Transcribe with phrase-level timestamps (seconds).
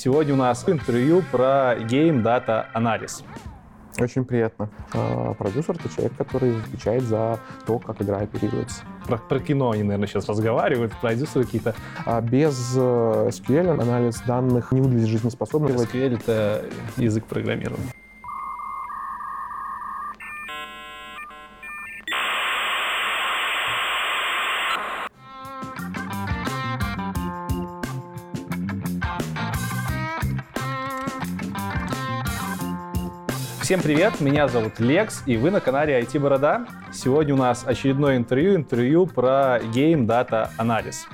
[0.00, 3.24] Сегодня у нас интервью про Game Data Analysis.
[3.98, 4.70] Очень приятно.
[4.94, 8.84] А, Продюсер— это человек, который отвечает за то, как игра оперируется.
[9.08, 11.74] Про, про кино они, наверное, сейчас разговаривают, продюсеры какие-то.
[12.06, 15.72] А без э, SQL анализ данных не выглядит жизнеспособным.
[15.72, 16.64] SQL— это
[16.96, 17.92] язык программирования.
[33.68, 36.66] Всем привет, меня зовут Лекс, и вы на канале IT Борода.
[36.90, 41.04] Сегодня у нас очередное интервью, интервью про Game Data Analysis.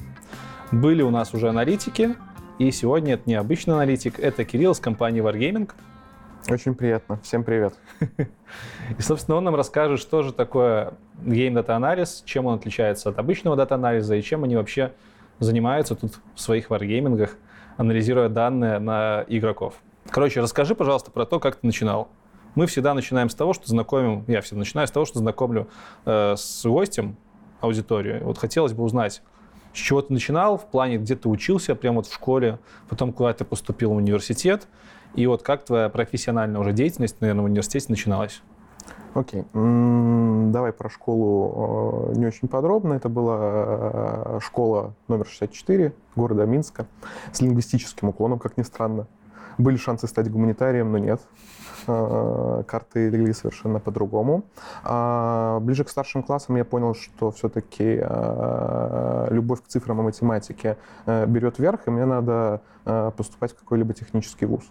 [0.70, 2.14] Были у нас уже аналитики,
[2.60, 5.68] и сегодня это не обычный аналитик, это Кирилл с компании Wargaming.
[6.48, 7.18] Очень приятно.
[7.24, 7.74] Всем привет.
[8.98, 10.92] И, собственно, он нам расскажет, что же такое
[11.24, 14.92] Game Data Analysis, чем он отличается от обычного дата-анализа и чем они вообще
[15.40, 17.36] занимаются тут в своих варгеймингах,
[17.78, 19.74] анализируя данные на игроков.
[20.08, 22.10] Короче, расскажи, пожалуйста, про то, как ты начинал.
[22.54, 25.68] Мы всегда начинаем с того, что знакомим, я всегда начинаю с того, что знакомлю
[26.04, 27.16] э, с гостем
[27.60, 28.24] аудиторию.
[28.24, 29.22] Вот хотелось бы узнать,
[29.72, 33.32] с чего ты начинал, в плане, где ты учился, прямо вот в школе, потом куда
[33.32, 34.68] ты поступил в университет,
[35.14, 38.42] и вот как твоя профессиональная уже деятельность, наверное, в университете начиналась?
[39.14, 39.44] Окей.
[39.52, 40.50] Okay.
[40.50, 42.94] Давай про школу э, не очень подробно.
[42.94, 46.86] Это была э, школа номер 64 города Минска
[47.32, 49.06] с лингвистическим уклоном, как ни странно.
[49.56, 51.20] Были шансы стать гуманитарием, но нет.
[51.86, 54.44] Э, карты легли совершенно по-другому.
[54.84, 60.76] А, ближе к старшим классам я понял, что все-таки э, любовь к цифрам и математике
[61.06, 62.60] э, берет верх, и мне надо
[63.16, 64.62] поступать в какой-либо технический вуз.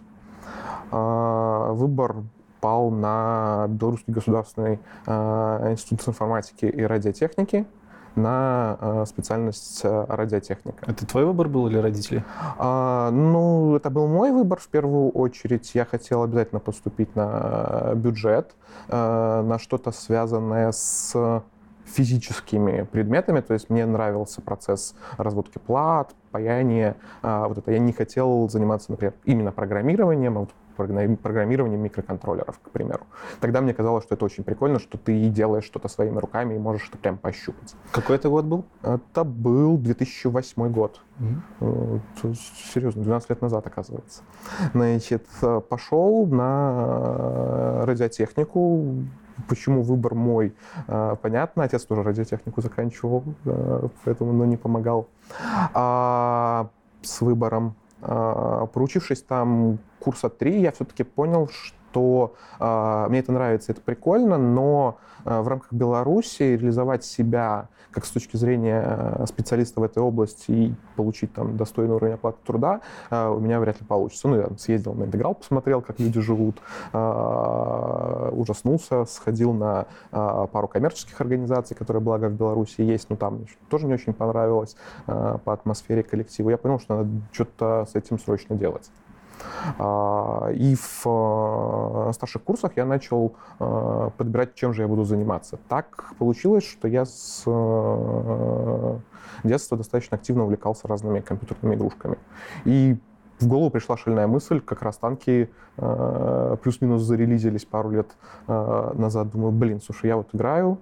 [0.92, 2.16] А, выбор
[2.60, 7.66] пал на Белорусский государственный институт информатики и радиотехники
[8.16, 10.84] на э, специальность э, радиотехника.
[10.86, 12.24] Это твой выбор был или родители?
[12.58, 15.74] А, ну, это был мой выбор в первую очередь.
[15.74, 18.54] Я хотел обязательно поступить на бюджет,
[18.88, 21.42] э, на что-то связанное с
[21.84, 27.72] физическими предметами, то есть мне нравился процесс разводки плат, паяния, вот это.
[27.72, 33.06] Я не хотел заниматься, например, именно программированием, а вот программированием микроконтроллеров, к примеру.
[33.40, 36.88] Тогда мне казалось, что это очень прикольно, что ты делаешь что-то своими руками и можешь
[36.88, 37.74] это прям пощупать.
[37.92, 38.64] Какой это год был?
[38.82, 41.00] Это был 2008 год.
[41.18, 42.36] Mm-hmm.
[42.74, 44.22] Серьезно, 12 лет назад, оказывается.
[44.72, 45.26] Значит,
[45.68, 49.04] пошел на радиотехнику,
[49.48, 50.54] Почему выбор мой?
[50.86, 53.24] Э, понятно, отец тоже радиотехнику заканчивал,
[54.04, 55.08] поэтому ну, не помогал.
[55.74, 56.68] А
[57.02, 57.74] с выбором
[58.72, 61.76] проучившись там курса три, я все-таки понял, что
[62.60, 68.10] э, мне это нравится, это прикольно, но э, в рамках Беларуси реализовать себя как с
[68.10, 73.38] точки зрения специалиста в этой области и получить там достойный уровень оплаты труда э, у
[73.38, 74.28] меня вряд ли получится.
[74.28, 76.60] Ну, я съездил на интеграл, посмотрел, как люди живут,
[76.92, 83.46] э, ужаснулся, сходил на э, пару коммерческих организаций, которые, благо, в Беларуси есть, но там
[83.70, 84.76] тоже не очень понравилось
[85.06, 86.50] э, по атмосфере коллектива.
[86.50, 88.90] Я понял, что надо что-то с этим срочно делать.
[89.78, 95.58] А, и в э, старших курсах я начал э, подбирать, чем же я буду заниматься.
[95.68, 98.98] Так получилось, что я с э,
[99.44, 102.18] детства достаточно активно увлекался разными компьютерными игрушками.
[102.64, 102.96] И
[103.40, 108.16] в голову пришла шальная мысль, как раз танки плюс-минус зарелизились пару лет
[108.46, 109.30] назад.
[109.30, 110.78] Думаю, блин, слушай, я вот играю,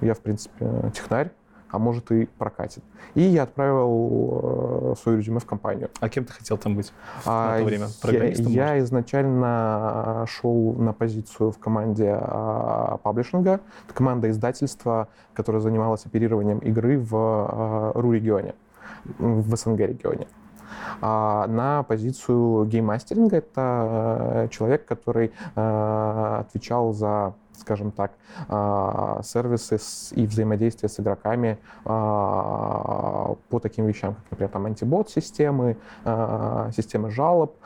[0.00, 1.30] я, в принципе, технарь,
[1.70, 2.82] а может и прокатит.
[3.14, 5.90] И я отправил э, свое резюме в компанию.
[6.00, 6.92] А кем ты хотел там быть
[7.24, 7.86] а, на то время?
[8.00, 8.52] Программистом?
[8.52, 13.60] Я, я изначально шел на позицию в команде а, паблишинга.
[13.86, 18.54] Это команда издательства, которая занималась оперированием игры в а, РУ-регионе,
[19.18, 20.26] в СНГ-регионе.
[21.00, 28.12] А на позицию гейммастеринга это э, человек, который э, отвечал за скажем так,
[28.48, 29.78] а, сервисы
[30.12, 37.56] и взаимодействие с игроками а, по таким вещам, как, например, там антибот-системы, а, системы жалоб,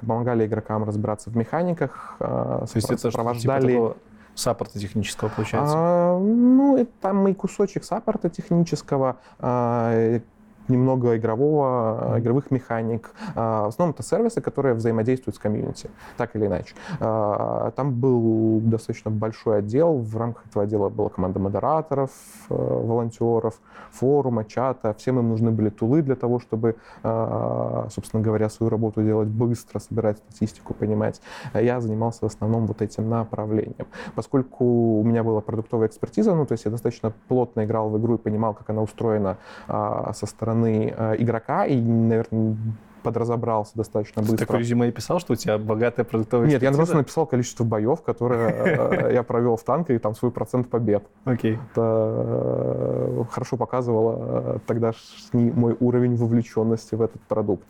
[0.00, 3.72] помогали игрокам разбираться в механиках, То есть это сопровождали...
[3.72, 3.96] Типа
[4.34, 5.74] саппорта технического получается?
[5.76, 10.20] А, ну, это там и кусочек саппорта технического, а,
[10.68, 13.10] немного игрового, игровых механик.
[13.34, 16.74] А, в основном это сервисы, которые взаимодействуют с комьюнити, так или иначе.
[17.00, 22.10] А, там был достаточно большой отдел, в рамках этого отдела была команда модераторов,
[22.50, 23.60] э, волонтеров,
[23.90, 24.94] форума, чата.
[24.94, 29.78] Всем им нужны были тулы для того, чтобы, а, собственно говоря, свою работу делать быстро,
[29.78, 31.20] собирать статистику, понимать.
[31.54, 33.86] Я занимался в основном вот этим направлением.
[34.14, 34.64] Поскольку
[35.00, 38.18] у меня была продуктовая экспертиза, ну, то есть я достаточно плотно играл в игру и
[38.18, 39.36] понимал, как она устроена
[39.66, 42.56] со стороны стороны э, игрока, и, наверное,
[43.02, 44.36] подразобрался достаточно быстро.
[44.36, 47.64] Ты такое резюме и писал, что у тебя богатая продуктовая Нет, я просто написал количество
[47.64, 51.04] боев, которые я провел в танке, и там свой процент побед.
[51.24, 51.58] Окей.
[51.72, 57.66] Это хорошо показывало тогдашний мой уровень вовлеченности в этот продукт.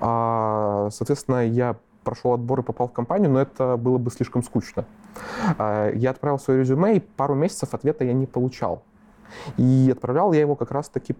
[0.00, 4.86] А, соответственно, я прошел отбор и попал в компанию, но это было бы слишком скучно.
[5.56, 8.82] А, я отправил свое резюме, и пару месяцев ответа я не получал.
[9.56, 11.14] И отправлял я его как раз-таки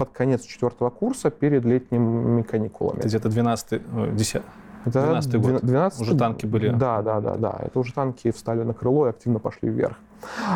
[0.00, 3.00] под конец четвертого курса перед летними каникулами.
[3.00, 4.42] Это где-то 12 10
[4.86, 5.60] 12 год.
[5.60, 6.70] 12, уже танки были.
[6.70, 7.58] Да, да, да, да.
[7.60, 9.98] Это уже танки встали на крыло и активно пошли вверх.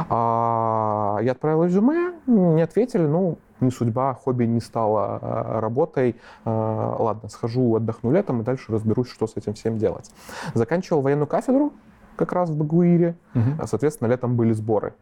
[0.09, 6.17] А, я отправил резюме, не ответили, ну, не судьба, хобби не стало а, работой.
[6.47, 10.11] А, ладно, схожу, отдохну летом и дальше разберусь, что с этим всем делать.
[10.55, 11.75] Заканчивал военную кафедру
[12.17, 13.15] как раз в Багуире.
[13.35, 13.67] Угу.
[13.67, 14.95] Соответственно, летом были сборы.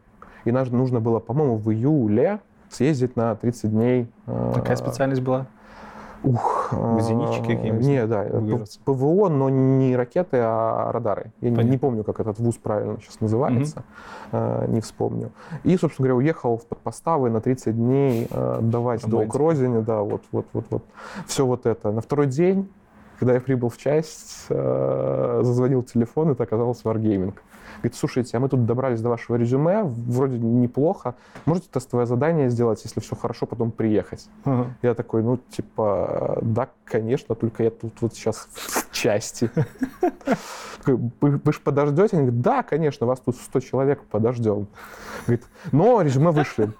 [0.43, 2.41] И нужно было, по-моему, в июле
[2.73, 4.07] съездить на 30 дней.
[4.25, 5.47] Какая специальность была?
[6.23, 7.85] Ух, зенитчики какие-нибудь?
[7.85, 8.25] Не, да,
[8.85, 11.33] ПВО, но не ракеты, а радары.
[11.41, 13.83] Я не, не помню, как этот вуз правильно сейчас называется,
[14.31, 14.71] угу.
[14.71, 15.31] не вспомню.
[15.65, 18.29] И, собственно говоря, уехал в подпоставы на 30 дней
[18.61, 20.83] давать долг родине, да, вот, вот, вот, вот.
[21.27, 21.91] Все вот это.
[21.91, 22.69] На второй день
[23.19, 27.33] когда я прибыл в часть, зазвонил телефон, это оказалось Wargaming.
[27.83, 31.15] Говорит, слушайте, а мы тут добрались до вашего резюме, вроде неплохо.
[31.43, 34.29] Можете тестовое задание сделать, если все хорошо, потом приехать?
[34.45, 34.67] Uh-huh.
[34.81, 39.51] Я такой, ну, типа, да, конечно, только я тут вот сейчас в части.
[40.85, 42.15] Вы, вы же подождете?
[42.15, 44.67] Они говорят, да, конечно, вас тут 100 человек подождем.
[45.27, 46.71] Говорит, но резюме вышли.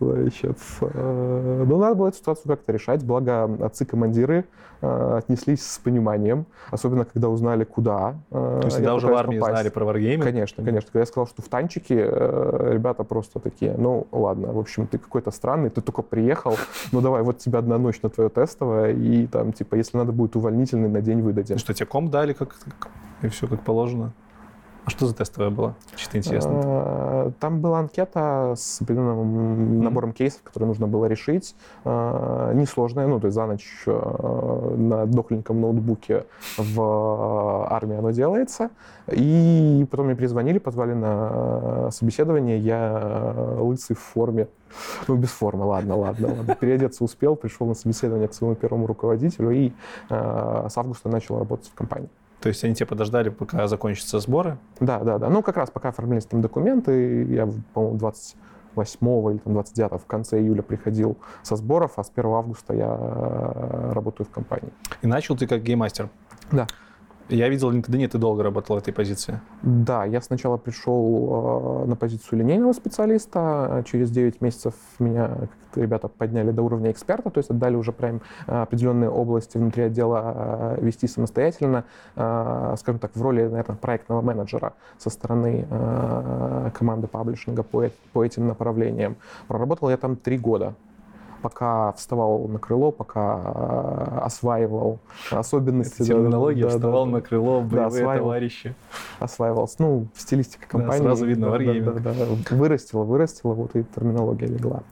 [0.00, 4.44] Значит, э, ну, надо было эту ситуацию как-то решать, благо отцы-командиры
[4.80, 8.16] э, отнеслись с пониманием, особенно когда узнали, куда.
[8.30, 9.54] Э, То есть тогда уже в армии попасть.
[9.54, 10.24] знали про варгейминг?
[10.24, 10.90] Конечно, конечно.
[10.90, 15.30] Когда я сказал, что в танчике, ребята просто такие, ну, ладно, в общем, ты какой-то
[15.30, 16.56] странный, ты только приехал,
[16.90, 20.34] ну, давай, вот тебе одна ночь на твое тестовое, и там, типа, если надо будет
[20.36, 21.58] увольнительный, на день выдадим.
[21.58, 22.56] Что, тебе ком дали, как,
[23.22, 24.12] и все как положено?
[24.84, 25.74] А что за тестовая была?
[25.96, 26.50] Чисто интересно.
[26.54, 31.56] А, там была анкета с определенным набором кейсов, которые нужно было решить.
[31.84, 36.26] А, несложная, ну, то есть за ночь а, на дохленьком ноутбуке
[36.58, 38.70] в армии оно делается.
[39.10, 42.58] И потом мне перезвонили, позвали на собеседование.
[42.58, 44.48] Я лысый в форме.
[45.08, 46.54] Ну, без формы, ладно, ладно, ладно.
[46.56, 49.72] Переодеться успел, пришел на собеседование к своему первому руководителю и
[50.08, 52.08] с августа начал работать в компании.
[52.40, 54.58] То есть они тебе подождали, пока закончатся сборы?
[54.80, 55.28] Да, да, да.
[55.28, 60.40] Ну, как раз пока оформлялись там документы, я, по-моему, 28 или там, 29 в конце
[60.40, 64.72] июля приходил со сборов, а с 1 августа я э, работаю в компании.
[65.02, 66.10] И начал ты как гейммастер?
[66.52, 66.66] Да.
[67.28, 69.40] Я видел в LinkedIn, ты долго работал в этой позиции.
[69.62, 73.82] Да, я сначала пришел э, на позицию линейного специалиста.
[73.90, 75.30] Через 9 месяцев меня
[75.74, 80.76] ребята подняли до уровня эксперта, то есть отдали уже прям э, определенные области внутри отдела
[80.76, 81.84] э, вести самостоятельно,
[82.14, 85.66] скажем так, в роли, наверное, проектного менеджера со стороны
[86.74, 89.16] команды паблишинга по этим направлениям.
[89.48, 90.74] Проработал я там три года
[91.44, 94.98] пока вставал на крыло, пока э, осваивал
[95.30, 95.96] особенности.
[95.96, 98.74] Это терминология, да, вставал да, на крыло, боевые да, осваивал, товарищи.
[99.20, 99.76] Осваивался.
[99.80, 101.02] Ну, стилистика компании.
[101.02, 104.84] Да, сразу видно, да, да, да, да, вырастила, вырастила, вот и терминология легла.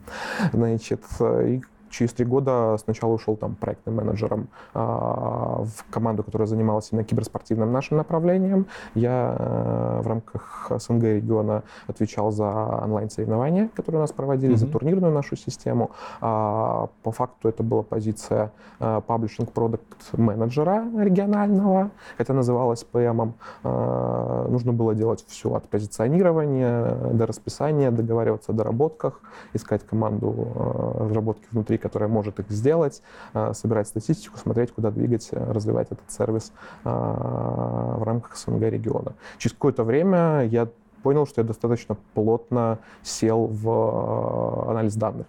[0.53, 1.63] Значит, и
[1.93, 7.71] через три года сначала ушел там проектным менеджером а, в команду, которая занималась именно киберспортивным
[7.71, 8.67] нашим направлением.
[8.95, 12.49] Я а, в рамках СНГ региона отвечал за
[12.85, 14.57] онлайн-соревнования, которые у нас проводили, mm-hmm.
[14.57, 15.91] за турнирную нашу систему.
[16.21, 23.35] А, по факту это была позиция паблишинг продукт менеджера регионального, хотя называлась ПМом.
[23.63, 29.21] А, нужно было делать все от позиционирования до расписания, договариваться о доработках,
[29.53, 33.03] искать команду а, разработки внутри которая может их сделать,
[33.35, 36.53] э, собирать статистику, смотреть, куда двигать, э, развивать этот сервис
[36.85, 39.13] э, в рамках СНГ региона.
[39.39, 40.69] Через какое-то время я
[41.03, 45.27] понял, что я достаточно плотно сел в анализ данных.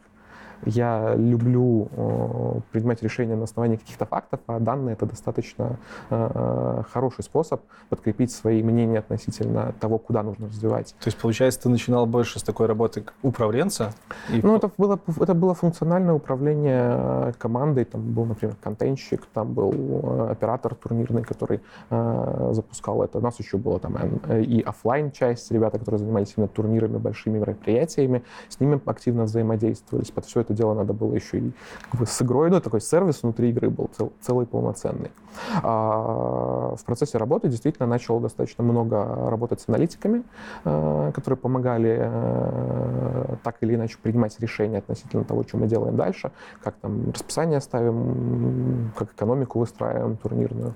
[0.65, 5.77] Я люблю э, принимать решения на основании каких-то фактов, а данные— это достаточно
[6.09, 10.95] э, хороший способ подкрепить свои мнения относительно того, куда нужно развивать.
[10.99, 13.93] То есть, получается, ты начинал больше с такой работы управленца?
[14.29, 14.41] И...
[14.41, 17.85] Ну, это было, это было функциональное управление командой.
[17.85, 23.17] Там был, например, контентщик, там был э, оператор турнирный, который э, запускал это.
[23.17, 23.97] У нас еще было там
[24.29, 28.23] и офлайн часть ребята, которые занимались именно турнирами, большими мероприятиями.
[28.49, 30.11] С ними активно взаимодействовались.
[30.11, 31.51] Под все это это дело надо было еще и
[31.91, 35.11] как бы с игрой, ну, такой сервис внутри игры был цел, целый полноценный.
[35.63, 40.23] А в процессе работы действительно начал достаточно много работать с аналитиками,
[40.63, 46.31] э, которые помогали э, так или иначе принимать решения относительно того, что мы делаем дальше,
[46.63, 50.75] как там расписание ставим, как экономику выстраиваем турнирную.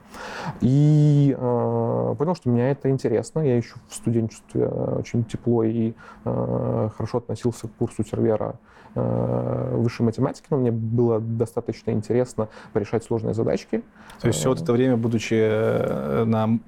[0.62, 3.42] И э, понял, что меня это интересно.
[3.42, 5.94] Я еще в студенчестве очень тепло и
[6.24, 8.56] хорошо относился к курсу сервера
[8.98, 13.84] высшей математики, но мне было достаточно интересно решать сложные задачки.
[14.22, 16.60] То есть все вот это время, будучи на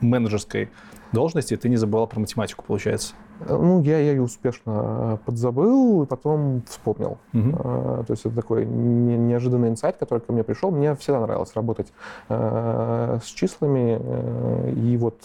[0.00, 0.70] менеджерской
[1.12, 3.14] должности, ты не забывал про математику, получается?
[3.48, 7.18] Ну, я ее успешно подзабыл и потом вспомнил.
[7.32, 7.52] Угу.
[7.52, 10.70] То есть это такой неожиданный инсайт, который ко мне пришел.
[10.70, 11.88] Мне всегда нравилось работать
[12.28, 13.98] э, с числами.
[14.00, 15.16] Э, и вот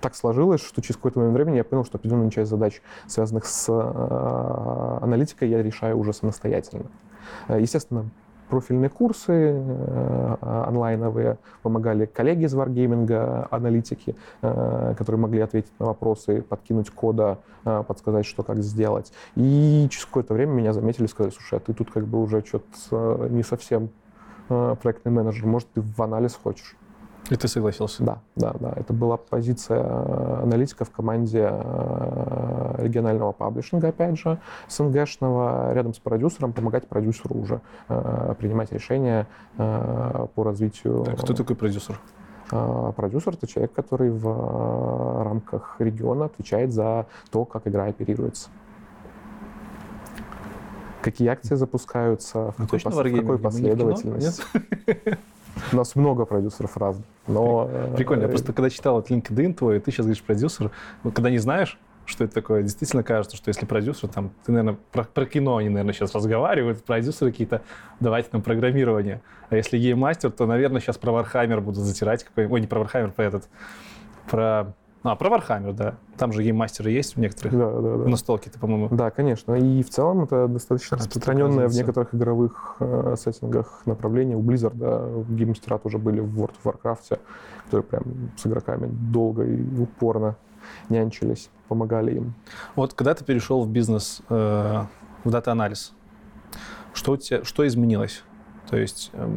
[0.00, 3.68] так сложилось, что через какое-то время времени я понял, что определенную часть задач, связанных с
[5.02, 6.86] аналитикой, я решаю уже самостоятельно.
[7.48, 8.10] Естественно,
[8.48, 16.42] профильные курсы э, онлайновые, помогали коллеги из Wargaming, аналитики, э, которые могли ответить на вопросы,
[16.42, 19.12] подкинуть кода, э, подсказать, что как сделать.
[19.36, 23.28] И через какое-то время меня заметили сказали, слушай, а ты тут как бы уже что-то
[23.28, 23.90] не совсем
[24.48, 26.74] проектный менеджер, может, ты в анализ хочешь?
[27.30, 28.02] И ты согласился?
[28.02, 28.72] Да, да, да.
[28.76, 35.98] Это была позиция э, аналитика в команде э, регионального паблишинга, опять же, СНГшного, рядом с
[35.98, 41.04] продюсером, помогать продюсеру уже э, принимать решения по развитию.
[41.04, 42.00] Так, кто такой продюсер?
[42.96, 48.48] Продюсер— это человек, который в рамках региона отвечает за то, как игра оперируется
[51.00, 54.42] какие акции запускаются, в какой, пос- в какой последовательности.
[55.72, 57.06] У нас много продюсеров разных.
[57.26, 57.70] Но...
[57.96, 58.22] Прикольно.
[58.22, 60.70] Я э, просто когда читал вот LinkedIn твой, ты сейчас говоришь продюсер,
[61.14, 65.04] когда не знаешь, что это такое, действительно кажется, что если продюсер, там, ты, наверное, про,
[65.04, 67.62] про кино они, наверное, сейчас разговаривают, продюсеры какие-то,
[68.00, 69.20] давайте там программирование.
[69.50, 73.12] А если гейммастер, то, наверное, сейчас про Warhammer будут затирать какой Ой, не про Warhammer,
[73.12, 73.48] про этот,
[74.30, 74.74] про
[75.12, 75.96] а, про Warhammer, да.
[76.16, 77.56] Там же гейммастеры есть в некоторых.
[77.56, 78.08] Да, да, да.
[78.08, 78.88] Настолки-то, по-моему.
[78.90, 79.54] Да, конечно.
[79.54, 84.36] И в целом это достаточно распространенное в некоторых игровых э, сеттингах направление.
[84.36, 87.20] У Blizzard да, гейммастера тоже были в World of Warcraft,
[87.64, 88.02] которые прям
[88.36, 90.36] с игроками долго и упорно
[90.88, 92.34] нянчились, помогали им.
[92.76, 94.82] Вот когда ты перешел в бизнес, э,
[95.24, 95.92] в дата-анализ,
[96.92, 98.22] что, у тебя, что изменилось?
[98.68, 99.30] То есть э,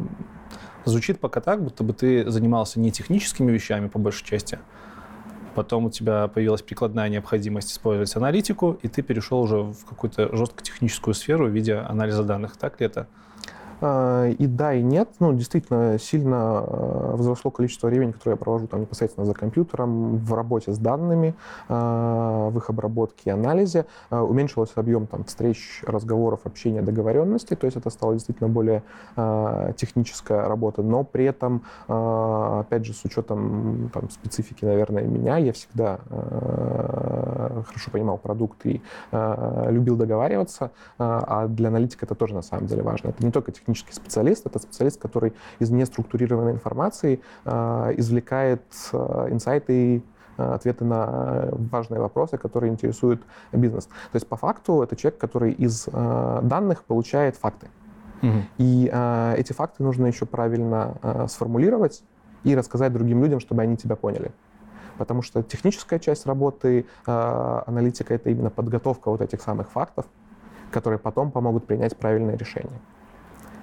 [0.84, 4.58] звучит пока так, будто бы ты занимался не техническими вещами по большей части,
[5.54, 10.62] потом у тебя появилась прикладная необходимость использовать аналитику, и ты перешел уже в какую-то жестко
[10.62, 12.56] техническую сферу в виде анализа данных.
[12.56, 13.06] Так ли это?
[13.82, 15.08] А, и да, и нет.
[15.18, 20.34] Ну, действительно, сильно а, возросло количество времени, которое я провожу там непосредственно за компьютером, в
[20.34, 21.34] работе с данными,
[21.68, 23.86] а, в их обработке и анализе.
[24.10, 27.56] Уменьшился объем там, встреч, разговоров, общения, договоренностей.
[27.56, 28.82] То есть это стало действительно более
[29.76, 30.82] техническая работа.
[30.82, 35.98] Но при этом, опять же, с учетом там, специфики, наверное, меня, я всегда
[37.66, 38.80] хорошо понимал продукт и
[39.12, 40.70] любил договариваться.
[40.98, 43.08] А для аналитика это тоже на самом деле важно.
[43.08, 44.46] Это не только техническая технический специалист.
[44.46, 48.62] Это специалист, который из неструктурированной информации э, извлекает
[48.92, 50.02] э, инсайты
[50.36, 53.86] э, ответы на важные вопросы, которые интересуют бизнес.
[53.86, 57.68] То есть по факту это человек, который из данных получает факты.
[58.22, 58.30] Угу.
[58.58, 62.04] И э, эти факты нужно еще правильно э, сформулировать
[62.44, 64.30] и рассказать другим людям, чтобы они тебя поняли.
[64.96, 70.06] Потому что техническая часть работы э, аналитика это именно подготовка вот этих самых фактов,
[70.70, 72.78] которые потом помогут принять правильное решение.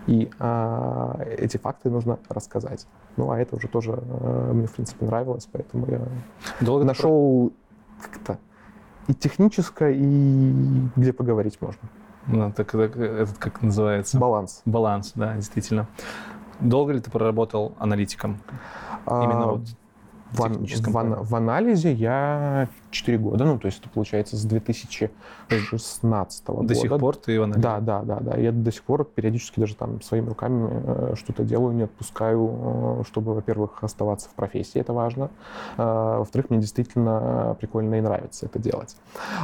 [0.10, 2.88] И а, эти факты нужно рассказать.
[3.16, 6.02] Ну, а это уже тоже а, мне, в принципе, нравилось, поэтому я
[6.62, 7.52] Долго нашел
[8.00, 8.10] про...
[8.10, 8.40] как-то
[9.08, 11.90] и техническое, и где поговорить можно.
[12.26, 14.18] Ну, так, так этот как называется?
[14.18, 14.64] Баланс.
[14.66, 15.88] Баланс, да, действительно.
[16.60, 18.40] Долго ли ты проработал аналитиком?
[19.06, 19.62] А, Именно вот
[20.32, 26.54] в, в, в анализе я 4 года, ну, то есть это получается с 2016 до
[26.54, 26.68] года.
[26.68, 27.62] До сих пор ты в анализе?
[27.62, 28.38] Да, да, да, да.
[28.38, 33.04] Я до сих пор периодически даже там своими руками э, что-то делаю, не отпускаю, э,
[33.08, 35.30] чтобы, во-первых, оставаться в профессии, это важно.
[35.78, 38.96] Э, во-вторых, мне действительно прикольно и нравится это делать.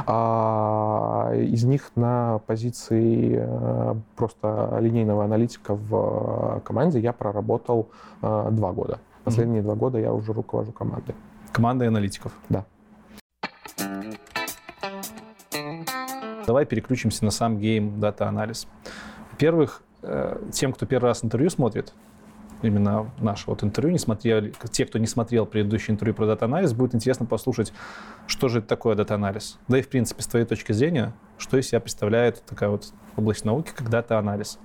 [0.06, 3.46] А, из них на позиции
[4.16, 7.88] просто линейного аналитика в команде я проработал
[8.22, 8.98] два года.
[9.26, 9.64] Последние mm-hmm.
[9.64, 11.16] два года я уже руковожу командой.
[11.50, 12.30] Командой аналитиков?
[12.48, 12.64] Да.
[16.46, 18.68] Давай переключимся на сам game data-анализ.
[19.32, 21.92] Во-первых, э, тем, кто первый раз интервью смотрит,
[22.62, 26.94] именно наше вот интервью, не смотрели, те, кто не смотрел предыдущее интервью про data-анализ, будет
[26.94, 27.72] интересно послушать,
[28.28, 29.58] что же это такое data-анализ.
[29.66, 33.44] Да и, в принципе, с твоей точки зрения, что из себя представляет такая вот область
[33.44, 34.60] науки, как data-анализ.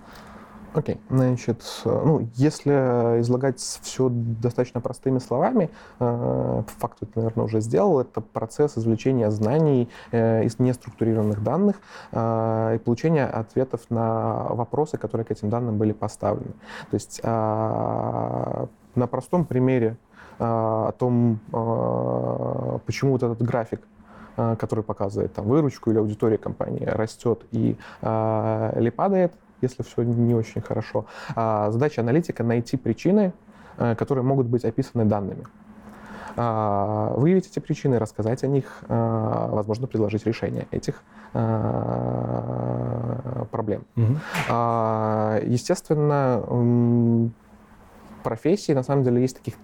[0.73, 0.99] Окей, okay.
[1.09, 2.71] значит, ну, если
[3.19, 9.29] излагать все достаточно простыми словами, э, по факту это, наверное, уже сделал, это процесс извлечения
[9.31, 11.75] знаний э, из неструктурированных данных
[12.13, 16.53] э, и получения ответов на вопросы, которые к этим данным были поставлены.
[16.89, 19.97] То есть на простом примере
[20.39, 21.39] о том,
[22.85, 23.81] почему вот этот график
[24.35, 30.33] который показывает там, выручку или аудиторию компании, растет и э, или падает, если все не
[30.33, 31.05] очень хорошо.
[31.35, 33.33] А задача аналитика— найти причины,
[33.77, 35.45] э, которые могут быть описаны данными.
[36.37, 41.03] А, выявить эти причины, рассказать о них, а, возможно, предложить решение этих
[43.51, 43.85] проблем.
[43.95, 44.17] Угу.
[45.45, 46.43] Естественно,
[48.21, 49.55] профессии, на самом деле, есть таких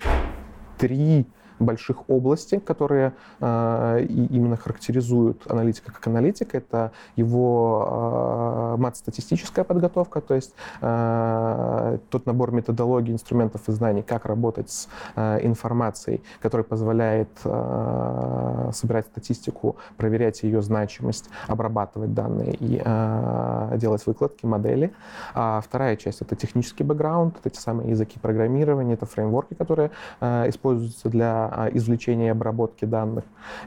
[0.78, 1.26] три
[1.60, 6.58] больших области, которые э, именно характеризуют аналитика как аналитика.
[6.58, 14.26] Это его э, мат-статистическая подготовка, то есть э, тот набор методологий, инструментов и знаний, как
[14.26, 22.82] работать с э, информацией, который позволяет э, собирать статистику, проверять ее значимость, обрабатывать данные и
[22.84, 24.94] э, делать выкладки, модели.
[25.34, 30.50] А вторая часть— это технический бэкграунд, это те самые языки программирования, это фреймворки, которые э,
[30.50, 33.24] используются для а, извлечения и обработки данных.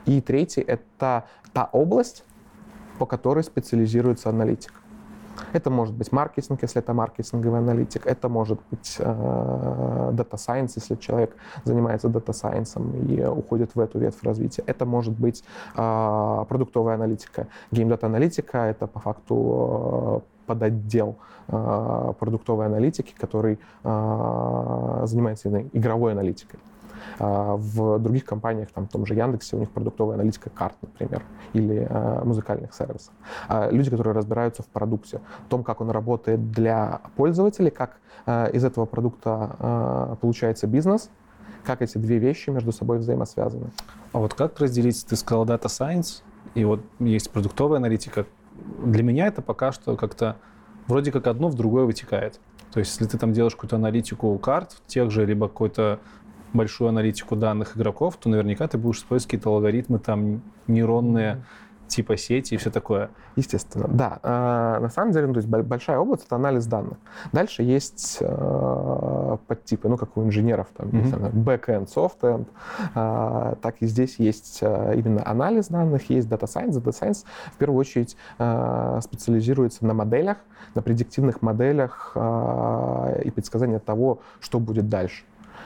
[0.06, 2.24] И третий— это та область,
[2.98, 4.72] по которой специализируется аналитик.
[5.52, 8.06] Это может быть маркетинг, если это маркетинговый аналитик.
[8.06, 13.98] Это может быть э, Data Science, если человек занимается Data Science и уходит в эту
[13.98, 14.62] ветвь развития.
[14.66, 15.42] Это может быть
[15.76, 17.46] э, продуктовая аналитика.
[17.72, 21.16] Data аналитика— это по факту э, подотдел
[21.48, 26.60] э, продуктовой аналитики, который э, занимается игровой аналитикой.
[27.18, 31.22] А, в других компаниях, там, в том же Яндексе, у них продуктовая аналитика карт, например,
[31.52, 33.12] или а, музыкальных сервисов.
[33.48, 37.98] А люди, которые разбираются в продукте, в том, как он работает для пользователей, как
[38.52, 41.10] из этого продукта получается бизнес,
[41.64, 43.70] как эти две вещи между собой взаимосвязаны.
[44.12, 46.22] А вот как разделить, ты сказал Data Science,
[46.54, 48.26] и вот есть продуктовая аналитика.
[48.84, 50.36] Для меня это пока что как-то
[50.86, 52.40] вроде как одно в другое вытекает.
[52.72, 55.98] То есть, если ты там делаешь какую-то аналитику карт, тех же, либо какой-то
[56.52, 61.42] большую аналитику данных игроков, то наверняка ты будешь использовать какие-то алгоритмы там нейронные,
[61.90, 63.10] типа сети и все такое.
[63.36, 64.18] Естественно, да.
[64.22, 66.98] А, на самом деле, ну, то есть большая область— это анализ данных.
[67.32, 71.32] Дальше есть э, подтипы, ну, как у инженеров, там, mm-hmm.
[71.32, 72.46] back-end, soft-end.
[72.94, 76.80] Э, так и здесь есть э, именно анализ данных, есть data science.
[76.80, 80.38] Data science, в первую очередь, э, специализируется на моделях,
[80.74, 85.24] на предиктивных моделях и предсказании того, что будет дальше.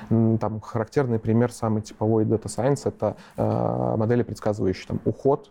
[0.09, 5.50] Там характерный пример, самый типовой Data Science— это э, модели, предсказывающие там, уход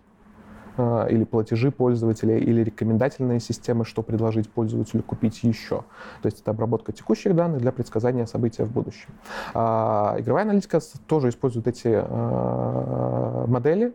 [0.77, 5.83] э, или платежи пользователя, или рекомендательные системы, что предложить пользователю купить еще.
[6.21, 9.09] То есть это обработка текущих данных для предсказания события в будущем.
[9.53, 13.93] А, игровая аналитика тоже использует эти э, модели.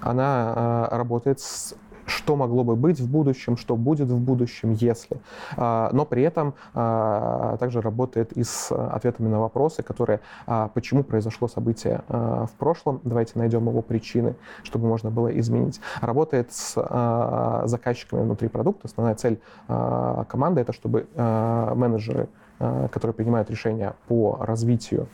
[0.00, 1.74] Она работает с
[2.14, 5.20] что могло бы быть в будущем, что будет в будущем, если.
[5.56, 11.02] А, но при этом а, также работает и с ответами на вопросы, которые, а, почему
[11.02, 15.80] произошло событие в прошлом, давайте найдем его причины, чтобы можно было изменить.
[16.00, 16.74] Работает с
[17.64, 18.86] заказчиками внутри продукта.
[18.86, 25.08] Основная цель команды— это чтобы менеджеры, которые принимают решения по развитию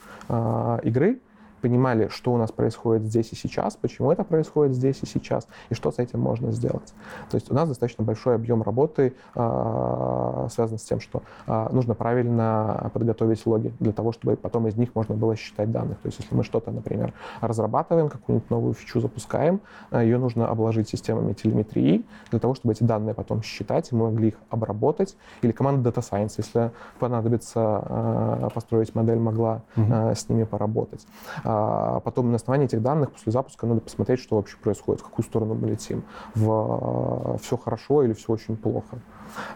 [0.83, 1.21] игры,
[1.61, 5.75] понимали, что у нас происходит здесь и сейчас, почему это происходит здесь и сейчас, и
[5.75, 6.95] что с этим можно сделать.
[7.31, 11.95] То есть у нас достаточно большой объем работы э, связан с тем, что э, нужно
[11.95, 15.99] правильно подготовить логи для того, чтобы потом из них можно было считать данных.
[16.01, 20.89] То есть если мы что-то, например, разрабатываем, какую-нибудь новую фичу запускаем, э, ее нужно обложить
[20.89, 25.17] системами телеметрии для того, чтобы эти данные потом считать, и мы могли их обработать.
[25.43, 31.07] Или команда Data Science, если понадобится э, построить модель, могла э, с ними поработать.
[31.53, 35.25] А потом на основании этих данных после запуска надо посмотреть, что вообще происходит, в какую
[35.25, 36.05] сторону мы летим.
[36.35, 38.99] В все хорошо или все очень плохо.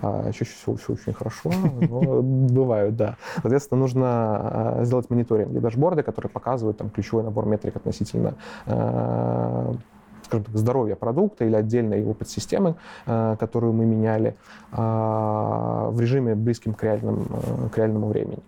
[0.03, 3.17] А, чаще всего все очень хорошо, но бывают, да.
[3.43, 8.35] Соответственно, нужно а, сделать мониторинг и дашборды, которые показывают там, ключевой набор метрик относительно
[8.67, 9.75] а,
[10.25, 14.37] скажем так, здоровья продукта или отдельно его подсистемы, которую мы меняли
[14.73, 17.27] в режиме близким к, реальным,
[17.71, 18.39] к реальному времени.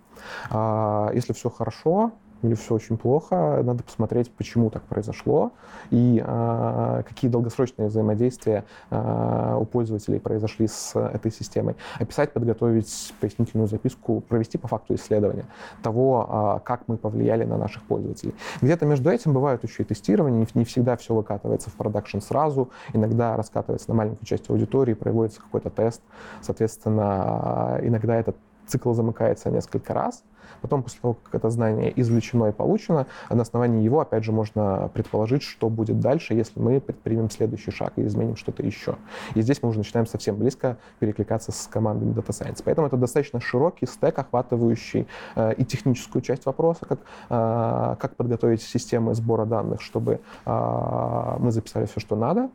[1.13, 3.61] Если все хорошо, или все очень плохо.
[3.63, 5.53] Надо посмотреть, почему так произошло
[5.91, 11.77] и э, какие долгосрочные взаимодействия э, у пользователей произошли с этой системой.
[11.99, 15.45] Описать, подготовить пояснительную записку, провести по факту исследования
[15.83, 18.35] того, э, как мы повлияли на наших пользователей.
[18.61, 22.71] Где-то между этим бывают еще и тестирования, не, не всегда все выкатывается в продакшн сразу,
[22.93, 26.03] иногда раскатывается на маленькую часть аудитории, проводится какой-то тест,
[26.43, 28.37] соответственно, иногда этот
[28.67, 30.25] цикл замыкается несколько раз,
[30.61, 34.91] Потом, после того, как это знание извлечено и получено, на основании его, опять же, можно
[34.95, 38.97] предположить, что будет дальше, если мы предпримем следующий шаг и изменим что-то еще.
[39.35, 42.63] И здесь мы уже начинаем совсем близко перекликаться с командами Data Science.
[42.65, 48.63] Поэтому это достаточно широкий стек, охватывающий э, и техническую часть вопроса, как, э, как подготовить
[48.63, 52.51] системы сбора данных, чтобы э, мы записали все, что надо.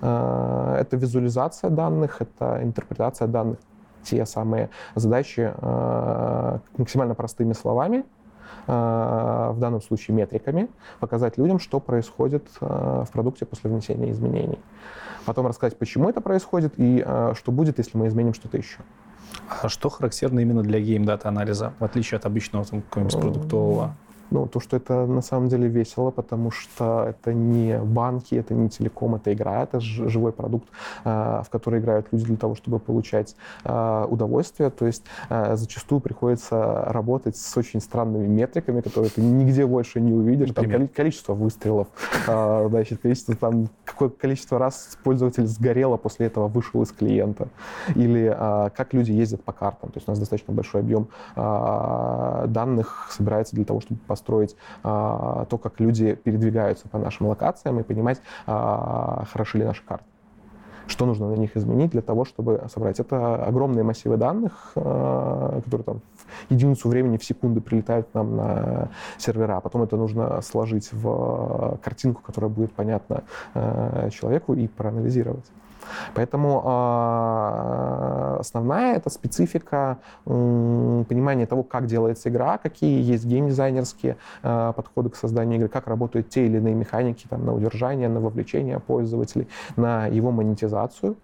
[0.00, 3.58] Э, это визуализация данных, это интерпретация данных
[4.06, 8.04] те самые задачи э, максимально простыми словами,
[8.66, 8.72] э,
[9.52, 10.68] в данном случае метриками,
[11.00, 14.60] показать людям, что происходит э, в продукте после внесения изменений.
[15.24, 18.78] Потом рассказать, почему это происходит и что будет, если мы изменим что-то еще.
[19.60, 23.96] А что характерно именно для game data анализа, в отличие от обычного там, какого-нибудь продуктового?
[24.30, 28.68] Ну, то, что это на самом деле весело, потому что это не банки, это не
[28.68, 30.68] телеком, это игра, это живой продукт,
[31.04, 34.70] а, в который играют люди для того, чтобы получать а, удовольствие.
[34.70, 40.12] То есть а, зачастую приходится работать с очень странными метриками, которые ты нигде больше не
[40.12, 40.50] увидишь.
[40.52, 41.88] Там количество выстрелов,
[42.26, 47.48] значит, количество там, какое количество раз пользователь сгорело, после этого вышел из клиента.
[47.94, 48.34] Или
[48.76, 49.90] как люди ездят по картам.
[49.90, 55.58] То есть у нас достаточно большой объем данных собирается для того, чтобы построить а, то,
[55.58, 60.04] как люди передвигаются по нашим локациям и понимать, а, хороши ли наши карты
[60.88, 63.00] что нужно на них изменить для того, чтобы собрать.
[63.00, 66.00] Это огромные массивы данных, а, которые там
[66.48, 69.60] в единицу времени в секунды прилетают к нам на сервера.
[69.60, 73.24] Потом это нужно сложить в картинку, которая будет понятна
[74.12, 75.44] человеку и проанализировать.
[76.14, 85.10] Поэтому э, основная это специфика понимания того, как делается игра, какие есть геймдизайнерские э, подходы
[85.10, 89.48] к созданию игры, как работают те или иные механики там, на удержание, на вовлечение пользователей,
[89.76, 91.16] на его монетизацию.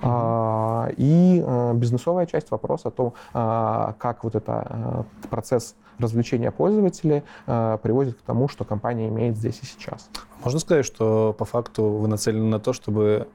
[0.00, 0.94] Mm-hmm.
[0.96, 8.48] И бизнесовая часть вопроса о том, как вот этот процесс развлечения пользователей приводит к тому,
[8.48, 10.08] что компания имеет здесь и сейчас.
[10.44, 13.28] Можно сказать, что по факту вы нацелены на то, чтобы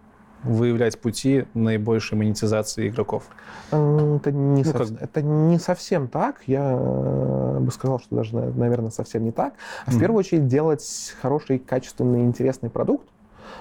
[0.44, 3.24] выявлять пути наибольшей монетизации игроков?
[3.70, 4.92] Это не, ну, сов...
[5.00, 6.42] это не совсем так.
[6.48, 9.54] Я э, бы сказал, что даже, наверное, совсем не так.
[9.86, 9.94] А mm-hmm.
[9.94, 13.08] в первую очередь делать хороший, качественный, интересный продукт,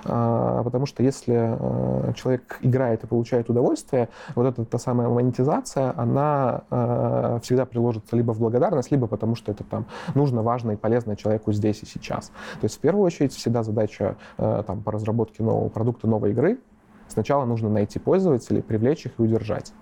[0.03, 6.63] потому что если э, человек играет и получает удовольствие, вот эта та самая монетизация, она
[6.71, 11.17] э, всегда приложится либо в благодарность, либо потому что это там нужно, важно и полезно
[11.17, 12.29] человеку здесь и сейчас.
[12.61, 16.59] То есть в первую очередь всегда задача там, по разработке нового продукта, новой игры
[17.11, 19.73] Сначала нужно найти пользователей, привлечь их и удержать.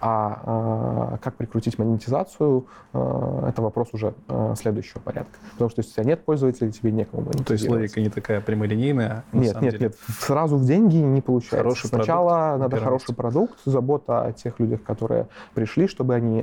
[0.00, 5.38] А э, как прикрутить монетизацию, э, это вопрос уже э, следующего порядка.
[5.52, 7.46] Потому что если у тебя нет пользователей, тебе некому монетизировать.
[7.46, 9.24] То есть логика не такая прямолинейная?
[9.32, 9.86] Нет, нет, деле.
[9.86, 9.96] нет.
[10.20, 11.58] Сразу в деньги не получается.
[11.58, 16.42] Хороший Сначала продукт, надо хороший продукт, забота о тех людях, которые пришли, чтобы они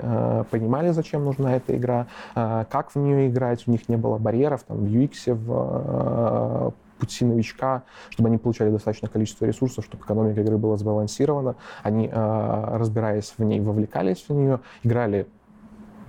[0.50, 4.78] понимали, зачем нужна эта игра, как в нее играть, у них не было барьеров там,
[4.78, 6.74] в UX, в
[7.04, 11.56] пути новичка, чтобы они получали достаточное количество ресурсов, чтобы экономика игры была сбалансирована.
[11.84, 15.28] Они, а, разбираясь в ней, вовлекались в нее, играли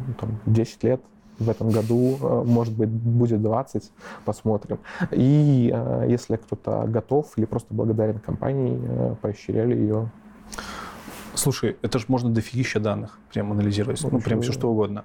[0.06, 1.00] ну, там, 10 лет,
[1.40, 3.90] в этом году, а, может быть, будет 20,
[4.24, 4.78] посмотрим.
[5.10, 10.10] И а, если кто-то готов или просто благодарен компании, поощряли ее.
[11.34, 15.04] Слушай, это же можно дофигища данных прям анализировать, ну, ну прям все что угодно.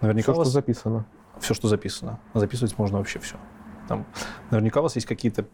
[0.00, 0.48] Наверняка все, вас...
[0.48, 1.06] что записано.
[1.38, 2.18] Все, что записано.
[2.34, 3.36] Записывать можно вообще все.
[3.88, 4.04] Там,
[4.50, 5.46] наверняка у вас есть какие-то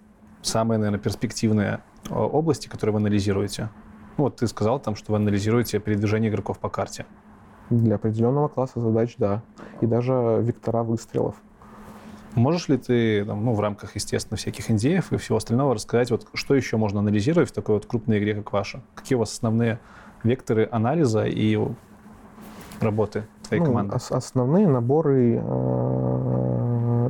[0.42, 3.70] самые, наверное, перспективные э, области, которые вы анализируете.
[4.16, 7.07] Ну, вот ты сказал там, что вы анализируете передвижение игроков по карте.
[7.70, 9.42] Для определенного класса задач, да.
[9.81, 11.37] И даже вектора выстрелов.
[12.35, 16.27] Можешь ли ты там, ну, в рамках, естественно, всяких индеев и всего остального рассказать, вот,
[16.35, 18.83] что еще можно анализировать в такой вот крупной игре, как ваша?
[18.94, 19.79] Какие у вас основные
[20.25, 21.57] векторы анализа и
[22.81, 23.97] работы твоей ну, команды?
[24.11, 26.54] Основные наборы э,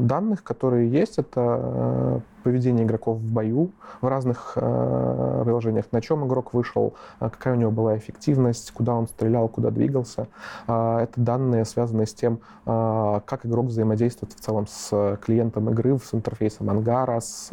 [0.07, 6.27] данных, которые есть, это э, поведение игроков в бою в разных э, приложениях, на чем
[6.27, 10.29] игрок вышел, э, какая у него была эффективность, куда он стрелял, куда двигался.
[10.69, 15.99] Э, это данные, связанные с тем, э, как игрок взаимодействует в целом с клиентом игры,
[15.99, 17.51] с интерфейсом ангара, с,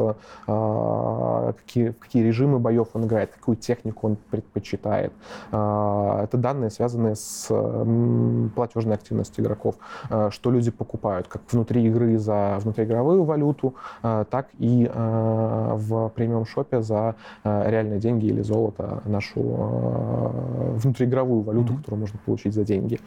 [0.48, 5.14] э, какие, какие режимы боев он играет, какую технику он предпочитает.
[5.52, 9.76] Э, это данные, связанные с э, платежной активностью игроков,
[10.10, 13.74] э, что люди покупают, как внутри игры за внутриигровую валюту,
[14.04, 21.78] э, так и Э, в премиум-шопе за реальные деньги или золото, нашу внутриигровую валюту, mm-hmm.
[21.78, 23.00] которую можно получить за деньги.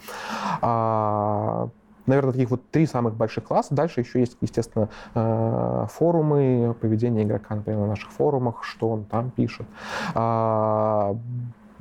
[0.61, 1.69] А,
[2.07, 3.75] наверное, таких вот три самых больших класса.
[3.75, 4.89] Дальше еще есть, естественно,
[5.93, 9.67] форумы, поведение игрока, например, на наших форумах, что он там пишет.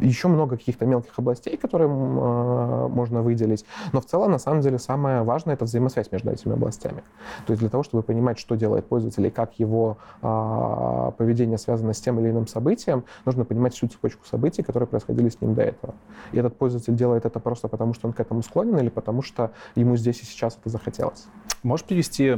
[0.03, 3.65] А, еще много каких-то мелких областей, которые э, можно выделить.
[3.91, 7.03] Но в целом, на самом деле, самое важное— это взаимосвязь между этими областями.
[7.45, 11.93] То есть для того, чтобы понимать, что делает пользователь и как его э, поведение связано
[11.93, 15.63] с тем или иным событием, нужно понимать всю цепочку событий, которые происходили с ним до
[15.63, 15.95] этого.
[16.31, 19.51] И этот пользователь делает это просто потому, что он к этому склонен или потому, что
[19.75, 21.27] ему здесь и сейчас это захотелось.
[21.63, 22.37] Можешь привести э,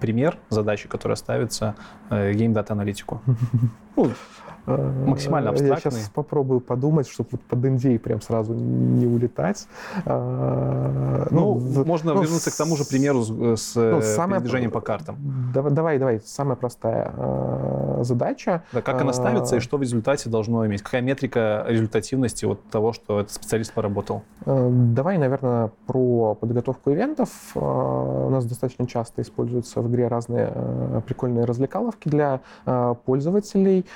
[0.00, 1.74] пример задачи, которая ставится
[2.10, 3.22] э, Game Data аналитику?
[3.96, 4.10] Ну,
[4.66, 5.90] Э, максимально абстрактный.
[5.92, 9.66] Я сейчас попробую подумать, чтобы вот под индей прям сразу не улетать.
[10.04, 14.70] Ну, ну можно ну, вернуться с, к тому же примеру с, с ну, самое, передвижением
[14.70, 15.16] по картам.
[15.52, 16.20] Давай, давай.
[16.24, 17.12] Самая простая
[18.02, 18.62] задача.
[18.72, 20.82] Да, как она ставится и что в результате должно иметь?
[20.82, 24.22] Какая метрика результативности от того, что этот специалист поработал?
[24.44, 27.30] Давай, наверное, про подготовку ивентов.
[27.54, 30.52] У нас достаточно часто используются в игре разные
[31.06, 32.40] прикольные развлекаловки для
[33.06, 33.86] пользователей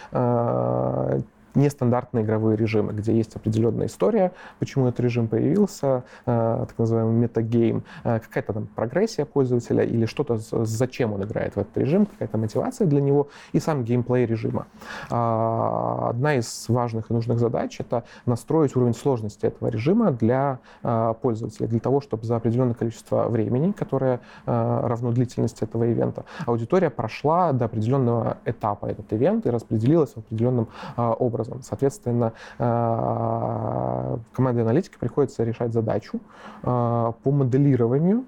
[1.55, 7.85] нестандартные игровые режимы, где есть определенная история, почему этот режим появился, э, так называемый метагейм,
[8.05, 12.87] э, какая-то там прогрессия пользователя или что-то, зачем он играет в этот режим, какая-то мотивация
[12.87, 14.67] для него и сам геймплей режима.
[15.11, 21.15] А, одна из важных и нужных задач— это настроить уровень сложности этого режима для э,
[21.21, 27.53] пользователя, для того, чтобы за определенное количество времени, которое равно длительности этого ивента, аудитория прошла
[27.53, 31.63] до определенного этапа этот ивент и распределилась в определенном образе образом.
[31.63, 36.21] Соответственно, э, команде аналитики приходится решать задачу
[36.63, 38.25] э, по моделированию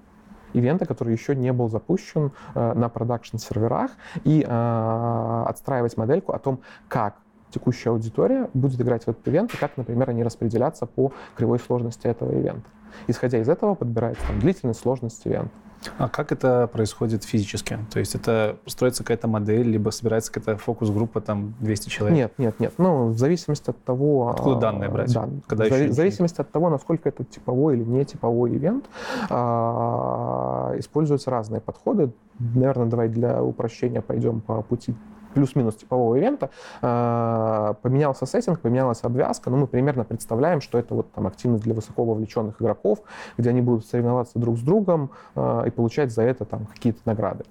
[0.53, 3.91] ивента, который еще не был запущен э, на продакшн-серверах,
[4.23, 7.17] и отстраивать модельку о том, как
[7.51, 12.07] текущая аудитория будет играть в этот ивент, и как, например, они распределятся по кривой сложности
[12.07, 12.69] этого ивента.
[13.07, 15.51] Исходя из этого подбирается там, длительность, сложность ивента.
[15.97, 17.79] А как это происходит физически?
[17.91, 22.17] То есть это строится какая-то модель, либо собирается какая-то фокус-группа, там, 200 человек?
[22.17, 22.73] Нет, нет, нет.
[22.77, 24.29] Ну, в зависимости от того...
[24.29, 25.13] Откуда данные брать?
[25.13, 28.85] Да, Когда в еще зависимости от того, насколько это типовой или не типовой ивент,
[29.29, 32.11] а, используются разные подходы.
[32.39, 34.95] Наверное, давай для упрощения пойдем по пути
[35.37, 36.49] плюс-минус типового ивента,
[36.81, 41.75] э, поменялся сеттинг, поменялась обвязка, но мы примерно представляем, что это вот там активность для
[41.75, 42.99] высоко вовлеченных игроков,
[43.37, 47.43] где они будут соревноваться друг с другом э, и получать за это там какие-то награды.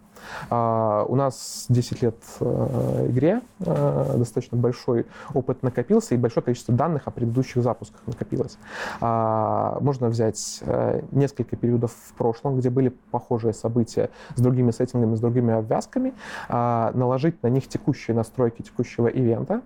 [0.50, 6.74] А, у нас 10 лет э, игре, э, достаточно большой опыт накопился и большое количество
[6.74, 8.58] данных о предыдущих запусках накопилось.
[9.00, 15.14] А, можно взять э, несколько периодов в прошлом, где были похожие события с другими сеттингами,
[15.14, 16.14] с другими обвязками,
[16.48, 19.62] а, наложить на них текущие настройки текущего ивента,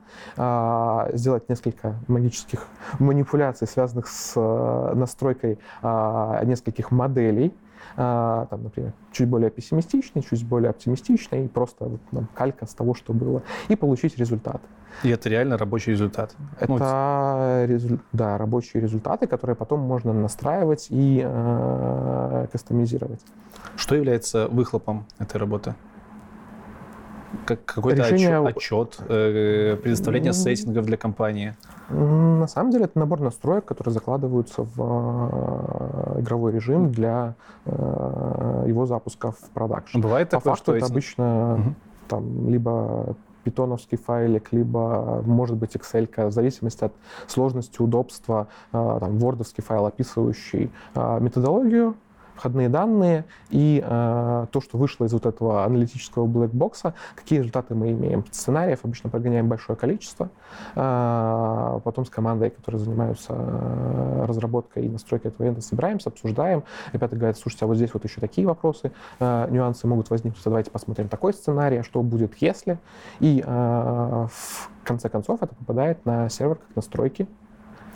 [1.12, 2.66] сделать несколько магических
[2.98, 4.38] манипуляций, связанных с
[4.94, 7.54] настройкой нескольких моделей,
[7.96, 12.94] там, например, чуть более пессимистичный, чуть более оптимистичный, и просто вот, там, калька с того,
[12.94, 14.60] что было, и получить результат.
[15.02, 16.34] И это реально рабочий результат?
[16.58, 18.00] Это, ну, резу...
[18.12, 23.20] да, рабочие результаты, которые потом можно настраивать и э, кастомизировать.
[23.76, 25.74] Что является выхлопом этой работы?
[27.46, 28.38] Как, какой-то Решение...
[28.38, 31.54] отчет, э, предоставление сеттингов для компании?
[31.88, 37.34] На самом деле это набор настроек, которые закладываются в э, игровой режим для
[37.66, 40.00] э, его запуска в production.
[40.00, 40.92] Бывает По такое, факту что это эти...
[40.92, 41.74] обычно угу.
[42.08, 46.92] там либо питоновский файлик, либо, может быть, Excel, в зависимости от
[47.26, 51.94] сложности, удобства, там, вордовский файл, описывающий методологию
[52.40, 57.40] входные данные и э, то, что вышло из вот этого аналитического black box а, какие
[57.40, 58.24] результаты мы имеем.
[58.30, 60.30] Сценариев обычно прогоняем большое количество,
[60.74, 66.64] э, потом с командой, которые занимаются э, разработкой и настройкой этого ивента, собираемся, обсуждаем.
[66.92, 70.70] Ребята говорят, слушайте, а вот здесь вот еще такие вопросы, э, нюансы могут возникнуть, давайте
[70.70, 72.78] посмотрим такой сценарий, а что будет если.
[73.20, 77.28] И э, в конце концов это попадает на сервер как настройки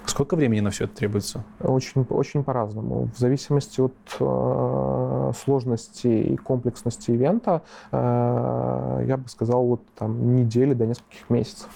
[0.06, 1.44] Сколько времени на все это требуется?
[1.60, 3.08] Очень, очень по-разному.
[3.14, 10.74] В зависимости от э, сложности и комплексности ивента, э, я бы сказал, вот там недели
[10.74, 11.68] до нескольких месяцев.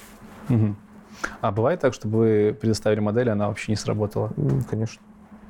[0.50, 0.74] Угу.
[1.40, 4.30] А бывает так, чтобы вы предоставили модель, она вообще не сработала?
[4.68, 5.02] Конечно.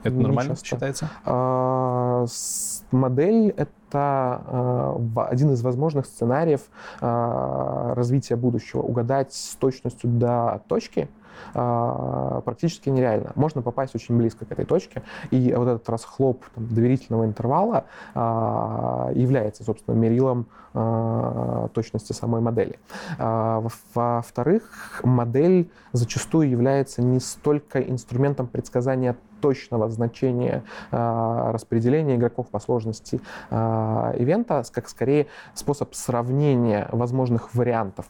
[0.04, 0.66] Это Не нормально часто.
[0.66, 1.10] считается?
[1.24, 6.62] А, с- Модель— это а, в- один из возможных сценариев
[7.00, 8.80] а, развития будущего.
[8.80, 11.08] Угадать с точностью до точки
[11.52, 13.32] практически нереально.
[13.34, 19.10] Можно попасть очень близко к этой точке, и вот этот расхлоп там, доверительного интервала а,
[19.14, 22.78] является, собственно, мерилом а, точности самой модели.
[23.18, 32.48] А, во- Во-вторых, модель зачастую является не столько инструментом предсказания точного значения а, распределения игроков
[32.48, 33.20] по сложности
[33.50, 38.06] а, ивента, как скорее способ сравнения возможных вариантов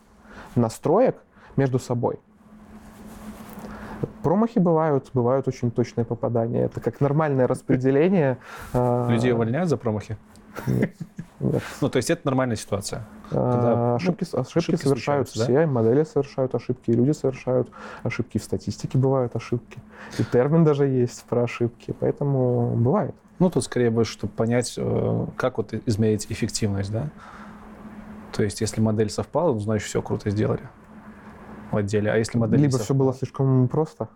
[0.54, 1.16] настроек
[1.56, 2.18] между собой.
[4.22, 6.64] Промахи бывают, бывают очень точные попадания.
[6.64, 8.38] Это как нормальное распределение.
[8.72, 10.16] а, Людей увольняют за промахи?
[10.66, 10.94] нет,
[11.40, 11.62] нет.
[11.80, 13.06] Ну, то есть это нормальная ситуация.
[13.30, 17.70] А, Когда, ошибки, ошибки, ошибки совершают все, модели совершают ошибки, люди совершают
[18.02, 19.78] ошибки, в статистике бывают ошибки,
[20.18, 23.14] и термин даже есть про ошибки, поэтому бывает.
[23.38, 27.08] Ну, тут скорее больше, чтобы понять, э, как вот измерить эффективность, да?
[28.32, 30.62] То есть, если модель совпала, ну, значит, все круто сделали
[31.70, 32.10] в отделе.
[32.10, 34.08] А если модель не Либо все было слишком просто,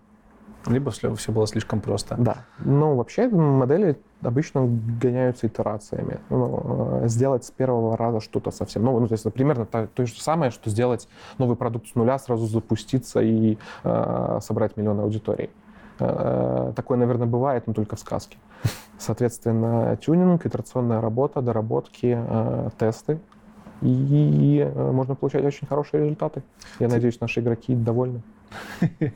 [0.67, 2.15] Либо все, все было слишком просто.
[2.19, 2.37] да.
[2.59, 4.69] Но вообще модели обычно
[5.01, 6.21] гоняются итерациями.
[6.31, 9.01] Ну, э, сделать с первого раза что-то совсем новое.
[9.01, 12.47] Ну, то есть примерно то, то же самое, что сделать новый продукт с нуля, сразу
[12.47, 15.51] запуститься и э, собрать миллион аудиторий.
[15.99, 18.39] Э, Такое, наверное, бывает, но только в сказке.
[18.99, 23.19] Соответственно, тюнинг, итерационная работа, доработки, э, тесты.
[23.83, 26.43] И э, можно получать очень хорошие результаты.
[26.79, 28.23] Я надеюсь, наши игроки довольны.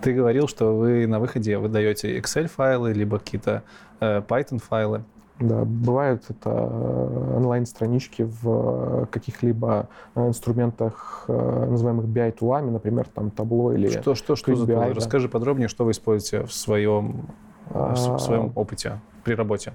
[0.00, 3.62] Ты говорил, что вы на выходе выдаете Excel-файлы, либо какие-то
[4.00, 5.02] э, Python-файлы.
[5.40, 13.88] Да, бывают это э, онлайн-странички в каких-либо инструментах, называемых BI-тулами, например, там табло или...
[13.88, 14.92] Что, что, что за BI.
[14.94, 17.26] Расскажи подробнее, что вы используете в своем,
[17.68, 19.72] в в своем А, опыте при работе.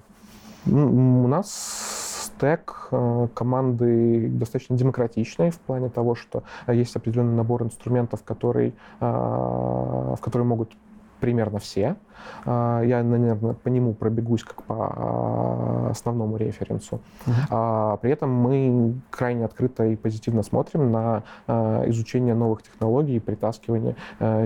[0.65, 2.08] У нас
[2.39, 8.73] стек э, команды достаточно демократичный в плане того, что э, есть определенный набор инструментов, который,
[9.02, 10.71] э, в которые могут
[11.19, 11.97] примерно все.
[12.45, 17.02] Я, наверное, по нему пробегусь как по основному референсу.
[17.49, 21.23] А, При этом мы крайне открыто и позитивно смотрим на
[21.88, 23.97] изучение новых технологий и притаскивание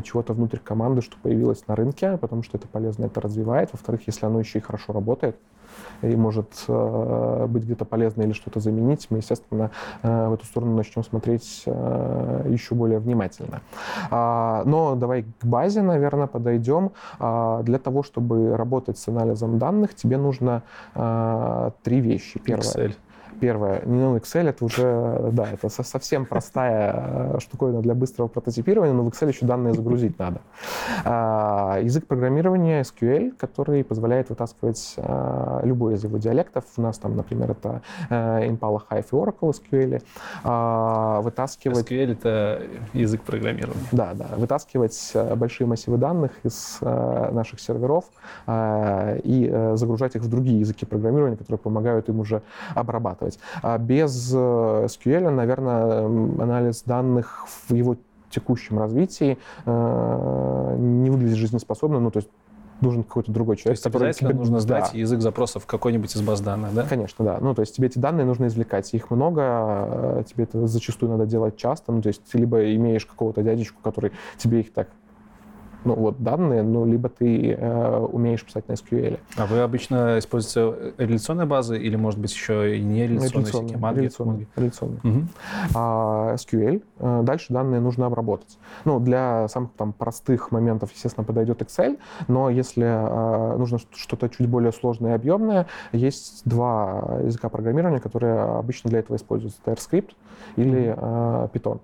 [0.03, 3.69] чего-то внутрь команды, что появилось на рынке, потому что это полезно, это развивает.
[3.71, 5.35] Во-вторых, если оно еще и хорошо работает,
[6.01, 10.75] и может э, быть где-то полезно или что-то заменить, мы, естественно, э, в эту сторону
[10.75, 13.61] начнем смотреть э, еще более внимательно.
[14.11, 16.91] А, Но давай к базе, наверное, подойдем.
[17.19, 20.63] А, Для того, чтобы работать с анализом данных, тебе нужно
[21.83, 22.39] три вещи.
[22.39, 22.95] Первое, Excel.
[23.39, 26.93] Первое, ну, Excel это уже, да, это со- совсем простая
[27.35, 30.41] э, штуковина для быстрого прототипирования, но в Excel еще данные загрузить надо.
[31.05, 36.65] А, Язык программирования SQL, который позволяет вытаскивать а, любой из его диалектов.
[36.77, 40.03] У нас там, например, это э, Impala Hive и Oracle SQL.
[40.43, 42.61] А, Вытаскивать SQL— это
[42.93, 43.83] язык программирования.
[43.91, 48.05] да, да, вытаскивать э, большие массивы данных из э, наших серверов
[48.47, 52.41] э, и э, загружать их в другие языки программирования, которые помогают им уже
[52.75, 53.22] обрабатывать.
[53.61, 57.97] А без э, SQL, наверное, анализ данных в его
[58.29, 62.29] текущем развитии э, не выглядит жизнеспособно, ну, то есть
[62.81, 64.97] нужен какой-то другой То человек, есть обязательно тебе- нужно сдать да.
[64.99, 66.83] язык запросов в какой-нибудь из баз данных, да?
[66.83, 67.37] Конечно, да.
[67.39, 68.93] Ну, то есть тебе эти данные нужно извлекать.
[68.93, 71.91] Их много, э, тебе это зачастую надо делать часто.
[71.91, 74.89] Ну, то есть ты либо имеешь какого-то дядечку, который тебе их так
[75.85, 79.19] ну, вот данные, ну, либо ты э, умеешь писать на SQL.
[79.37, 83.77] А вы обычно используете реляционные базы или, может быть, еще и не реляционные всякие?
[83.77, 83.99] Манги?
[83.99, 84.47] реляционные, Манги?
[84.55, 84.99] реляционные.
[85.03, 85.29] Мгм.
[85.75, 88.57] А SQL, э, дальше данные нужно обработать.
[88.85, 94.47] Ну, для самых там простых моментов, естественно, подойдет Excel, но если э, нужно что-то чуть
[94.47, 99.59] более сложное и объемное, есть два языка программирования, которые обычно для этого используются.
[99.65, 100.11] Это RScript
[100.55, 101.79] или э, Python.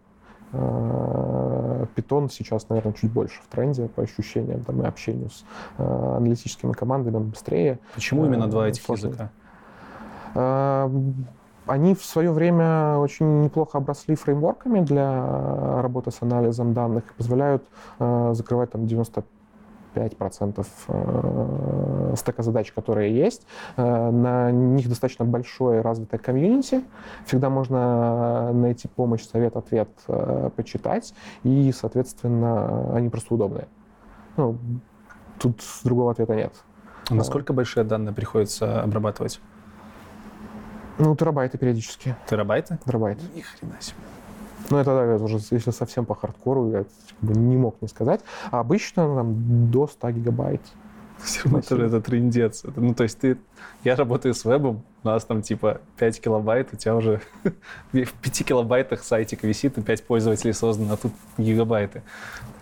[0.51, 5.45] Э, Python сейчас, наверное, чуть больше в тренде по ощущениям там, и общению с
[5.77, 5.83] э,
[6.17, 7.79] аналитическими командами, он быстрее.
[7.93, 9.07] Почему именно два Э, этих сложно.
[9.07, 9.31] языка?
[11.65, 17.63] Они в свое время очень неплохо обросли фреймворками для работы с анализом данных и позволяют
[17.99, 19.23] закрывать там 95%
[20.87, 23.45] э, стека задач, которые есть.
[23.77, 26.83] Э, На них достаточно большое развитое комьюнити.
[27.25, 31.13] Всегда можно найти помощь, совет, ответ, э, почитать.
[31.43, 33.67] И, соответственно, они просто удобные.
[34.37, 34.57] Ну,
[35.39, 36.53] тут другого ответа нет.
[37.09, 39.41] А насколько большие данные приходится обрабатывать?
[40.99, 42.15] Ну, терабайты периодически.
[42.29, 42.77] Терабайты?
[42.85, 43.23] Терабайты.
[43.33, 43.97] Ни хрена себе.
[44.69, 46.85] Ну, это, это уже, если совсем по хардкору, я
[47.21, 48.21] бы, не мог не сказать.
[48.51, 50.61] А обычно там до 100 гигабайт.
[51.23, 52.63] Все равно это, это трендец.
[52.65, 53.37] Это, ну, то есть ты...
[53.83, 57.21] Я работаю с вебом, у нас там типа 5 килобайт, у тебя уже
[57.93, 62.03] в 5 килобайтах сайтик висит, и 5 пользователей создано, а тут гигабайты.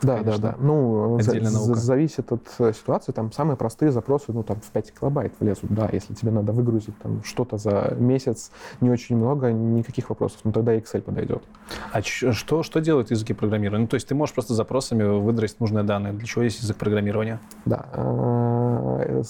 [0.01, 0.55] Да, да, да.
[0.59, 3.11] Ну, за, зависит от э, ситуации.
[3.11, 5.73] Там самые простые запросы, ну, там в 5 килобайт влезут.
[5.73, 10.39] Да, если тебе надо выгрузить там что-то за месяц, не очень много, никаких вопросов.
[10.43, 11.43] Ну, тогда Excel подойдет.
[11.91, 13.83] А ч- что, что делают языки программирования?
[13.83, 16.13] Ну, то есть ты можешь просто запросами выдрать нужные данные.
[16.13, 17.39] Для чего есть язык программирования?
[17.65, 17.87] Да.
[17.93, 19.23] Э,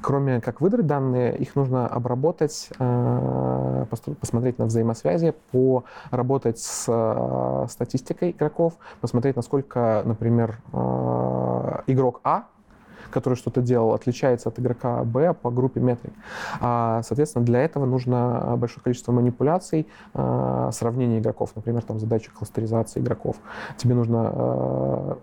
[0.00, 0.97] кроме как выдрать данные,
[1.36, 3.86] их нужно обработать э,
[4.20, 12.44] посмотреть на взаимосвязи, поработать с э, статистикой игроков, посмотреть, насколько, например, э, игрок А
[13.10, 16.12] который что-то делал, отличается от игрока Б по группе метрик.
[16.60, 23.36] А, соответственно, для этого нужно большое количество манипуляций, сравнения игроков, например, там задача кластеризации игроков.
[23.78, 25.16] Тебе нужно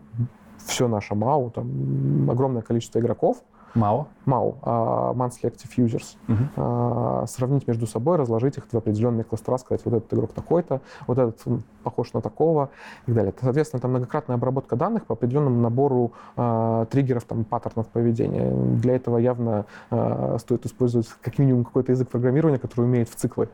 [0.66, 3.44] все наше МАУ, там огромное количество игроков,
[3.76, 4.08] МАУ?
[4.26, 6.18] МАУ, uh, Monthly Active Users.
[6.28, 6.48] Uh-huh.
[6.56, 11.18] Uh, сравнить между собой, разложить их в определенные кластера, сказать, вот этот игрок такой-то, вот
[11.18, 11.44] этот
[11.84, 12.70] похож на такого
[13.04, 13.34] и так далее.
[13.40, 18.52] Соответственно, там многократная обработка данных по определенному набору uh, триггеров, там, паттернов поведения.
[18.52, 23.50] Для этого явно uh, стоит использовать как минимум какой-то язык программирования, который умеет в циклы.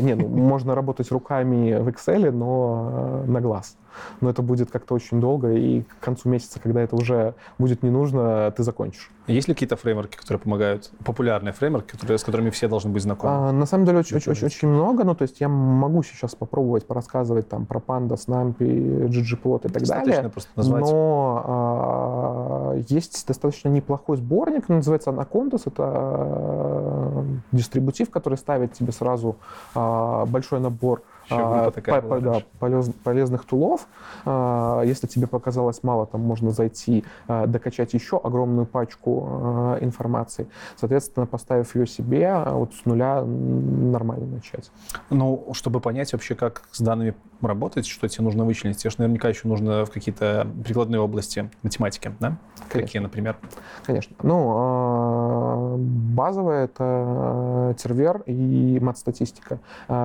[0.00, 3.76] Не, ну, можно работать руками в Excel, но на глаз
[4.20, 7.90] но это будет как-то очень долго, и к концу месяца, когда это уже будет не
[7.90, 9.10] нужно, ты закончишь.
[9.28, 13.48] Есть ли какие-то фреймворки, которые помогают, популярные фреймворки, которые, с которыми все должны быть знакомы?
[13.48, 16.86] А, на самом деле очень, очень, очень много, ну то есть я могу сейчас попробовать
[16.86, 20.82] порассказывать там про Pandas, NumPy, ggplot и так далее, просто назвать.
[20.82, 29.36] но а, есть достаточно неплохой сборник, называется Anacondas, это а, дистрибутив, который ставит тебе сразу
[29.74, 33.86] а, большой набор а, такая по, да, полез, полезных тулов.
[34.24, 40.46] А, если тебе показалось мало, там можно зайти, а, докачать еще огромную пачку информации.
[40.76, 44.70] Соответственно, поставив ее себе, вот с нуля нормально начать.
[45.10, 47.14] Ну, чтобы понять вообще, как с данными
[47.48, 52.12] работать, что тебе нужно вычленить, тебе же наверняка еще нужно в какие-то прикладные области математики,
[52.20, 52.38] да?
[52.68, 52.86] Конечно.
[52.86, 53.36] Какие, например?
[53.84, 54.16] Конечно.
[54.22, 59.58] Ну, а, базовое— это тервер и мат-статистика.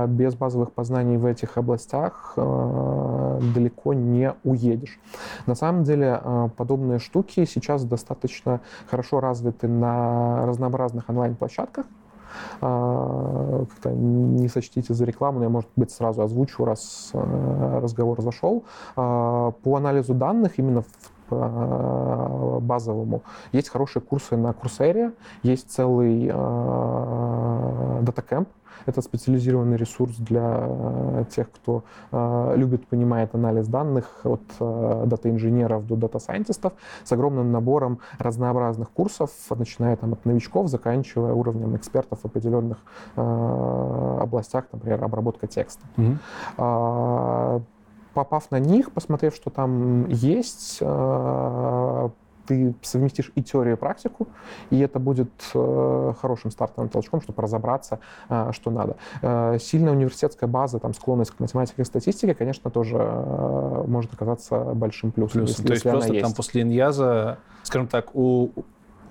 [0.08, 5.00] Без базовых познаний в этих областях э, далеко не уедешь.
[5.46, 11.86] На самом деле э, подобные штуки сейчас достаточно хорошо развиты на разнообразных онлайн-площадках.
[12.62, 18.64] Э, как-то не сочтите за рекламу, но я, может быть, сразу озвучу, раз разговор зашел.
[18.96, 21.18] По анализу данных именно в
[22.62, 23.24] базовому.
[23.52, 25.12] Есть хорошие курсы на Курсере,
[25.44, 28.48] есть целый э, DataCamp,
[28.86, 35.86] это специализированный ресурс для э, тех, кто э, любит, понимает анализ данных от э, дата-инженеров
[35.88, 36.74] до дата-сайентистов
[37.04, 42.78] с огромным набором разнообразных курсов, начиная там, от новичков, заканчивая уровнем экспертов в определенных
[43.16, 45.86] областях, например, обработка текста.
[45.98, 47.62] Mm-hmm.
[48.14, 50.82] Попав на них, посмотрев, что там есть,
[52.48, 54.28] ты совместишь и теорию, и практику,
[54.70, 58.96] и это будет э, хорошим стартовым толчком, чтобы разобраться, э, что надо.
[59.22, 62.98] Э, сильная университетская база, там, склонность к математике и статистике, конечно, тоже
[63.88, 65.42] может оказаться большим плюсом.
[65.42, 66.36] Плюс, если, то есть если просто там есть.
[66.36, 68.52] после иньяза, скажем так, у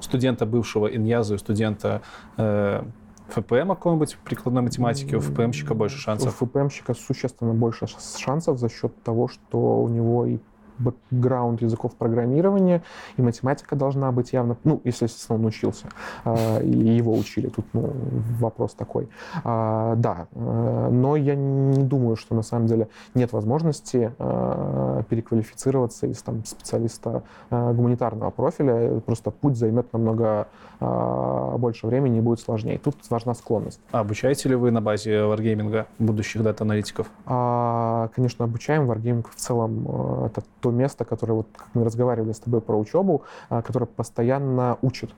[0.01, 2.03] студента бывшего иньяза и студента
[2.37, 6.41] ФПМ какой-нибудь прикладной математики, у ФПМщика больше шансов?
[6.41, 7.87] У ФПМщика существенно больше
[8.19, 10.39] шансов за счет того, что у него и
[10.79, 12.83] бэкграунд языков программирования,
[13.17, 15.87] и математика должна быть явно, ну, если, естественно, он учился,
[16.25, 17.93] э, и его учили, тут ну,
[18.39, 19.09] вопрос такой.
[19.45, 26.07] А, да, э, но я не думаю, что на самом деле нет возможности э, переквалифицироваться
[26.07, 30.49] из там, специалиста гуманитарного профиля, просто путь займет намного
[30.79, 32.79] больше времени и будет сложнее.
[32.79, 33.81] Тут важна склонность.
[33.93, 37.11] А обучаете ли вы на базе Wargaming будущих дата-аналитиков?
[37.25, 38.91] А, конечно, обучаем.
[38.91, 43.23] Wargaming в целом это то место, которое, вот, как мы разговаривали с тобой про учебу,
[43.49, 45.11] а, которое постоянно учит.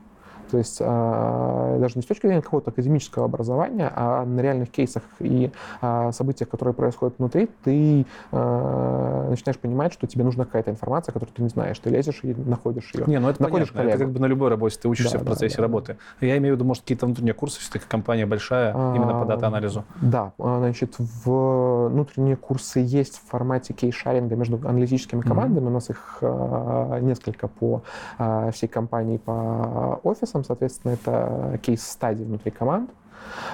[0.50, 5.02] То есть э, даже не с точки зрения какого-то академического образования, а на реальных кейсах
[5.20, 11.12] и э, событиях, которые происходят внутри, ты э, начинаешь понимать, что тебе нужна какая-то информация,
[11.12, 11.78] которую ты не знаешь.
[11.78, 13.04] Ты лезешь и находишь ее.
[13.06, 13.90] Не, ну это находишь понятно.
[13.90, 14.78] Это как бы на любой работе.
[14.80, 15.96] Ты учишься Да, в процессе да, да, работы.
[16.20, 19.84] Я имею в виду, может, какие-то внутренние курсы, все-таки компания большая, именно по А, дата-анализу.
[20.00, 25.66] Да, а, значит, в внутренние курсы есть в формате кейс-шаринга между аналитическими командами.
[25.66, 27.82] У нас их а, несколько по
[28.18, 30.37] а, всей компании по офисам.
[30.44, 32.90] Соответственно, это кейс-стадии внутри команд.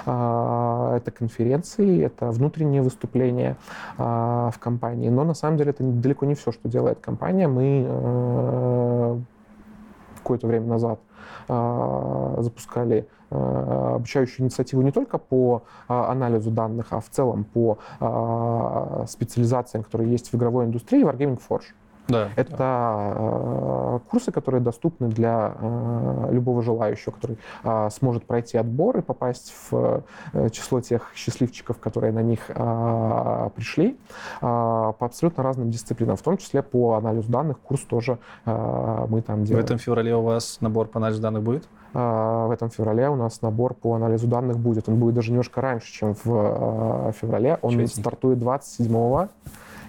[0.07, 3.57] А, Это конференции, это внутренние выступления
[3.99, 5.09] а, в компании.
[5.09, 7.49] Но на самом деле это далеко не все, что делает компания.
[7.49, 9.19] Мы э,
[10.17, 11.01] какое-то время назад
[11.49, 17.79] а, запускали обучающую инициативу не только по анализу данных, а в целом по
[19.09, 21.65] специализациям, которые есть в игровой индустрии, Wargaming Forge.
[22.09, 22.29] Да.
[22.37, 29.01] Это а, курсы, которые доступны для а, любого желающего, который а, сможет пройти отбор и
[29.01, 30.03] попасть в
[30.33, 32.47] э, число тех счастливчиков, которые на них
[33.55, 33.97] пришли,
[34.41, 37.59] по абсолютно разным дисциплинам, в том числе по анализу данных.
[37.59, 39.65] Курс тоже мы там В делаем.
[39.65, 41.69] этом феврале у вас набор по анализу данных будет?
[41.93, 44.89] В этом феврале у нас набор по анализу данных будет.
[44.89, 47.59] Он будет даже немножко раньше, чем в феврале.
[47.63, 48.01] Он Чудесненько.
[48.01, 49.29] стартует 27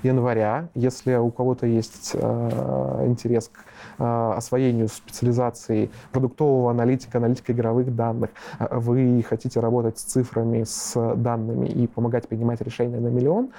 [0.05, 0.69] января.
[0.75, 3.59] Если у кого-то есть э, интерес к
[3.99, 8.29] э, освоению специализации продуктового аналитика, аналитика игровых данных,
[8.59, 13.49] э, вы хотите работать с цифрами, с данными и помогать принимать решения на миллион,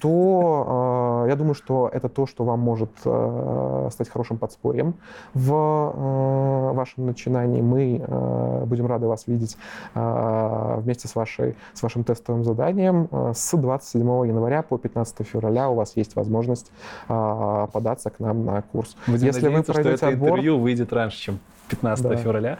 [0.00, 4.94] то я думаю, что это то, что вам может стать хорошим подспорьем
[5.34, 7.60] в вашем начинании.
[7.60, 9.56] Мы будем рады вас видеть
[9.94, 13.08] вместе с, вашей, с вашим тестовым заданием.
[13.34, 16.70] С 27 января по 15 февраля у вас есть возможность
[17.08, 18.96] э, податься к нам на курс.
[19.06, 21.38] Будем Если вы надеяться, что пройдете это отбор- интервью выйдет раньше, чем
[21.68, 22.16] 15 Да.
[22.16, 22.58] февраля.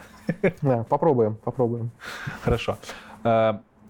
[0.61, 1.91] Да, попробуем, попробуем.
[2.43, 2.77] Хорошо.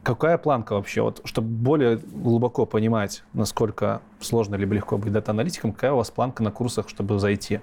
[0.05, 5.73] А, Какая планка вообще, вот, чтобы более глубоко понимать, насколько сложно либо легко быть дата-аналитиком,
[5.73, 7.59] какая у вас планка на курсах, чтобы зайти?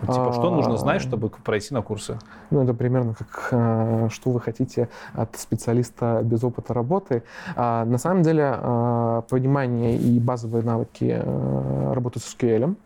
[0.00, 2.18] Типа, что нужно знать, чтобы пройти на курсы?
[2.50, 7.22] Ну, это примерно как э, что вы хотите от специалиста без опыта работы.
[7.56, 12.76] А, на самом деле, э, понимание и базовые навыки э, работы с SQL.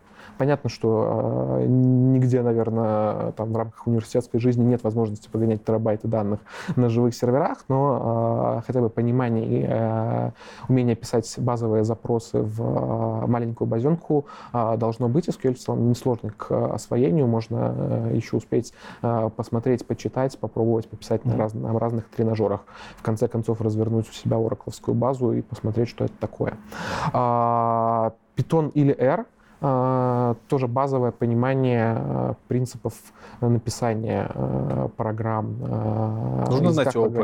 [0.41, 6.41] Понятно, что э, нигде, наверное, там в рамках университетской жизни нет возможности погонять терабайты данных
[6.77, 10.31] на живых серверах, но э, хотя бы понимание и э,
[10.67, 14.25] умение писать базовые запросы в э, маленькую базенку
[14.55, 15.29] э, должно быть.
[15.29, 18.73] SQL в целом несложный к освоению, можно э, еще успеть
[19.03, 21.39] э, посмотреть, почитать, попробовать пописать на, Мгм.
[21.39, 22.63] раз- на разных тренажерах.
[22.97, 26.55] В конце концов, развернуть у себя оракловскую базу и посмотреть, что это такое.
[27.13, 29.27] А, Python или R
[29.61, 32.95] тоже базовое понимание а, принципов
[33.43, 37.17] написания а, программ а, Нужно знать ООП.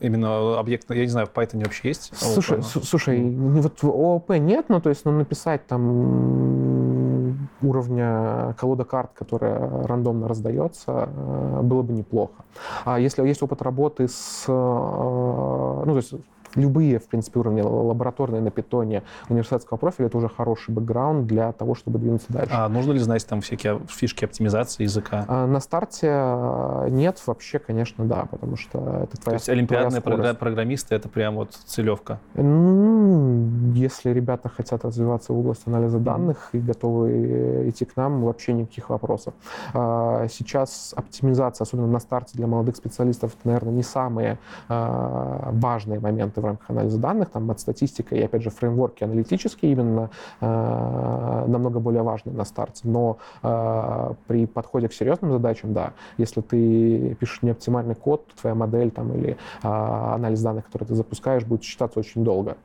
[0.00, 2.12] Именно объект, я не знаю, в Python вообще есть?
[2.16, 2.64] Слушай, ООП?
[2.64, 9.10] с- слушай, ну вот ООП нет, но то есть ну, написать там уровня колода карт,
[9.14, 12.44] которая рандомно раздается, э, было бы неплохо.
[12.84, 16.14] А если есть опыт работы с, э, ну то есть
[16.54, 21.74] любые, в принципе, уровни лабораторные на питоне университетского профиля, это уже хороший бэкграунд для того,
[21.74, 22.52] чтобы двинуться дальше.
[22.54, 25.24] А нужно ли знать там всякие фишки оптимизации языка?
[25.28, 30.00] А на старте э, нет, вообще, конечно, да, потому что это То твоя, есть олимпиадные
[30.00, 32.18] твоя програ- программисты— это прям вот целевка.
[32.34, 38.52] Ну, если ребята хотят развиваться в области анализа данных и готовы идти к нам, вообще
[38.52, 39.34] никаких вопросов.
[39.74, 44.38] А, Сейчас оптимизация, особенно на старте для молодых специалистов, это, наверное, не самые
[44.68, 47.30] а, важные моменты в рамках анализа данных.
[47.30, 50.10] Там статистика и, опять же, фреймворки аналитические именно
[50.40, 52.82] а, намного более важны на старте.
[52.84, 58.54] Но а, при подходе к серьезным задачам, да, если ты пишешь неоптимальный код, то твоя
[58.54, 62.56] модель там, или а, анализ данных, который ты запускаешь, будет считаться очень долго.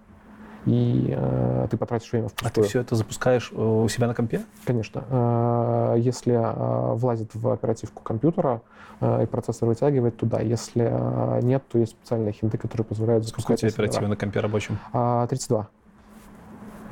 [0.66, 2.68] И э, ты потратишь время А ты впустую.
[2.68, 4.43] все это запускаешь э, у себя на компе?
[4.66, 5.03] Конечно.
[5.09, 8.61] Э, Если э, влазит в оперативку компьютера
[8.99, 13.41] э, и процессор вытягивает туда, если э, нет, то есть специальные хинты, которые позволяют Сколько
[13.41, 14.80] у запускать тебя оперативы на компе рабочем?
[14.91, 15.68] А, 32.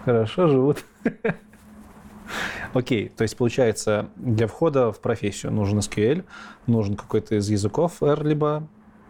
[0.05, 0.85] Хорошо живут.
[2.73, 6.23] Окей, то есть получается, для входа в профессию нужен SQL,
[6.67, 8.67] нужен какой-то из языков R, либо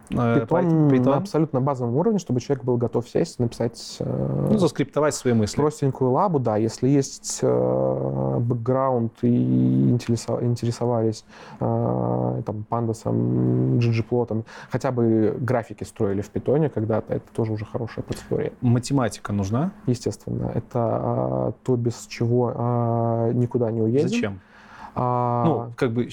[0.10, 4.58] э, Python, Python, на абсолютно базовом уровне, чтобы человек был готов сесть, написать э, ну,
[4.58, 5.56] заскриптовать свои мысли.
[5.58, 9.28] простенькую лабу, да, если есть э, бэкграунд и
[9.91, 11.26] интересо- интересовались
[11.60, 18.54] там, пандасом, ggplot, хотя бы графики строили в питоне когда-то, это тоже уже хорошая подспорье.
[18.62, 19.72] Математика нужна?
[19.88, 24.10] Естественно, это э, то, без чего э, никуда не уедем.
[24.10, 24.39] Зачем?
[24.95, 26.08] А, Ну, как бы,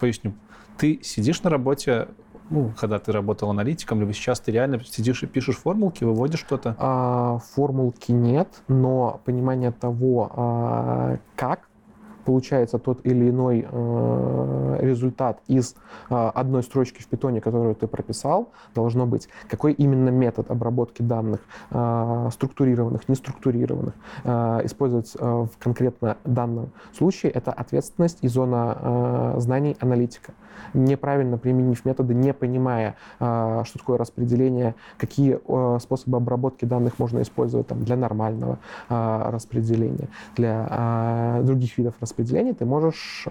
[0.00, 0.32] поясню.
[0.76, 2.08] ты сидишь на работе,
[2.50, 6.76] ну, когда ты работал аналитиком, либо сейчас ты реально сидишь и пишешь формулки, выводишь что-то?
[6.78, 11.67] А, формулки нет, но понимание того, а, как
[12.28, 15.74] получается тот или иной э, результат из
[16.10, 21.40] э, одной строчки в питоне, которую ты прописал, должно быть, какой именно метод обработки данных,
[21.70, 23.94] э, структурированных, неструктурированных,
[24.64, 30.32] использовать в конкретно данном случае, это ответственность и зона знаний аналитика.
[30.74, 35.38] Неправильно применив методы, не понимая, что такое распределение, какие
[35.78, 38.58] способы обработки данных можно использовать там, для нормального
[38.88, 42.17] распределения, для других видов распределения,
[42.52, 43.26] ты можешь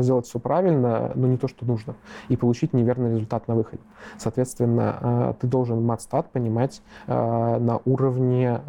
[0.00, 1.94] сделать все правильно, но не то, что нужно,
[2.28, 3.82] и получить неверный результат на выходе.
[4.18, 8.60] Соответственно, ты должен матстат понимать на уровне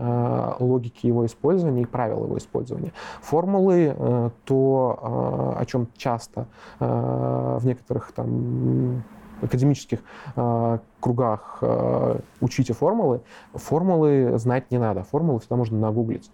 [0.60, 2.94] логики его использования и правил его использования.
[3.22, 6.48] Формулы, то, о чем часто
[6.80, 9.04] в некоторых некоторых там
[9.42, 10.00] академических
[10.36, 13.22] э, кругах э, учите формулы,
[13.54, 15.04] формулы знать не надо.
[15.04, 16.32] Формулы всегда можно нагуглить.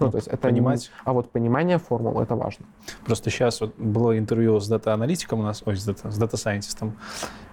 [0.00, 0.90] Ну, то есть это понимать.
[0.90, 2.66] Не, а вот понимание формул это важно.
[3.04, 6.96] Просто сейчас вот было интервью с дата-аналитиком у нас, ой, с дата, с дата-сайентистом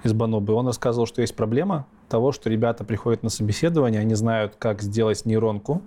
[0.03, 0.53] из Банубы.
[0.53, 5.25] Он рассказывал, что есть проблема того, что ребята приходят на собеседование, они знают, как сделать
[5.25, 5.81] нейронку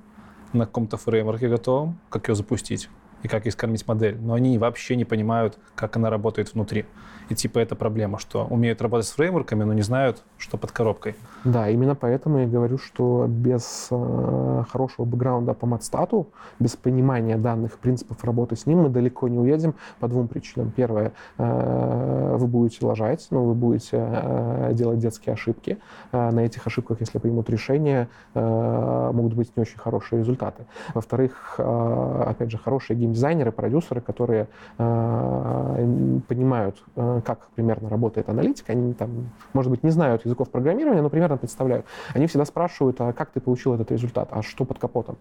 [0.52, 2.88] на каком-то фреймворке готовом, как ее запустить
[3.22, 6.84] и как ей скормить модель, но они вообще не понимают, как она работает внутри.
[7.28, 11.14] И типа это проблема, что умеют работать с фреймворками, но не знают, что под коробкой.
[11.44, 17.78] Да, именно поэтому я говорю, что без э, хорошего бэкграунда по матстату, без понимания данных
[17.78, 20.72] принципов работы с ним, мы далеко не уедем по двум причинам.
[20.74, 25.78] Первое, э, вы будете лажать, ну, вы будете э, делать детские ошибки.
[26.10, 30.66] Э, на этих ошибках, если примут решение, э, могут быть не очень хорошие результаты.
[30.92, 34.48] Во-вторых, э, опять же, хорошие геймдизайнеры, продюсеры, которые
[34.78, 41.02] э, понимают, э, как примерно работает аналитика, они там, может быть, не знают языков программирования,
[41.02, 41.86] но примерно представляют.
[42.14, 45.16] Они всегда спрашивают, а как ты получил этот результат, а что под капотом?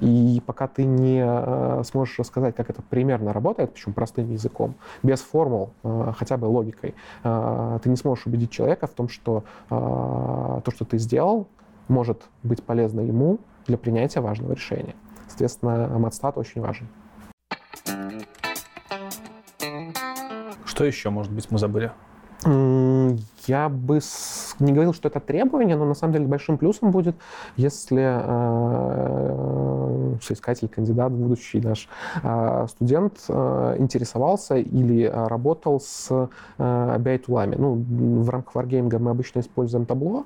[0.00, 5.20] И пока ты не э, сможешь рассказать, как это примерно работает, причем простым языком, без
[5.20, 5.70] формул,
[6.16, 11.48] хотя бы логикой, ты не сможешь убедить человека в том, что то, что ты сделал,
[11.88, 14.94] может быть полезно ему для принятия важного решения.
[15.28, 16.88] Соответственно, матстат очень важен.
[20.64, 21.92] Что еще, может быть, мы забыли?
[23.46, 24.00] Я бы
[24.60, 27.16] не говорил, что это требование, но на самом деле большим плюсом будет,
[27.56, 29.70] если э,
[30.22, 31.88] соискатель, кандидат, будущий наш
[32.22, 37.56] э, студент э, интересовался или работал с э, BI-тулами.
[37.56, 37.84] Ну,
[38.22, 40.24] в рамках Wargaming мы обычно используем табло.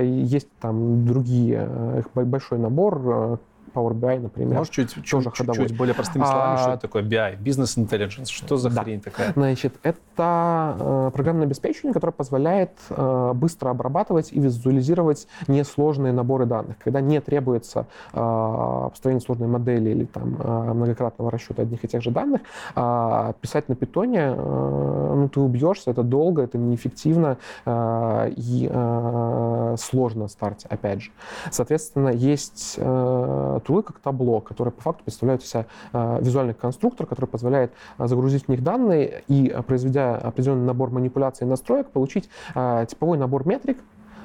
[0.00, 3.38] Есть там другие, большой набор,
[3.72, 4.58] Power BI, например.
[4.58, 5.04] Можешь чуть, чуть,
[5.34, 8.82] чуть, чуть более простыми словами, а, что это такое BI, Business Intelligence, что за да.
[8.82, 9.32] хрень такая?
[9.32, 16.76] Значит, это э, программное обеспечение, которое позволяет э, быстро обрабатывать и визуализировать несложные наборы данных,
[16.78, 22.02] когда не требуется э, построение сложной модели или там э, многократного расчета одних и тех
[22.02, 22.42] же данных,
[22.74, 29.76] э, писать на питоне, э, ну, ты убьешься, это долго, это неэффективно э, и э,
[29.78, 31.10] сложно на старте, опять же.
[31.50, 37.06] Соответственно, есть э, тулы как табло, которые по факту представляют из себя э, визуальный конструктор,
[37.06, 41.90] который позволяет э, загрузить в них данные и, э, произведя определенный набор манипуляций и настроек,
[41.90, 43.78] получить типовой набор метрик,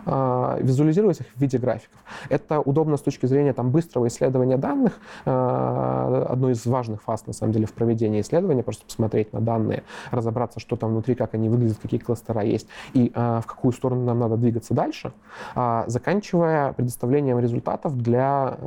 [0.06, 2.00] визуализировать их в виде графиков.
[2.30, 4.94] Это удобно с точки зрения там, быстрого исследования данных.
[5.26, 9.84] А, одно из важных фаз, на самом деле, в проведении исследования, просто посмотреть на данные,
[10.12, 14.04] разобраться, что там внутри, как они выглядят, какие кластера есть и а, в какую сторону
[14.06, 15.14] нам надо двигаться дальше,
[15.88, 18.58] заканчивая предоставлением результатов для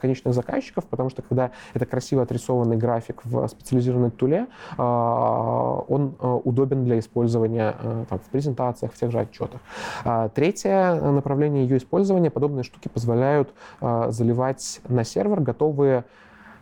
[0.00, 4.46] конечных заказчиков, потому что когда это красиво отрисованный график в специализированной туле,
[4.76, 6.14] он
[6.44, 7.74] удобен для использования
[8.08, 9.60] там, в презентациях, в тех же отчетах.
[10.34, 13.50] Третье Третье направление ее использования, подобные штуки позволяют
[13.80, 16.04] э, заливать на сервер готовые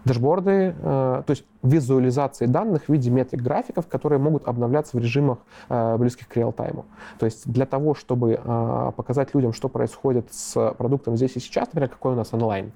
[0.04, 5.38] дашборды, э, то есть визуализации данных в виде метрик графиков, которые могут обновляться в режимах
[5.70, 6.84] э, близких к реал-тайму.
[7.18, 11.68] То есть для того, чтобы э, показать людям, что происходит с продуктом здесь и сейчас,
[11.68, 12.72] например, какой у нас онлайн,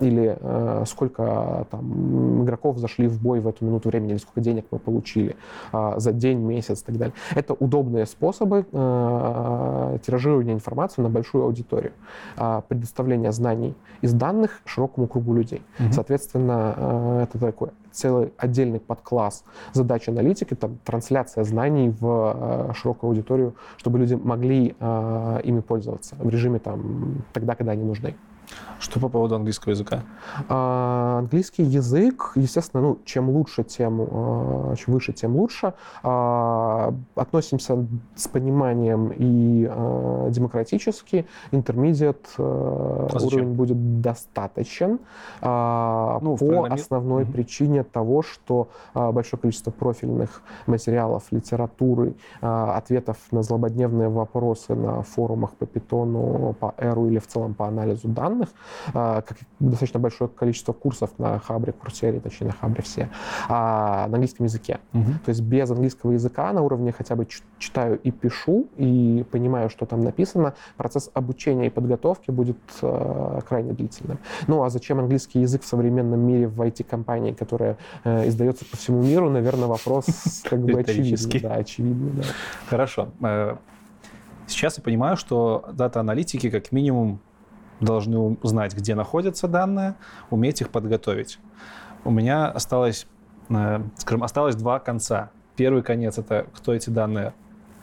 [0.00, 4.66] или э, сколько там, игроков зашли в бой в эту минуту времени, или сколько денег
[4.70, 5.36] мы получили
[5.72, 7.14] э, за день, месяц и так далее.
[7.34, 11.92] Это удобные способы э, тиражирования информации на большую аудиторию,
[12.36, 15.62] э, предоставления знаний из данных широкому кругу людей.
[15.78, 15.92] Mm-hmm.
[15.92, 23.10] Соответственно, э, это такой целый отдельный подкласс задач аналитики, там, трансляция знаний в э, широкую
[23.10, 28.16] аудиторию, чтобы люди могли э, ими пользоваться в режиме там, тогда, когда они нужны.
[28.78, 30.02] Что по поводу английского языка?
[30.48, 35.72] А, английский язык, естественно, ну, чем лучше, тем, а, чем выше, тем лучше.
[36.02, 41.26] А, относимся с пониманием и а, демократически.
[41.52, 44.98] Интермедиат а, А уровень будет достаточен
[45.40, 47.32] а, Ну, по программи- основной Мгм.
[47.32, 55.02] причине того, что а, большое количество профильных материалов, литературы, а, ответов на злободневные вопросы на
[55.02, 58.33] форумах по питону, по эру или в целом по анализу данных,
[58.92, 63.08] а, как и достаточно большое количество курсов на Хабре, Курсере, точнее на Хабре все,
[63.48, 64.78] а, на английском языке.
[64.92, 67.26] То есть без английского языка на уровне хотя бы
[67.58, 73.72] читаю и пишу, и понимаю, что там написано, процесс обучения и подготовки будет э, крайне
[73.72, 74.18] длительным.
[74.46, 79.02] Ну а зачем английский язык в современном мире в IT-компании, которая э, издается по всему
[79.02, 80.06] миру, наверное, вопрос
[80.44, 81.40] как бы очевидный.
[81.40, 82.22] Да, очевидный, да.
[82.68, 83.08] Хорошо.
[83.22, 83.56] Э,
[84.46, 87.20] Сейчас я понимаю, что дата-аналитики как минимум
[87.80, 89.94] должны знать, где находятся данные,
[90.30, 91.38] уметь их подготовить.
[92.04, 93.06] У меня осталось,
[93.48, 95.30] э, скажем, осталось два конца.
[95.56, 97.32] Первый конец— это кто эти данные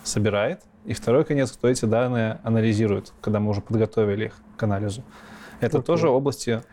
[0.04, 5.04] собирает, и второй конец— кто эти данные анализирует, когда мы уже подготовили их к анализу.
[5.60, 5.86] Это Окей.
[5.86, 6.64] тоже области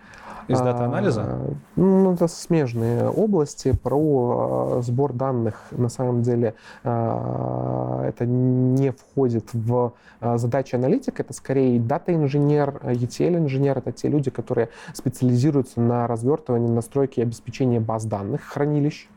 [0.49, 1.23] из дата-анализа?
[1.25, 3.73] А, Ну, это смежные области.
[3.73, 11.23] Про а, сбор данных, на самом деле, а, это не входит в а, задачи аналитика.
[11.23, 13.79] Это скорее дата-инженер, а, ETL-инженер.
[13.79, 19.09] Это те люди, которые специализируются на развертывании, настройке и обеспечении баз данных, хранилищ.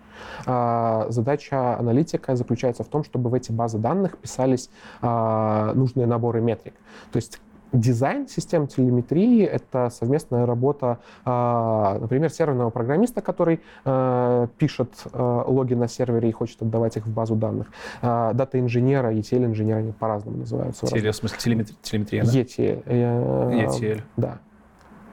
[0.45, 4.69] А, Задача аналитика заключается в том, чтобы в эти базы данных писались
[5.01, 6.73] а, нужные наборы метрик.
[7.11, 7.39] То есть
[7.73, 15.73] Дизайн систем телеметрии— это совместная работа, а, например, серверного программиста, который а, пишет а, логи
[15.73, 17.67] на сервере и хочет отдавать их в базу данных,
[18.01, 20.85] дата-инженера, ETL-инженера, они по-разному называются.
[20.87, 22.31] Теле, в смысле телеметри- телеметрия, да?
[22.31, 22.83] ETL.
[22.85, 24.01] э, ETL.
[24.17, 24.39] Да.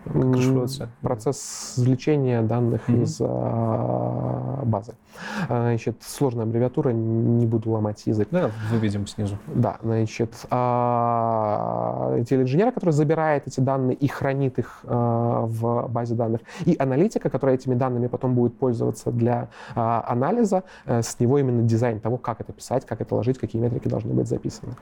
[0.04, 0.88] Как?
[1.02, 3.02] Процесс извлечения данных Мгм.
[3.02, 4.94] из базы.
[5.48, 8.28] А, Значит, сложная аббревиатура, не буду ломать язык.
[8.30, 9.38] Да, выведем снизу.
[9.46, 16.40] Да, значит, а, инженера, который забирает эти данные и хранит их а, в базе данных,
[16.64, 22.00] и аналитика, которая этими данными потом будет пользоваться для анализа, э, с него именно дизайн
[22.00, 24.72] того, как это писать, как это ложить, какие метрики должны быть записаны.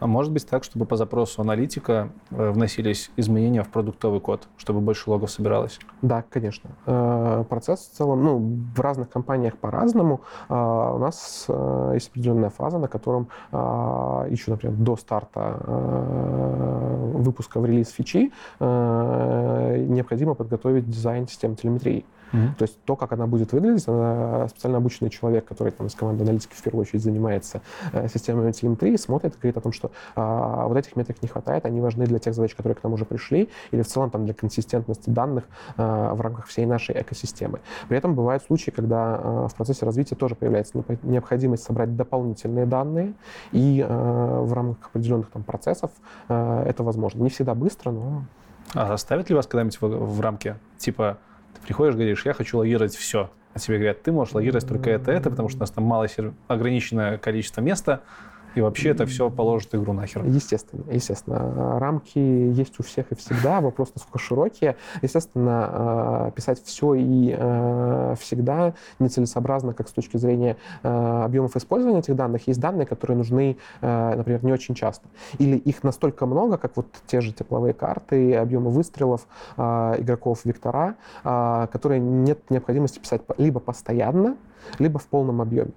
[0.00, 4.80] А может быть так, чтобы по запросу аналитика э, вносились изменения в продуктовый код, чтобы
[4.80, 5.78] больше логов собиралось?
[6.02, 6.70] Да, конечно.
[6.86, 10.20] Э, Процесс в целом, ну, в разных компаниях по-разному.
[10.48, 17.12] А, У нас э, есть определенная фаза, на котором а, еще, например, до старта э,
[17.14, 22.04] выпуска в релиз фичи э, необходимо подготовить дизайн системы телеметрии.
[22.32, 26.24] То есть то, как она будет выглядеть, она специально обученный человек, который там из команды
[26.24, 27.62] аналитики в первую очередь занимается
[27.92, 31.64] э, системами телеметрии, смотрит и говорит о том, что а, вот этих метрик не хватает,
[31.64, 34.34] они важны для тех задач, которые к нам уже пришли, или в целом там для
[34.34, 35.44] консистентности данных
[35.76, 37.60] а, в рамках всей нашей экосистемы.
[37.88, 43.14] При этом бывают случаи, когда а, в процессе развития тоже появляется необходимость собрать дополнительные данные,
[43.52, 45.90] и а, в рамках определенных там процессов
[46.28, 47.22] а, это возможно.
[47.22, 48.24] Не всегда быстро, но
[48.74, 50.56] А оставят ли вас когда-нибудь в, в рамке?
[50.78, 51.18] Типа,
[51.68, 53.30] приходишь, говоришь, я хочу логировать все.
[53.52, 56.06] А тебе говорят, ты можешь логировать только это, это, потому что у нас там мало
[56.46, 58.00] ограниченное количество места,
[58.54, 60.24] и вообще это все положит игру нахер.
[60.24, 61.78] Естественно, естественно.
[61.78, 64.76] Рамки есть у всех и всегда, вопрос насколько широкие.
[65.02, 70.88] Естественно, э, писать все и э, всегда нецелесообразно, как с точки зрения э,
[71.24, 72.46] объемов использования этих данных.
[72.48, 75.08] Есть данные, которые нужны, например, не очень часто.
[75.38, 79.26] Или их настолько много, как вот те же тепловые карты, объемы выстрелов
[79.56, 84.36] игроков вектора, э, которые нет необходимости писать либо постоянно,
[84.78, 85.72] либо в полном объеме.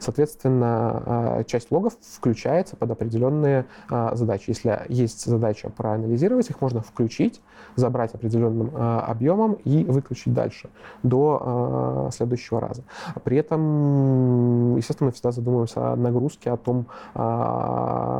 [0.00, 4.44] Соответственно, а, часть логов включается под определенные а, задачи.
[4.48, 7.40] Если есть задача проанализировать, их можно включить,
[7.76, 10.70] забрать определенным а, объемом и выключить дальше
[11.02, 12.82] до следующего раза.
[13.24, 16.86] При этом, естественно, мы всегда задумываемся о нагрузке, о том,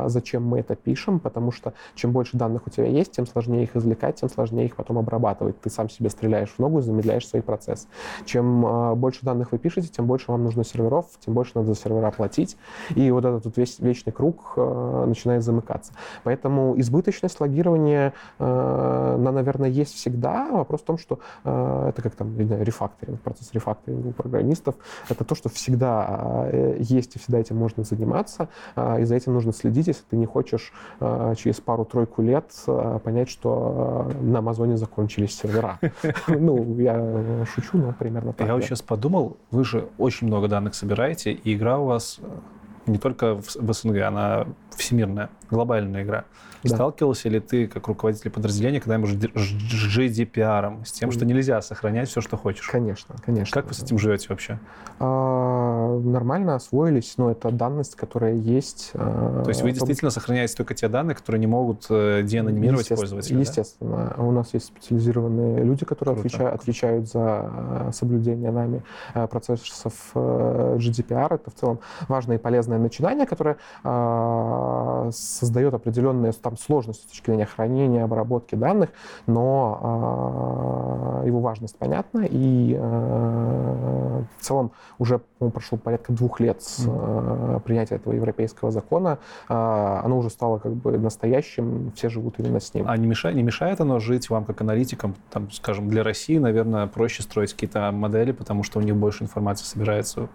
[0.09, 3.75] зачем мы это пишем, потому что чем больше данных у тебя есть, тем сложнее их
[3.75, 5.59] извлекать, тем сложнее их потом обрабатывать.
[5.61, 7.87] Ты сам себе стреляешь в ногу и замедляешь свои процессы.
[8.25, 12.11] Чем больше данных вы пишете, тем больше вам нужно серверов, тем больше надо за сервера
[12.11, 12.57] платить.
[12.95, 15.93] И вот этот вот весь вечный круг э, начинает замыкаться.
[16.23, 20.49] Поэтому избыточность логирования, э, она, наверное, есть всегда.
[20.51, 24.75] Вопрос в том, что э, это как там, не знаю, рефакторинг, процесс рефакторинга у программистов.
[25.09, 28.49] Это то, что всегда э, есть и всегда этим можно заниматься.
[28.75, 32.99] э, и за этим нужно следить, если ты не хочешь э, через пару-тройку лет э,
[33.03, 35.79] понять, что э, на Амазоне закончились сервера.
[36.27, 38.47] Ну, я шучу, но примерно так.
[38.47, 42.39] Я вот сейчас подумал, вы же очень много данных собираете, и игра у вас э,
[42.87, 45.29] не только в, в СНГ, она всемирная.
[45.49, 46.25] Глобальная игра.
[46.63, 46.75] Да.
[46.75, 52.21] Сталкивался ли ты, как руководитель подразделения, когда-нибудь с GDPR, с тем, что нельзя сохранять все,
[52.21, 52.67] что хочешь?
[52.67, 53.53] Конечно, конечно.
[53.53, 54.59] Как вы с этим живете вообще?
[54.99, 58.91] А, нормально освоились, но это данность, которая есть.
[58.93, 62.97] А, То есть вы действительно сохраняете только те данные, которые не могут э, деанонимировать естественно,
[62.97, 63.39] пользователя?
[63.39, 64.13] Естественно.
[64.17, 64.23] Да?
[64.23, 68.83] У нас есть специализированные люди, которые отвечают, отвечают за э, соблюдение нами
[69.13, 71.35] э, процессов GDPR.
[71.35, 71.79] Это в целом
[72.09, 75.09] важное и полезное начинание, которое а,
[75.39, 78.89] создает определенные там сложности с точки зрения хранения, обработки данных,
[79.27, 86.61] но а, его важность понятна, и а, в целом уже ну, прошло порядка двух лет
[86.61, 87.61] с mm.
[87.61, 92.85] принятия этого европейского закона, оно уже стало как бы настоящим, все живут именно с ним.
[92.87, 96.87] А не мешает, не мешает оно жить вам как аналитикам, там, скажем, для России, наверное,
[96.87, 100.29] проще строить какие-то модели, потому что у них больше информации собирается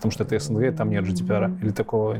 [0.00, 2.16] потому что это СНГ, там нет GDPR или такого?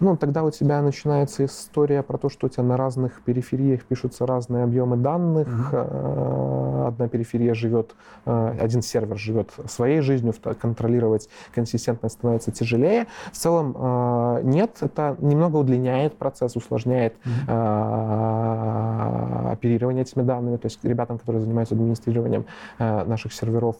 [0.00, 4.26] Ну, тогда у тебя начинается история про то, что у тебя на разных перифериях пишутся
[4.26, 5.46] разные объемы данных.
[5.46, 6.88] Mm-hmm.
[6.88, 7.94] Одна периферия живет,
[8.26, 13.06] э, один сервер живет своей жизнью, контролировать консистентность становится тяжелее.
[13.30, 19.52] В целом э, нет, это немного удлиняет процесс, усложняет mm-hmm.
[19.52, 20.56] оперирование этими данными.
[20.56, 22.44] То есть ребятам, которые занимаются администрированием
[22.78, 23.76] наших серверов,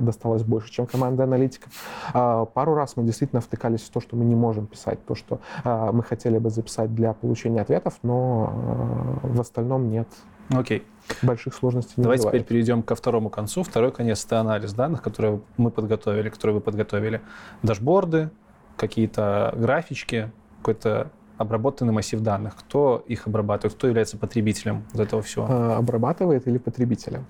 [0.00, 1.70] досталось больше, чем команда аналитиков.
[2.46, 5.40] А, пару раз мы действительно втыкались в то, что мы не можем писать то, что
[5.64, 10.08] э, мы хотели бы записать для получения ответов, но э, в остальном нет.
[10.50, 10.84] Окей.
[11.22, 12.42] Больших сложностей не Давайте бывает.
[12.42, 13.62] теперь перейдем ко второму концу.
[13.62, 17.20] Второй конец— это анализ данных, которые мы подготовили, которые вы подготовили.
[17.62, 18.30] Дашборды,
[18.76, 22.56] какие-то графички, какой-то обработанный массив данных.
[22.56, 23.76] Кто их обрабатывает?
[23.76, 25.46] Кто является потребителем вот этого всего?
[25.46, 27.26] Обрабатывает или потребителем?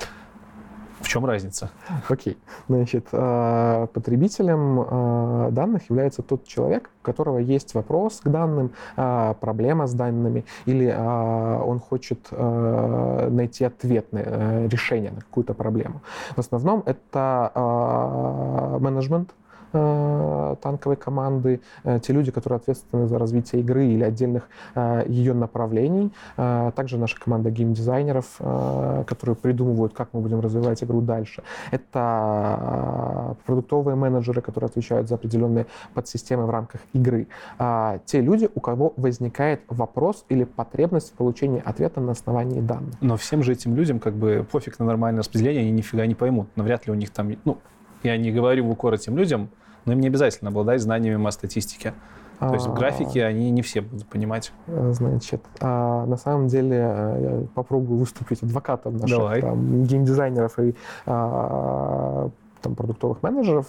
[1.01, 1.71] В чем разница?
[2.09, 2.39] Окей.
[2.69, 9.35] Значит, а, потребителем а, данных является тот человек, у которого есть вопрос к данным, а,
[9.35, 16.01] проблема с данными, или он хочет найти ответное э, решение на какую-то проблему.
[16.35, 17.51] В основном это
[18.81, 19.31] менеджмент,
[20.63, 26.13] танковой команды, э, те люди, которые ответственны за развитие игры или отдельных э, ее направлений,
[26.37, 28.39] также наша команда геймдизайнеров,
[29.07, 31.43] которые придумывают, как мы будем развивать игру дальше.
[31.71, 37.27] Это продуктовые менеджеры, которые отвечают за определенные подсистемы в рамках игры.
[38.07, 42.95] Те люди, у кого возникает вопрос или потребность в получении ответа на основании данных.
[43.01, 46.49] Но всем же этим людям как бы пофиг на нормальное распределение, они нифига не поймут.
[46.57, 47.59] Навряд ли у них там, ну,
[48.03, 49.49] я не говорю в укор этим людям,
[49.87, 51.95] но им не обязательно обладать знаниями масс-статистики.
[52.39, 54.53] То есть в графике они не все будут понимать.
[54.67, 59.41] Э, значит, а на самом деле э, я попробую выступить адвокатом наших Давай.
[59.41, 60.75] там, геймдизайнеров и
[61.07, 62.29] а,
[62.61, 63.67] там, продуктовых менеджеров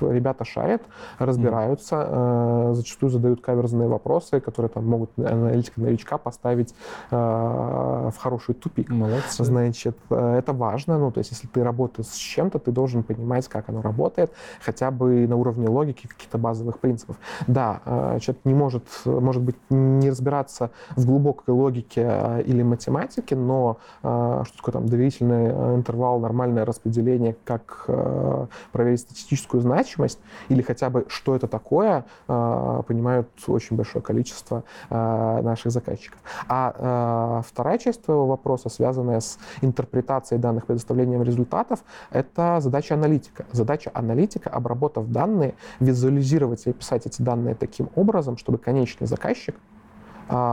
[0.00, 0.82] ребята шарят,
[1.18, 6.74] разбираются, э, зачастую задают каверзные вопросы, которые там могут аналитика новичка поставить
[7.10, 8.90] э, в хороший тупик.
[8.90, 9.44] Молодцы.
[9.44, 10.98] Значит, э, это важно.
[10.98, 14.90] Ну, то есть, если ты работаешь с чем-то, ты должен понимать, как оно работает, хотя
[14.90, 17.16] бы на уровне логики каких-то базовых принципов.
[17.46, 23.36] Да, э, человек не может, может быть, не разбираться в глубокой логике э, или математике,
[23.36, 29.83] но э, что такое там доверительный э, интервал, нормальное распределение, как э, проверить статистическую значимость,
[29.84, 30.18] значимость
[30.48, 36.18] или хотя бы что это такое, а, понимают очень большое количество а, наших заказчиков.
[36.48, 41.80] А, а вторая часть твоего вопроса, связанная с интерпретацией данных, предоставлением результатов,
[42.10, 43.44] это задача аналитика.
[43.52, 49.56] Задача аналитика, обработав данные, визуализировать и описать эти данные таким образом, чтобы конечный заказчик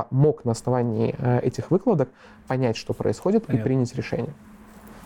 [0.09, 2.09] мог на основании э, этих выкладок
[2.47, 3.61] понять, что происходит, Понятно.
[3.61, 4.33] и принять решение.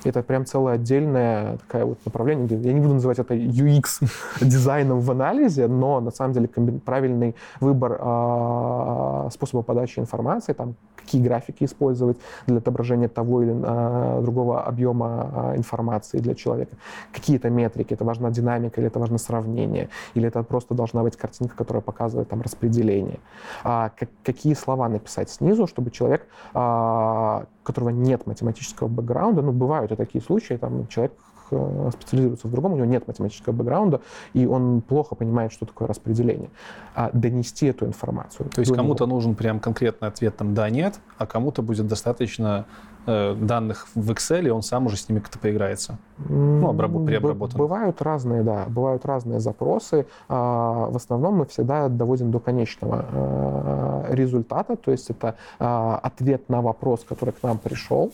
[0.05, 2.47] Это прям целое отдельное такое вот направление.
[2.61, 4.07] Я не буду называть это UX
[4.41, 11.21] дизайном в анализе, но на самом деле правильный выбор э, способа подачи информации, там, какие
[11.21, 16.75] графики использовать для отображения того или э, другого объема э, информации для человека,
[17.11, 21.55] какие-то метрики, это важна динамика или это важно сравнение, или это просто должна быть картинка,
[21.55, 23.19] которая показывает там распределение.
[23.63, 29.91] А, как, какие слова написать снизу, чтобы человек, а, которого нет математического бэкграунда, ну, бывают
[29.91, 31.13] и такие случаи, там человек
[31.51, 34.01] э, специализируется в другом, у него нет математического бэкграунда,
[34.33, 36.49] и он плохо понимает, что такое распределение.
[36.93, 38.49] А донести эту информацию.
[38.49, 42.65] То есть кому-то нужен прям конкретный ответ там «да», «нет», а кому-то будет достаточно
[43.05, 45.97] данных в Excel, и он сам уже с ними как-то поиграется?
[46.17, 47.17] Ну, обработ- при.
[47.57, 50.05] Бывают разные, да, бывают разные запросы.
[50.29, 56.49] А, В основном мы всегда доводим до конечного э, результата, то есть это а, ответ
[56.49, 58.11] на вопрос, который к нам пришел,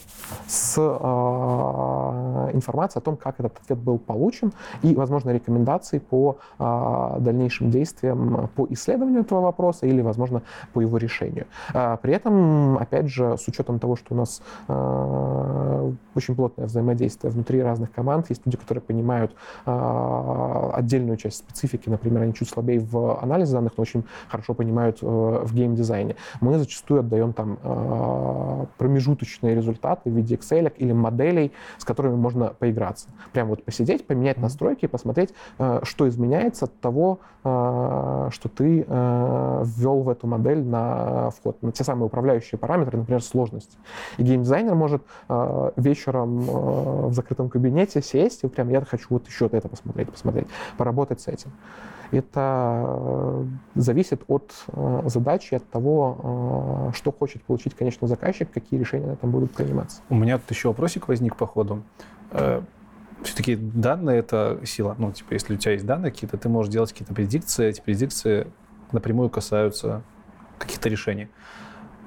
[0.47, 7.71] с а, информацией о том, как этот ответ был получен, и, возможно, рекомендации по дальнейшим
[7.71, 10.41] действиям по исследованию этого вопроса или, возможно,
[10.73, 11.45] по его решению.
[11.73, 14.41] При этом, опять же, с учетом того, что у нас
[16.15, 19.33] очень плотное взаимодействие внутри разных команд, есть люди, которые понимают
[19.65, 24.99] а, отдельную часть специфики, например, они чуть слабее в анализе данных, но очень хорошо понимают
[25.01, 26.15] э, в геймдизайне.
[26.41, 32.47] Мы зачастую отдаем там а, промежуточные результаты в виде Excel или моделей, с которыми можно
[32.47, 33.07] поиграться.
[33.31, 38.85] Прям вот посидеть, поменять настройки и посмотреть, э, что изменяется от того, э, что ты
[38.87, 43.77] э, ввел в эту модель на вход, на те самые управляющие параметры, например, сложность.
[44.17, 49.27] И геймдизайнер может э, вечером э, в закрытом кабинете сесть и прям я хочу вот
[49.27, 50.47] еще это посмотреть, посмотреть,
[50.77, 51.51] поработать с этим.
[52.11, 53.45] Это э,
[53.75, 59.11] зависит от э, задачи, от того, э, что хочет получить конечный заказчик, какие решения на
[59.13, 60.01] этом будут приниматься.
[60.09, 61.83] У меня тут еще вопросик возник по ходу.
[63.23, 64.95] Все-таки данные— это сила.
[64.97, 67.67] Ну, типа, если у тебя есть данные какие-то, ты можешь делать какие-то предикции.
[67.67, 68.47] Эти предикции
[68.91, 70.01] напрямую касаются
[70.57, 71.29] каких-то решений.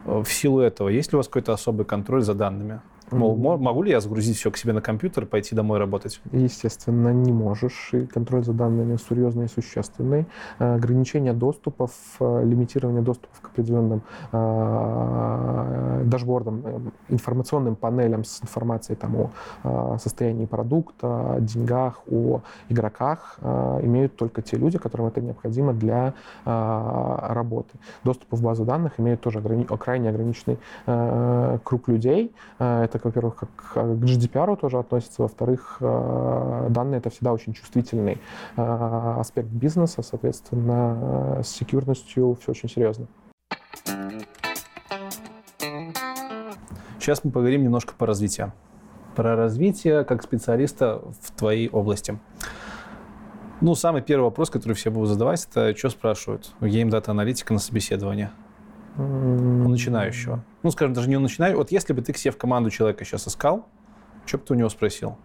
[0.05, 2.81] В силу этого, есть ли у вас какой-то особый контроль за данными?
[3.11, 6.21] Мол, мо- могу ли я загрузить все к себе на компьютер и пойти домой работать?
[6.33, 7.91] Естественно, не можешь.
[7.93, 10.27] И контроль за данными серьезный и существенный.
[10.59, 11.91] Э, Ограничение доступов,
[12.21, 14.03] э, лимитирование доступов к определенным
[14.33, 19.31] э, дашбордам, информационным панелям с информацией там,
[19.65, 25.73] о состоянии продукта, о деньгах, о игроках э, имеют только те люди, которым это необходимо
[25.73, 27.79] для э, работы.
[28.05, 30.59] Доступ в базу данных имеет тоже ограни- крайне ограниченный
[31.65, 32.33] круг людей.
[32.59, 37.53] Э, Это, во-первых, как э, к GDPR тоже относится, во-вторых, э, данные это всегда очень
[37.53, 38.21] чувствительный
[38.57, 43.09] э, аспект бизнеса, соответственно, с секьюрностью все очень серьезно.
[47.01, 48.53] Сейчас мы поговорим немножко по развитию.
[49.17, 52.19] Про развитие как специалиста в твоей области.
[53.61, 57.59] Ну, самый первый вопрос, который все будут задавать, это что спрашивают game data аналитика на
[57.59, 58.31] собеседовании?
[58.97, 60.45] У начинающего.
[60.63, 61.59] Ну, скажем, даже не у начинающего.
[61.59, 63.67] Вот если бы ты к себе в команду человека сейчас искал,
[64.27, 65.17] что бы ты у него спросил?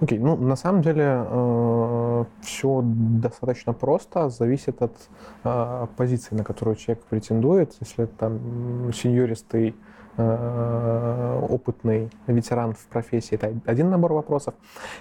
[0.00, 4.96] Окей, ну на самом деле все достаточно просто, зависит от
[5.44, 7.76] э, позиции, на которую человек претендует.
[7.80, 9.72] Если это там сеньористый э,
[10.16, 14.54] опытный ветеран в профессии, это один набор вопросов.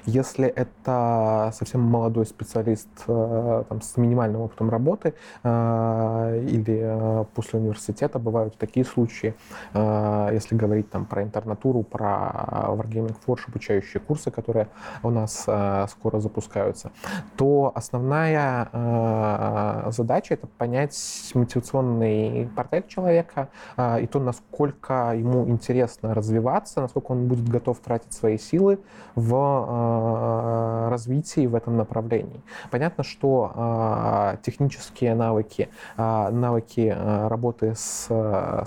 [0.05, 7.59] Если это совсем молодой специалист э, там, с минимальным опытом работы э, или э, после
[7.59, 9.36] университета, бывают такие случаи,
[9.74, 14.68] Э, если говорить там про интернатуру, про Wargaming Forge, обучающие курсы, которые
[15.03, 16.91] у нас э, скоро запускаются,
[17.38, 26.13] то основная э, задача это понять мотивационный портрет человека э, и то, насколько ему интересно
[26.13, 28.79] развиваться, насколько он будет готов тратить свои силы
[29.15, 32.41] в э, развитии в этом направлении.
[32.69, 36.95] Понятно, что э, технические навыки, э, навыки
[37.27, 38.07] работы с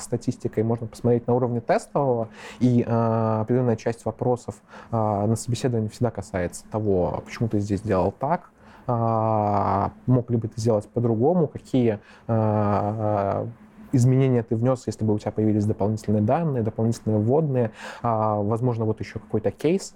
[0.00, 2.28] статистикой можно посмотреть на уровне тестового,
[2.60, 4.56] и определенная часть вопросов
[4.90, 8.50] на собеседовании всегда касается того, почему ты здесь сделал так,
[8.86, 13.46] а, мог ли бы ты сделать по-другому, какие а,
[13.94, 17.70] изменения ты внес, если бы у тебя появились дополнительные данные, дополнительные вводные,
[18.02, 19.94] а, возможно, вот еще какой-то кейс,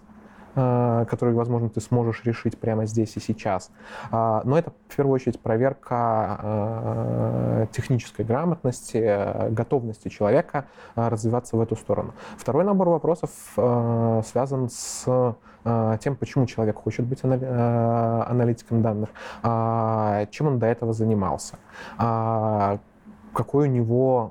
[0.55, 3.71] а, который, возможно, ты сможешь решить прямо здесь и сейчас.
[4.11, 12.15] А, Но это, в первую очередь, проверка технической грамотности, готовности человека развиваться в эту сторону.
[12.37, 15.35] Второй набор вопросов связан с
[16.01, 19.11] тем, почему человек хочет быть анали- аналитиком данных,
[20.31, 21.59] чем он до этого занимался,
[23.33, 24.31] какой у него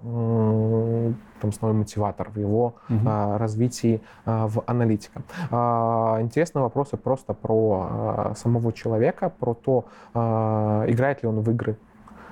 [1.40, 3.06] там, основной мотиватор в его Мгм.
[3.08, 5.22] а, развитии а, в аналитика.
[5.52, 11.52] А, Интересные вопросы просто про а, самого человека, про то, а, играет ли он в
[11.52, 11.78] игры.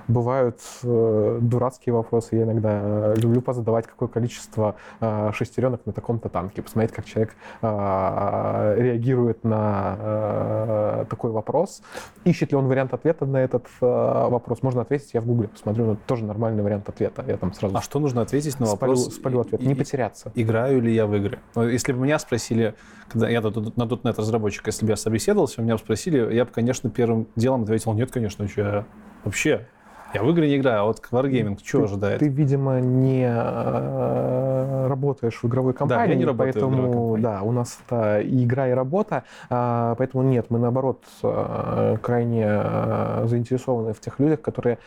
[0.08, 6.30] Бывают э, дурацкие вопросы, я иногда э, люблю позадавать, какое количество э, шестеренок на таком-то
[6.30, 11.82] танке, посмотреть, как человек э, реагирует на э, такой вопрос,
[12.24, 14.62] ищет ли он вариант ответа на этот э, вопрос.
[14.62, 17.24] Можно ответить, я в гугле посмотрю, но это тоже нормальный вариант ответа.
[17.28, 19.16] Я там сразу А что нужно ответить на спалю, вопрос?
[19.16, 19.62] спалю ответ.
[19.62, 20.32] и- Не потеряться.
[20.36, 21.40] Играю ли я в игры?
[21.56, 22.76] Ну, Если бы меня спросили,
[23.10, 26.90] когда я на .NET разработчик, если бы я собеседовался, меня бы спросили, я бы, конечно,
[26.92, 28.86] первым делом ответил, нет, конечно, я
[29.24, 29.68] вообще.
[30.16, 32.20] Я в игры не играю, а вот Wargaming что ты, ожидает?
[32.20, 37.18] Ты, видимо, не э, работаешь в игровой компании, да, я не работаю поэтому, в игровой
[37.18, 37.24] компании.
[37.24, 42.46] да, у нас это и игра, и работа, э, поэтому нет, мы наоборот э, крайне
[42.48, 44.78] э, заинтересованы в тех людях, которые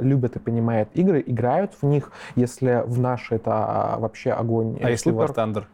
[0.00, 4.78] любят и понимают игры, играют в них, если в наши это вообще огонь.
[4.82, 5.12] А если.
[5.12, 5.64] War Thunder?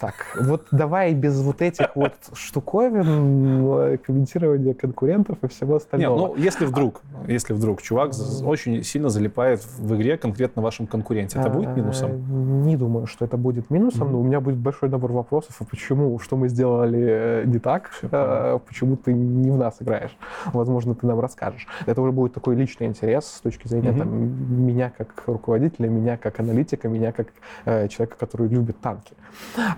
[0.00, 6.16] Так, вот давай без вот этих вот штуковин, комментирования конкурентов и всего Не, остального.
[6.18, 8.12] ну если вдруг, если вдруг чувак
[8.44, 12.64] очень сильно залипает в игре конкретно вашем конкуренте, это будет А, минусом?
[12.64, 14.12] Не думаю, что это будет минусом, Мгм.
[14.12, 17.90] но у меня будет большой набор вопросов, а почему, что мы сделали э, не так,
[18.02, 20.16] э, почему ты не в нас играешь.
[20.52, 21.66] Возможно, ты нам расскажешь.
[21.86, 23.98] Это уже будет такой личный интерес с точки зрения Мгм.
[23.98, 27.28] там, меня как руководителя, меня как аналитика, меня как
[27.64, 29.14] э, человека, который любит танки.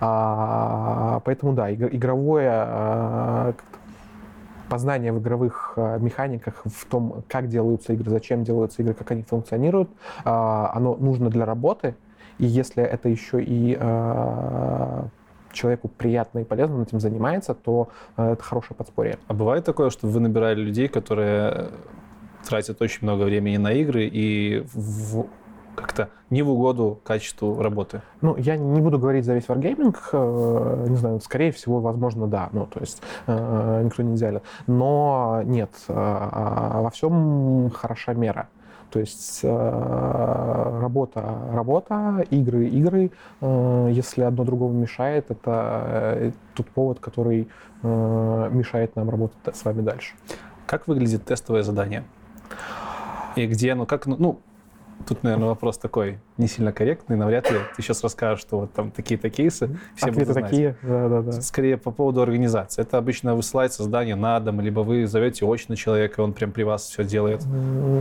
[0.00, 0.09] А,
[1.24, 3.52] поэтому да, игр- игровое а,
[4.68, 9.22] познание в игровых а, механиках, в том, как делаются игры, зачем делаются игры, как они
[9.22, 9.88] функционируют,
[10.24, 11.94] а, оно нужно для работы.
[12.38, 15.04] И если это еще и а,
[15.52, 19.18] человеку приятно и полезно, он этим занимается, то а, это хорошее подспорье.
[19.28, 21.68] А бывает такое, что вы набирали людей, которые
[22.48, 25.26] тратят очень много времени на игры и в-
[25.74, 28.02] как-то не в угоду качеству работы?
[28.20, 32.48] Ну, я не буду говорить за весь Wargaming, э, не знаю, скорее всего, возможно, да,
[32.52, 34.40] ну, то есть э, никто не идеален.
[34.66, 38.48] Но нет, э, во всем хороша мера.
[38.90, 43.12] То есть работа, работа, игры, игры.
[43.40, 47.46] Если одно другому мешает, это тот повод, который
[47.84, 50.16] мешает нам работать с вами дальше.
[50.66, 52.02] Как выглядит тестовое задание?
[53.36, 54.40] И где оно, как, оно- ну,
[55.07, 58.91] тут, наверное, вопрос такой не сильно корректный, навряд ли ты сейчас расскажешь, что вот там
[58.91, 60.51] такие-то кейсы, все Ответы будут знать.
[60.51, 61.32] такие, да-да-да.
[61.41, 62.82] Скорее по поводу организации.
[62.82, 66.62] Это обычно высылается задание на дом, либо вы зовете очно человека, и он прям при
[66.62, 67.43] вас все делает.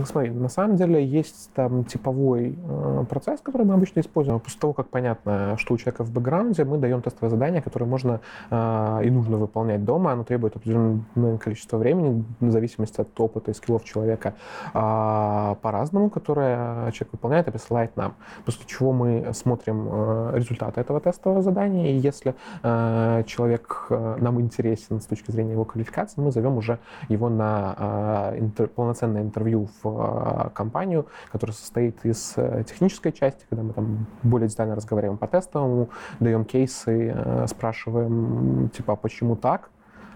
[0.06, 4.40] Смотри, на самом деле есть там типовой э, процесс, который мы обычно используем.
[4.40, 8.20] После того, как понятно, что у человека в бэкграунде, мы даем тестовое задание, которое можно
[8.50, 10.12] э, и нужно выполнять дома.
[10.12, 14.34] Оно требует определенное количество времени, в зависимости от опыта и скиллов человека
[14.74, 18.14] а, по-разному, которое человек выполняет и присылает нам.
[18.44, 24.40] После чего мы смотрим э, результаты этого тестового задания, и если э, человек э, нам
[24.40, 26.78] интересен с точки зрения его квалификации, мы зовем уже
[27.08, 32.34] его на интер- полноценное интервью в компанию, которая состоит из
[32.66, 35.88] технической части, когда мы там более детально разговариваем по тестовому,
[36.20, 37.14] даем кейсы,
[37.46, 39.70] спрашиваем, типа, а почему так,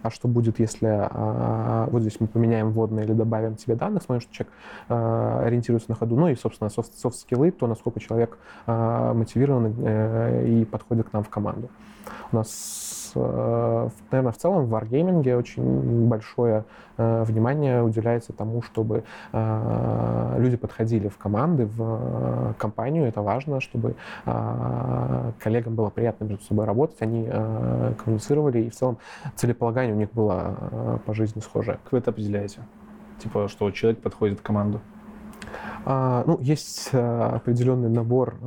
[0.05, 4.20] а что будет, если а, вот здесь мы поменяем вводные или добавим тебе данных, смотрим,
[4.20, 4.52] что человек
[4.90, 8.36] а, ориентируется на ходу, ну и, собственно, софт- софт-скиллы, то, насколько человек
[8.66, 11.70] а, мотивирован э, и подходит к нам в команду.
[12.35, 16.64] Нас, э, наверное, в целом в Wargaming очень большое
[16.97, 23.07] э, внимание уделяется тому, чтобы э, люди подходили в команды, в компанию.
[23.07, 27.28] Это важно, чтобы коллегам было приятно между собой работать, они
[28.05, 28.99] коммуницировали, и в целом
[29.37, 31.78] целеполагание у них было по жизни схожее.
[31.85, 32.61] Как вы это определяете?
[33.18, 34.80] Типа, что человек подходит в команду.
[35.84, 38.44] А, Ну, есть э, определенный набор э,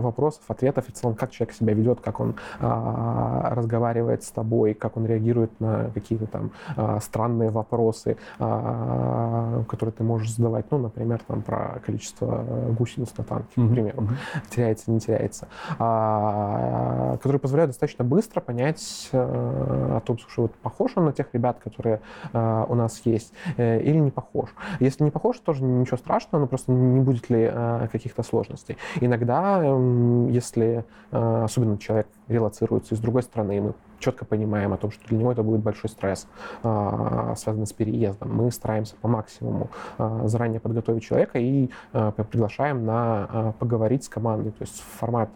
[0.00, 4.74] вопросов, ответов, и в целом, как человек себя ведет, как он а, разговаривает с тобой,
[4.74, 10.66] как он реагирует на какие-то там а, странные вопросы, которые ты можешь задавать.
[10.70, 12.44] Ну, например, там про количество
[12.78, 14.08] гусениц на танке, к примеру.
[14.50, 21.06] теряется, не теряется, которые позволяют достаточно быстро понять э, о том, что вот похож он
[21.06, 22.00] на тех ребят, которые
[22.32, 24.50] у нас есть, или не похож.
[24.80, 28.76] Если не похож, тоже ничего страшного, но просто не будет ли э, каких-то сложностей.
[29.00, 34.76] Иногда, эм, если э, особенно человек релацируется из другой страны, и мы четко понимаем о
[34.76, 36.26] том, что для него это будет большой стресс,
[36.62, 38.34] э, связанный с переездом.
[38.34, 44.50] Мы стараемся по максимуму э, заранее подготовить человека и э, приглашаем на поговорить с командой.
[44.52, 45.30] То есть формат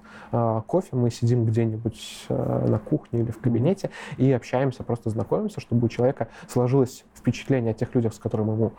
[0.67, 5.89] кофе, мы сидим где-нибудь на кухне или в кабинете и общаемся, просто знакомимся, чтобы у
[5.89, 8.73] человека сложилось впечатление о тех людях, с которыми ему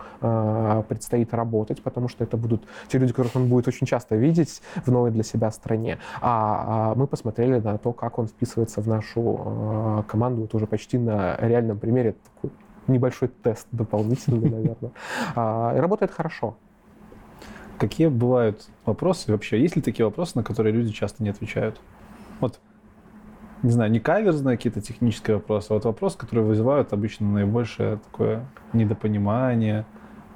[0.83, 4.91] предстоит работать, потому что это будут те люди, которых он будет очень часто видеть в
[4.91, 5.99] новой для себя стране.
[6.21, 9.74] А, а мы посмотрели на то, как он вписывается в нашу
[10.07, 12.51] команду, вот уже почти на реальном примере такой
[12.87, 14.91] небольшой тест дополнительный, наверное.
[15.35, 16.57] А, И работает хорошо.
[17.77, 19.59] Какие бывают вопросы вообще?
[19.59, 21.79] Есть ли такие вопросы, на которые люди часто не отвечают?
[22.39, 22.59] Вот,
[23.63, 28.45] не знаю, не каверзные какие-то технические вопросы, а вот вопросы, которые вызывают обычно наибольшее такое
[28.73, 29.85] недопонимание,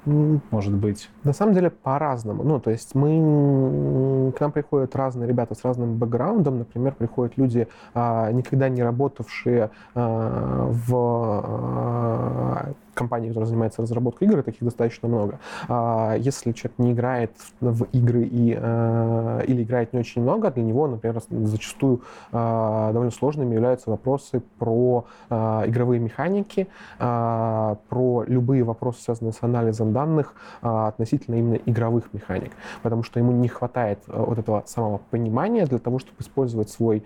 [0.04, 1.08] может быть.
[1.24, 2.42] На самом деле по-разному.
[2.42, 6.58] Ну, то есть мы, к нам приходят разные ребята с разным бэкграундом.
[6.58, 14.42] Например, приходят люди, а, никогда не работавшие а, в а, компаний, которые занимаются разработкой игр,
[14.42, 15.38] таких достаточно много.
[15.68, 20.62] А, если человек не играет в игры и, э, или играет не очень много, для
[20.62, 29.02] него, например, зачастую а, довольно сложными являются вопросы про а, игровые механики, про любые вопросы,
[29.02, 34.38] связанные с анализом данных относительно именно игровых механик, потому что ему не хватает э, вот
[34.38, 37.02] этого самого понимания для того, чтобы использовать свой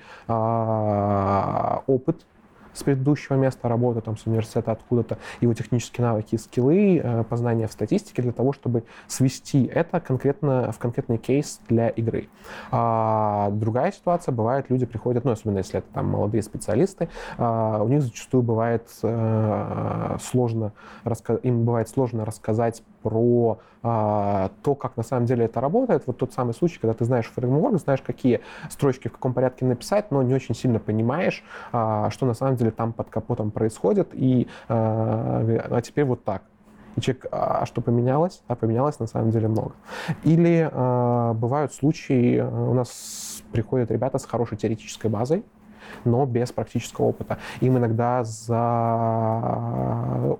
[1.86, 2.24] опыт
[2.74, 7.66] с предыдущего места работы, там, с университета откуда-то, его технические навыки и скиллы, э, познания
[7.66, 12.28] в статистике для того, чтобы свести это конкретно в конкретный кейс для игры.
[12.70, 17.08] А другая ситуация, бывает, люди приходят, ну, особенно если это там молодые специалисты,
[17.38, 20.72] а, у них зачастую бывает э, сложно,
[21.42, 26.04] им бывает сложно рассказать про а, то, как на самом деле это работает.
[26.06, 28.40] Вот тот самый случай, когда ты знаешь фреймворк, знаешь, какие
[28.70, 32.70] строчки в каком порядке написать, но не очень сильно понимаешь, а, что на самом деле
[32.70, 36.42] там под капотом происходит, и а, а теперь вот так.
[36.96, 38.42] И человек, а что поменялось?
[38.46, 39.72] А поменялось на самом деле много.
[40.22, 45.42] Или э, бывают случаи, у нас приходят ребята с хорошей теоретической базой,
[46.04, 47.38] но без практического опыта.
[47.60, 48.64] Им иногда за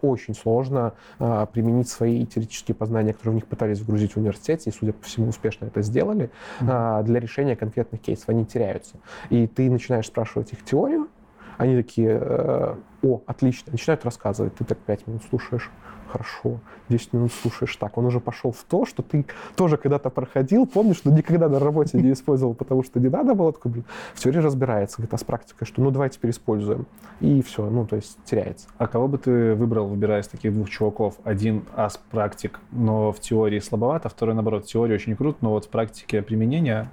[0.02, 4.72] очень сложно э, применить свои теоретические познания, которые в них пытались вгрузить в университете, и,
[4.72, 6.30] судя по всему, успешно это сделали,
[6.60, 8.28] э, для решения конкретных кейсов.
[8.28, 8.96] Они теряются.
[9.30, 11.08] И ты начинаешь спрашивать их теорию,
[11.56, 15.70] они такие, э, о, отлично, начинают рассказывать, ты так пять минут слушаешь,
[16.14, 16.60] хорошо,
[16.90, 17.98] 10 минут слушаешь так.
[17.98, 19.26] Он уже пошел в то, что ты
[19.56, 23.52] тоже когда-то проходил, помнишь, но никогда на работе не использовал, потому что не надо было.
[23.52, 23.84] Такой, блин,
[24.14, 26.86] в теории разбирается, говорит, а с практикой, что ну давай теперь используем.
[27.20, 28.68] И все, ну то есть теряется.
[28.78, 31.16] А кого бы ты выбрал, выбирая из таких двух чуваков?
[31.24, 35.50] Один ас практик, но в теории слабовато, а второй наоборот, в теории очень крут, но
[35.50, 36.90] вот в практике применения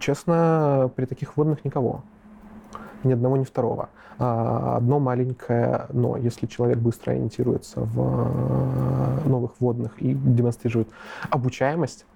[0.00, 2.04] Честно, при таких вводных никого
[3.04, 3.88] ни одного, ни второго.
[4.18, 6.16] А, одно маленькое но.
[6.16, 10.88] Если человек быстро ориентируется в э, новых вводных и демонстрирует
[11.30, 12.06] обучаемость,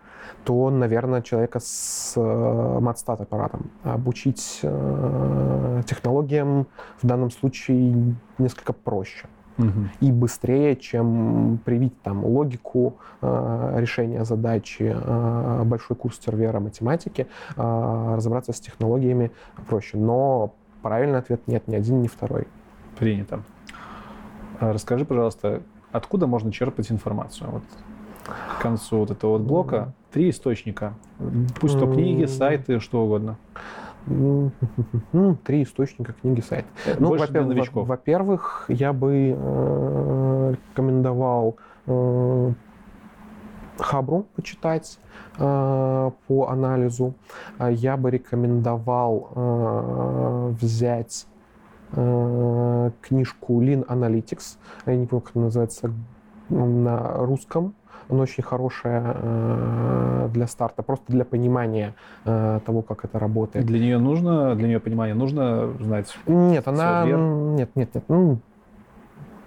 [0.44, 6.66] то наверное, человека с э, матстат аппаратом обучить э, технологиям
[7.02, 9.26] в данном случае несколько проще
[9.58, 9.88] угу.
[10.00, 17.26] и быстрее, чем привить там логику э, решения задачи, э, большой курс сервера математики,
[17.56, 19.30] э, разобраться с технологиями
[19.68, 19.96] проще.
[19.96, 20.54] Но
[20.86, 22.46] Правильный ответ нет, ни один, ни второй.
[22.96, 23.42] Принято.
[24.60, 27.50] А расскажи, пожалуйста, откуда можно черпать информацию?
[27.50, 27.62] Вот
[28.56, 30.94] к концу вот этого вот блока три источника.
[31.60, 33.36] Пусть то книги, сайты, что угодно.
[35.44, 36.66] Три источника книги, сайт.
[37.00, 41.56] Ну, во-первых, во-первых, я бы э, рекомендовал
[41.86, 42.52] э,
[43.78, 44.98] Хабру почитать
[45.39, 47.15] э, по анализу.
[47.59, 51.27] А я бы рекомендовал э, взять
[51.93, 54.59] э, книжку Lean Analytics.
[54.86, 55.93] Я не помню, как она называется
[56.48, 57.74] на русском.
[58.09, 61.94] Она очень хорошая э, для старта, просто для понимания
[62.24, 63.66] э, того, как это работает.
[63.66, 66.16] Для нее нужно, для нее понимание нужно знать?
[66.27, 67.05] Нет, она...
[67.05, 68.05] Нет, нет, нет.
[68.07, 68.39] Ну,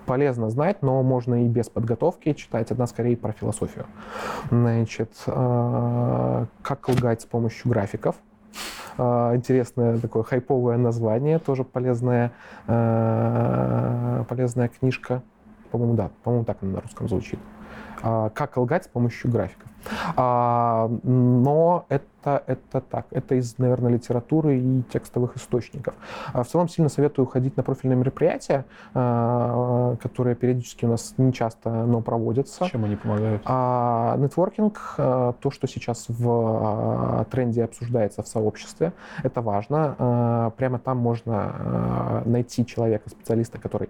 [0.10, 2.72] полезно знать, но можно и без подготовки читать.
[2.72, 3.86] Одна скорее про философию.
[4.50, 8.16] Значит, э, как лгать с помощью графиков.
[8.98, 12.32] Э, интересное такое хайповое название, тоже полезная,
[12.66, 15.22] э, полезная книжка.
[15.70, 17.40] По-моему, да, по-моему, так она на русском звучит.
[18.02, 19.70] Как лгать с помощью графиков.
[20.16, 23.06] Но это это, это так.
[23.12, 25.94] Это из, наверное, литературы и текстовых источников.
[26.34, 31.34] А в целом сильно советую ходить на профильные мероприятия, а, которые периодически у нас не
[31.34, 32.66] часто, но проводятся.
[32.66, 33.42] Чем они помогают?
[33.46, 38.94] А, нетворкинг, а, то, что сейчас в тренде обсуждается в сообществе,
[39.24, 40.52] это важно.
[40.58, 43.90] Прямо там можно найти человека, специалиста, который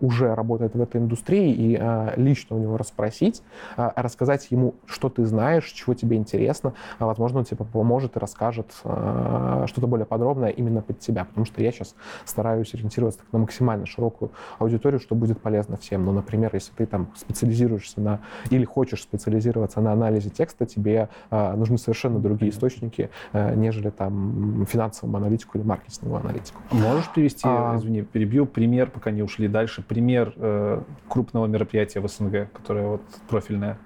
[0.00, 3.42] уже работает в этой индустрии, и лично у него расспросить,
[3.76, 6.74] рассказать ему, что ты знаешь, чего тебе интересно.
[6.98, 11.62] Возможно, он тебе поможет и расскажет э, что-то более подробное именно под тебя, потому что
[11.62, 11.94] я сейчас
[12.24, 16.04] стараюсь ориентироваться на максимально широкую аудиторию, что будет полезно всем.
[16.04, 18.20] Ну, например, если ты там специализируешься на
[18.50, 24.66] или хочешь специализироваться на анализе текста, тебе э, нужны совершенно другие источники, э, нежели там
[24.66, 26.60] финансовому аналитику или маркетинговую аналитику.
[26.70, 27.76] Можешь привести, а...
[27.76, 33.02] извини, перебью пример, пока не ушли дальше, пример э, крупного мероприятия в СНГ, которое вот
[33.28, 33.78] профильное?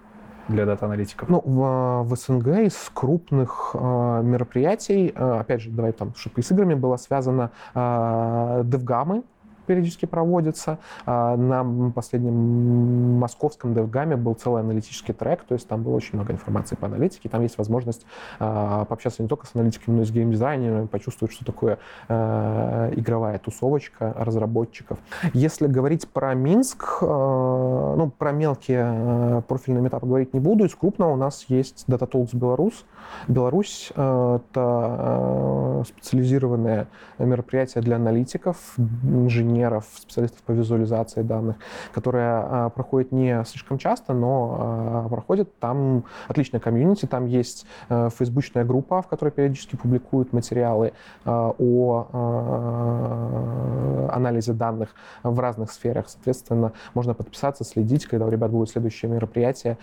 [0.48, 1.28] Для дата-аналитиков?
[1.28, 6.43] Ну, в, в СНГ из крупных э, мероприятий, э, опять же, давай там, чтобы и
[6.43, 9.24] с играми было связано, э, DevGamы,
[9.66, 10.78] периодически проводится.
[11.05, 16.32] А, на последнем московском DevGAM был целый аналитический трек, то есть там было очень много
[16.32, 17.28] информации по аналитике.
[17.28, 18.06] Там есть возможность
[18.38, 21.78] а, пообщаться не только с аналитиками, но и с геймдизайнерами, почувствовать, что такое
[22.09, 24.98] а, игровая тусовочка разработчиков.
[25.32, 30.64] Если говорить про Минск, ну, про мелкие профильные метапы говорить не буду.
[30.64, 32.84] Из крупного у нас есть Data Talks Беларусь.
[33.28, 36.88] Беларусь— это специализированное
[37.18, 41.56] мероприятие для аналитиков, инженеров, специалистов по визуализации данных,
[41.92, 45.58] которое а, проходит не слишком часто, но а, проходит.
[45.58, 50.92] Там отличная комьюнити, там есть а, фейсбучная группа, в которой периодически публикуют материалы
[51.24, 56.08] а, о а, анализе данных в разных сферах.
[56.08, 59.76] Соответственно, можно подписаться, следить, когда у ребят будет следующее мероприятие,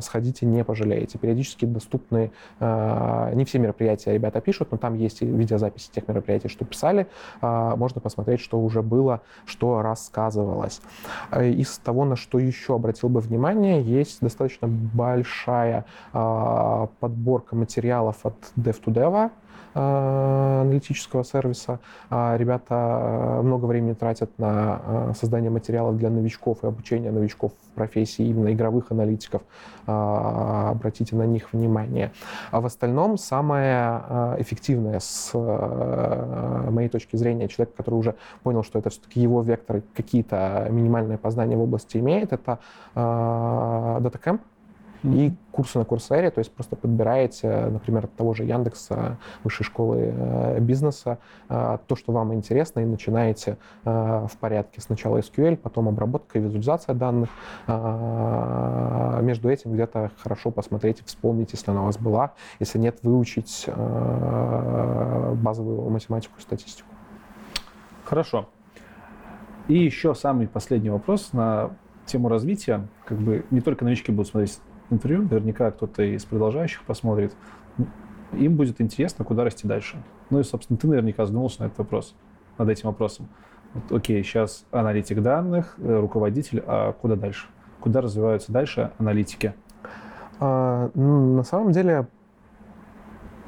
[0.00, 1.18] сходите, не пожалеете.
[1.18, 2.30] Периодически доступны,
[2.60, 7.06] не все мероприятия ребята пишут, но там есть видеозаписи тех мероприятий, что писали.
[7.42, 10.80] Можно посмотреть, что уже было, что рассказывалось.
[11.30, 18.16] А, из того, на что еще обратил бы внимание, есть достаточно большая а, подборка материалов
[18.24, 19.30] от Dev2Dev, Э,
[19.76, 21.80] аналитического сервиса.
[22.10, 27.52] А ребята э, много времени тратят на э, создание материалов для новичков и обучение новичков
[27.52, 29.42] в профессии именно игровых аналитиков.
[29.86, 32.10] Обратите на них внимание.
[32.50, 34.02] А в остальном самое
[34.38, 40.66] эффективное с моей точки зрения человек, который уже понял, что это все-таки его вектор, какие-то
[40.70, 42.58] минимальные познания в области имеет, это
[42.94, 44.40] DataCamp
[45.02, 50.12] и курсы на Курсере, то есть просто подбираете, например, от того же Яндекса, высшей школы
[50.14, 51.18] э, бизнеса,
[51.48, 54.80] э, то, что вам интересно, и начинаете э, в порядке.
[54.80, 57.30] Сначала SQL, потом обработка и визуализация данных.
[59.22, 62.32] Между этим где-то хорошо посмотреть вспомнить, если она у вас была.
[62.60, 63.66] Если нет, выучить
[65.36, 66.88] базовую математику и статистику.
[68.04, 68.48] Хорошо.
[69.68, 71.70] И еще самый последний вопрос на
[72.06, 72.86] тему развития.
[73.04, 74.60] Как бы не только новички будут смотреть
[74.90, 77.34] интервью, наверняка кто-то из продолжающих посмотрит,
[78.32, 80.02] им будет интересно, куда расти дальше.
[80.30, 82.14] Ну и, собственно, ты наверняка задумался на этот вопрос,
[82.58, 83.28] над этим вопросом.
[83.74, 87.46] Вот, окей, сейчас аналитик данных, э, руководитель, а куда дальше?
[87.80, 89.54] Куда развиваются дальше аналитики?
[90.38, 92.08] А, ну, на самом деле,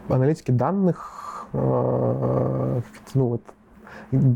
[0.08, 2.80] аналитики данных, а,
[3.14, 3.42] ну вот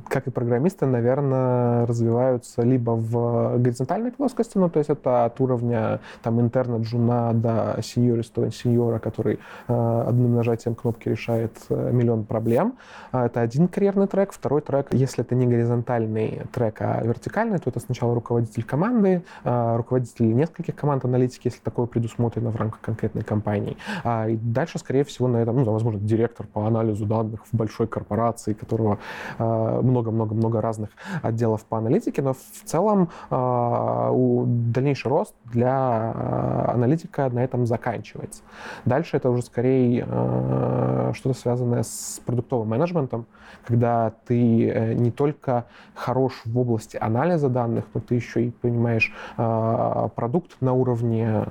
[0.09, 6.01] как и программисты, наверное, развиваются либо в горизонтальной плоскости, ну, то есть это от уровня
[6.23, 9.39] там интерна джуна до сеньориста, сеньора, который
[9.69, 12.75] э, одним нажатием кнопки решает э, миллион проблем.
[13.11, 14.33] А это один карьерный трек.
[14.33, 19.77] Второй трек, если это не горизонтальный трек, а вертикальный, то это сначала руководитель команды, э,
[19.77, 23.77] руководитель нескольких команд аналитики, если такое предусмотрено в рамках конкретной компании.
[24.05, 27.87] А, и дальше, скорее всего, на этом, ну, возможно, директор по анализу данных в большой
[27.87, 28.99] корпорации, которого
[29.39, 30.91] э, много-много-много разных
[31.23, 34.13] отделов по аналитике, но в целом а,
[34.47, 38.43] дальнейший рост для а, аналитика на этом заканчивается.
[38.85, 43.27] Дальше это уже скорее а, что-то связанное с продуктовым менеджментом,
[43.67, 49.13] когда ты э, не только хорош в области анализа данных, но ты еще и понимаешь
[49.37, 51.45] продукт на уровне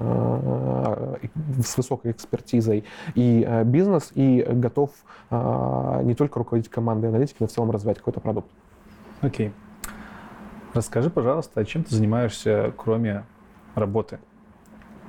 [1.64, 2.84] с высокой экспертизой
[3.16, 4.90] и бизнес, и готов
[5.30, 8.50] не только руководить командой аналитики, но в целом развивать какой-то продукт.
[9.22, 9.54] Окей.
[10.74, 13.26] Расскажи, пожалуйста, а чем ты занимаешься, кроме
[13.76, 14.20] работы?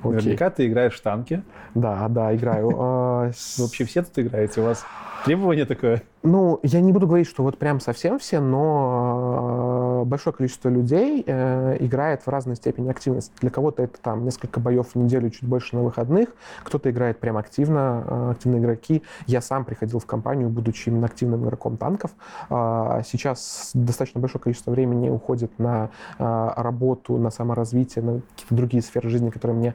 [0.01, 0.13] Окей.
[0.13, 1.43] Наверняка ты играешь в танки.
[1.75, 2.71] Да, да, играю.
[2.79, 4.61] А, Вообще все тут играете?
[4.61, 4.85] У вас
[5.25, 6.03] требование такое?
[6.25, 11.25] Ну, я не буду говорить, что вот прям совсем все, но э, большое количество людей
[11.27, 13.33] э, играет в разной степени активности.
[13.41, 16.29] Для кого-то это там несколько боев в неделю, чуть больше на выходных,
[16.63, 19.03] кто-то играет прям активно, э, активные игроки.
[19.27, 22.13] Я сам приходил в компанию, будучи именно активным игроком танков.
[22.49, 29.31] Сейчас достаточно большое количество времени уходит на работу, на саморазвитие, на какие-то другие сферы жизни,
[29.31, 29.75] которые мне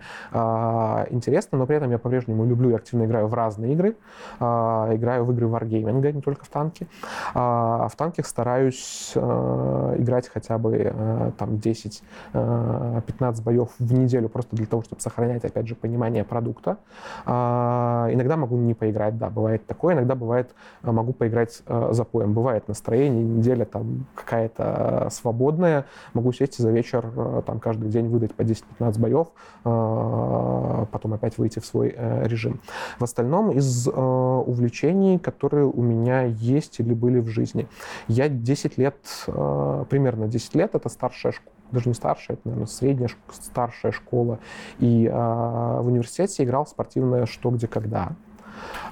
[1.09, 3.95] интересны, но при этом я по-прежнему люблю и активно играю в разные игры.
[4.39, 6.87] Играю в игры варгейминга, не только только в танке.
[7.33, 12.01] А в танке стараюсь э, играть хотя бы э, там 10-15
[12.33, 16.77] э, боев в неделю просто для того, чтобы сохранять, опять же, понимание продукта.
[17.25, 19.95] А, иногда могу не поиграть, да, бывает такое.
[19.95, 20.53] Иногда бывает,
[20.83, 22.33] могу поиграть за поем.
[22.33, 25.85] Бывает настроение, неделя там какая-то свободная.
[26.13, 29.27] Могу сесть и за вечер там каждый день выдать по 10-15 боев,
[29.63, 32.59] потом опять выйти в свой режим.
[32.99, 37.67] В остальном из увлечений, которые у меня есть или были в жизни.
[38.07, 38.97] Я 10 лет,
[39.27, 44.39] э, примерно 10 лет, это старшая школа, даже не старшая, это, наверное, средняя, старшая школа.
[44.79, 48.15] И э, в университете играл спортивное «Что, где, когда».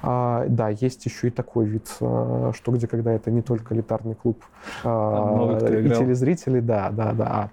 [0.02, 4.16] А, да, есть еще и такой вид, а, что где, когда это не только элитарный
[4.16, 4.44] клуб
[4.84, 7.50] а, и телезрители, да, да, да.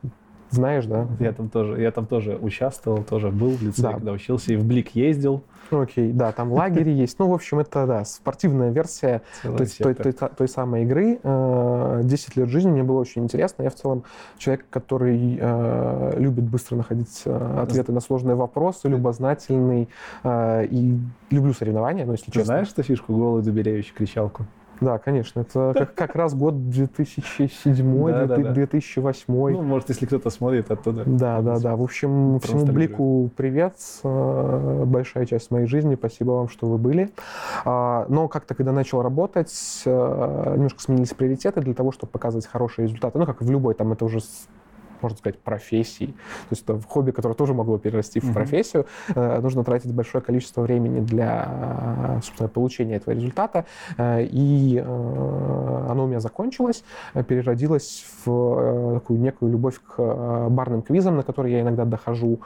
[0.52, 1.08] Знаешь, да?
[1.18, 3.92] Я там тоже, я там тоже участвовал, тоже был в лице, да.
[3.94, 5.42] когда учился, и в Блик ездил.
[5.70, 7.18] Окей, да, там лагерь есть.
[7.18, 11.18] Ну, в общем, это, да, спортивная версия той, той, той, той самой игры.
[11.22, 13.62] 10 э, лет жизни мне было очень интересно.
[13.62, 14.04] Я в целом
[14.36, 19.88] человек, который э, любит быстро находить э, ответы на сложные вопросы, любознательный
[20.24, 20.98] и
[21.30, 22.44] люблю соревнования, ну, если Ты честно.
[22.44, 24.44] знаешь эту фишку голый Дуберевич кричалку?
[24.80, 25.40] Да, конечно.
[25.40, 29.24] Это как, как раз год 2007, да, 2008.
[29.28, 31.04] Ну, может, если кто-то смотрит оттуда.
[31.06, 31.76] Да, да, да.
[31.76, 33.74] В общем, всему Блику привет.
[34.02, 35.94] Э, большая часть моей жизни.
[35.94, 37.10] Спасибо вам, что вы были.
[37.64, 42.86] А, но как-то, когда начал работать, э, немножко сменились приоритеты для того, чтобы показывать хорошие
[42.86, 43.18] результаты.
[43.18, 44.20] Ну, как в любой, там это уже
[45.02, 46.06] можно сказать, профессий.
[46.06, 48.86] То есть это хобби, которое тоже могло перерасти в профессию.
[49.08, 49.40] Mm-hmm.
[49.40, 53.64] Нужно тратить большое количество времени для, собственно, получения этого результата.
[53.98, 56.84] Э, и э, оно у меня закончилось,
[57.14, 62.40] переродилось в такую некую любовь к барным квизам, на которые я иногда дохожу,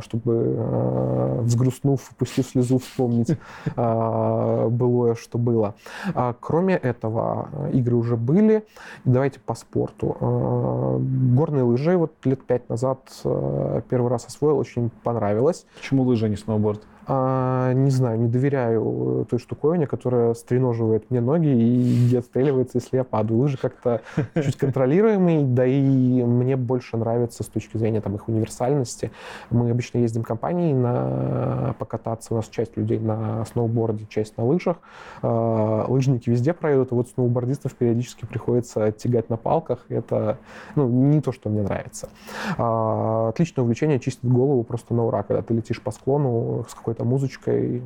[0.00, 3.36] чтобы, взгрустнув, пустив слезу, вспомнить
[3.76, 5.74] былое, что было.
[6.14, 8.64] А кроме этого, игры уже были.
[9.04, 10.16] Давайте по спорту.
[10.20, 15.66] Горные лыжи лыжи вот лет пять назад э, первый раз освоил, очень понравилось.
[15.76, 16.82] Почему лыжи, а не сноуборд?
[17.06, 23.04] А, не знаю, не доверяю той штуковине, которая стреноживает мне ноги и отстреливается, если я
[23.04, 23.40] падаю.
[23.40, 24.02] Лыжи как-то
[24.34, 29.10] чуть контролируемый, да и мне больше нравится с точки зрения там, их универсальности.
[29.50, 34.76] Мы обычно ездим компанией на покататься, у нас часть людей на сноуборде, часть на лыжах.
[35.22, 39.84] А, лыжники везде проедут, а вот сноубордистов периодически приходится тягать на палках.
[39.88, 40.38] Это
[40.76, 42.08] ну, не то, что мне нравится.
[42.56, 46.89] А, отличное увлечение, чистит голову просто на ура, когда ты летишь по склону с какой-то
[46.90, 47.82] какой-то музычкой.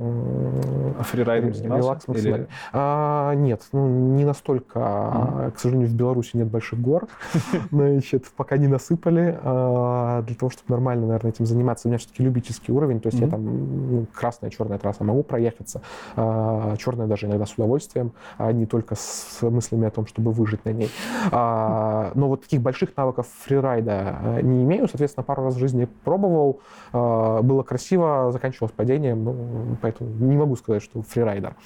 [0.99, 2.13] А фрирайдом занимался?
[2.13, 2.49] Или...
[2.73, 4.79] А, нет, ну, не настолько.
[4.79, 5.51] Mm-hmm.
[5.53, 7.09] К сожалению, в Беларуси нет больших гор.
[7.71, 9.39] Значит, пока не насыпали.
[9.43, 13.01] А, для того, чтобы нормально, наверное, этим заниматься, у меня все-таки любительский уровень.
[13.01, 13.25] То есть mm-hmm.
[13.25, 15.83] я там ну, красная, черная трасса могу проехаться.
[16.17, 20.65] А, черная даже иногда с удовольствием, а не только с мыслями о том, чтобы выжить
[20.65, 20.91] на ней.
[21.31, 24.89] А, но вот таких больших навыков фрирайда э, не имею.
[24.89, 26.61] Соответственно, пару раз в жизни пробовал.
[26.93, 31.57] А, было красиво, заканчивалось падение движением, ну, поэтому не могу сказать, что фрирайдер.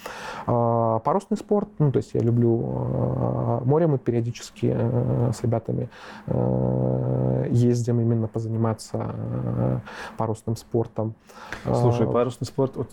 [0.47, 5.89] А, парусный спорт, ну, то есть я люблю а, море, мы периодически а, с ребятами
[6.27, 9.81] а, ездим именно позаниматься а,
[10.17, 11.15] парусным спортом.
[11.65, 12.91] Слушай, парусный спорт, вот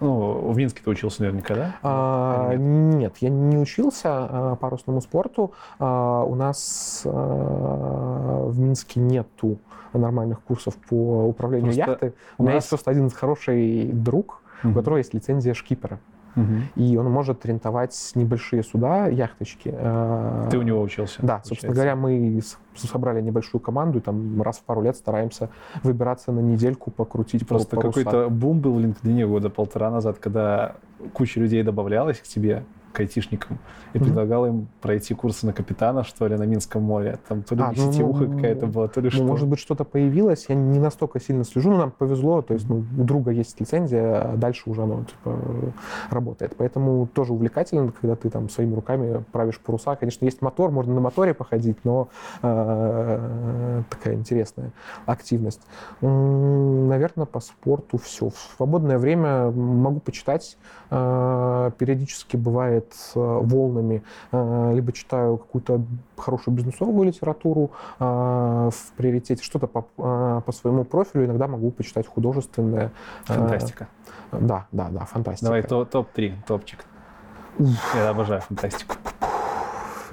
[0.00, 1.74] ну, в Минске ты учился наверняка, да?
[1.82, 3.16] А, нет?
[3.20, 5.52] я не учился а, парусному спорту.
[5.78, 9.58] А, у нас а, в Минске нету
[9.92, 12.12] нормальных курсов по управлению просто яхты.
[12.38, 12.54] У, у нас...
[12.54, 14.72] есть просто один хороший друг, угу.
[14.72, 15.98] у которого есть лицензия шкипера.
[16.36, 16.82] Угу.
[16.82, 19.72] И он может рентовать небольшие суда, яхточки.
[19.72, 21.18] Э, Ты у него учился?
[21.18, 21.48] Да, получается.
[21.48, 22.40] собственно говоря, мы
[22.74, 25.50] собрали небольшую команду, и там раз в пару лет стараемся
[25.82, 30.76] выбираться на недельку, покрутить Просто какой-то бум был в LinkedIn года полтора назад, когда
[31.12, 33.58] куча людей добавлялась к тебе, к айтишникам
[33.92, 34.04] и mm-hmm.
[34.04, 37.18] предлагал им пройти курсы на капитана, что ли, на Минском море.
[37.28, 39.24] Там то ли а, ну, сетевуха ну, какая-то была, то ли ну, что.
[39.24, 40.46] Может быть, что-то появилось.
[40.48, 42.42] Я не настолько сильно слежу, но нам повезло.
[42.42, 45.38] То есть ну, у друга есть лицензия, а дальше уже оно типа,
[46.10, 46.54] работает.
[46.56, 49.94] Поэтому тоже увлекательно, когда ты там своими руками правишь паруса.
[49.96, 52.08] Конечно, есть мотор, можно на моторе походить, но
[52.42, 54.72] э, такая интересная
[55.06, 55.60] активность.
[56.00, 58.30] Наверное, по спорту все.
[58.30, 60.56] В свободное время могу почитать.
[60.90, 64.02] Э, периодически бывает бывает волнами.
[64.32, 65.82] Э, либо читаю какую-то
[66.16, 71.26] хорошую бизнесовую литературу э, в приоритете, что-то по, э, по своему профилю.
[71.26, 72.92] Иногда могу почитать художественное.
[73.24, 73.88] Фантастика.
[74.32, 75.46] Да, да, да, фантастика.
[75.46, 76.84] Давай топ-3, топчик.
[77.94, 78.96] Я обожаю фантастику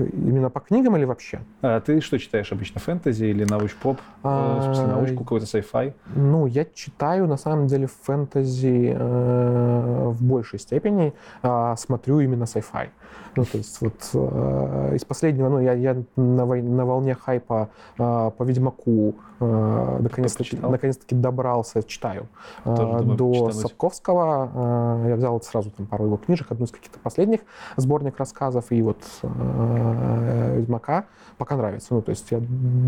[0.04, 1.40] именно по книгам или вообще?
[1.62, 4.00] А ты что читаешь обычно, фэнтези или науч-поп?
[4.24, 5.94] А, в смысле, научку, какой-то sci-fi?
[6.16, 11.14] Ну, я читаю, на самом деле, фэнтези э, в большей степени,
[11.44, 12.90] э, смотрю именно sci-fi.
[13.36, 18.32] Ну, то есть вот э, из последнего, ну, я, я на, на волне хайпа э,
[18.36, 22.28] по Ведьмаку наконец-таки, наконец-таки добрался, читаю,
[22.66, 25.04] э, думаю, до Сапковского.
[25.04, 27.42] Э, я взял сразу там пару его книжек, одну из каких-то последних
[27.76, 31.06] сборник рассказов, и вот э, Ведьмака
[31.38, 31.94] пока нравится.
[31.94, 32.42] Ну, то есть я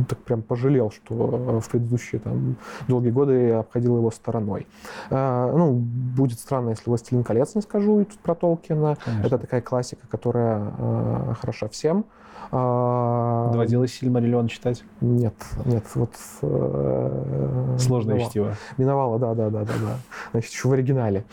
[0.08, 1.14] так прям пожалел, что
[1.60, 2.56] в предыдущие там
[2.88, 4.66] долгие годы я обходил его стороной.
[5.12, 8.98] Ну, будет странно, если «Властелин колец» не скажу тут про Толкина.
[9.04, 9.28] Конечно.
[9.28, 12.06] Это такая классика, которая хороша всем.
[12.52, 14.84] А, Доводилось Сильмариллион читать?
[15.02, 15.36] Нет,
[15.66, 16.14] нет, вот...
[16.42, 18.30] Э, Сложное миновало.
[18.32, 18.56] чтиво.
[18.78, 19.98] Миновало, да, да, да, да, да.
[20.32, 21.26] Значит, еще в оригинале.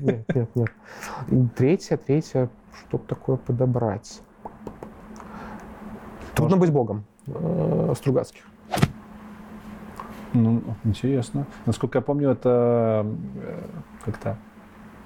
[0.00, 0.70] Нет, нет, нет.
[1.56, 2.48] третье, третье,
[2.78, 4.20] что такое подобрать?
[6.34, 7.04] Трудно быть богом.
[7.26, 8.44] Э, Стругацких.
[10.34, 11.46] Ну, интересно.
[11.64, 13.06] Насколько я помню, это
[13.36, 13.60] э,
[14.04, 14.36] как-то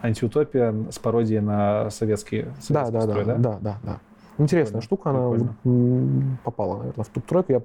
[0.02, 3.38] антиутопия с пародией на советские, советский да, да, строй, да, да?
[3.38, 3.98] Да, да, да.
[4.38, 5.54] Интересная штука, Прикольно.
[5.64, 7.52] она попала, наверное, в топ-тройку.
[7.52, 7.62] Я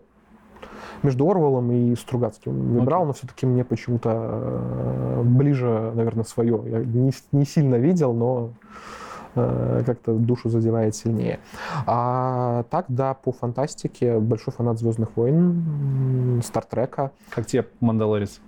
[1.04, 3.08] между Орвелом и Стругацким выбрал, okay.
[3.08, 6.62] но все-таки мне почему-то э, ближе, наверное, свое.
[6.66, 8.52] Я не, не сильно видел, но
[9.36, 11.40] э, как-то душу задевает сильнее.
[11.86, 17.12] А так, да, по фантастике большой фанат Звездных войн, Стартрека.
[17.30, 18.40] Как тебе Мандалорец?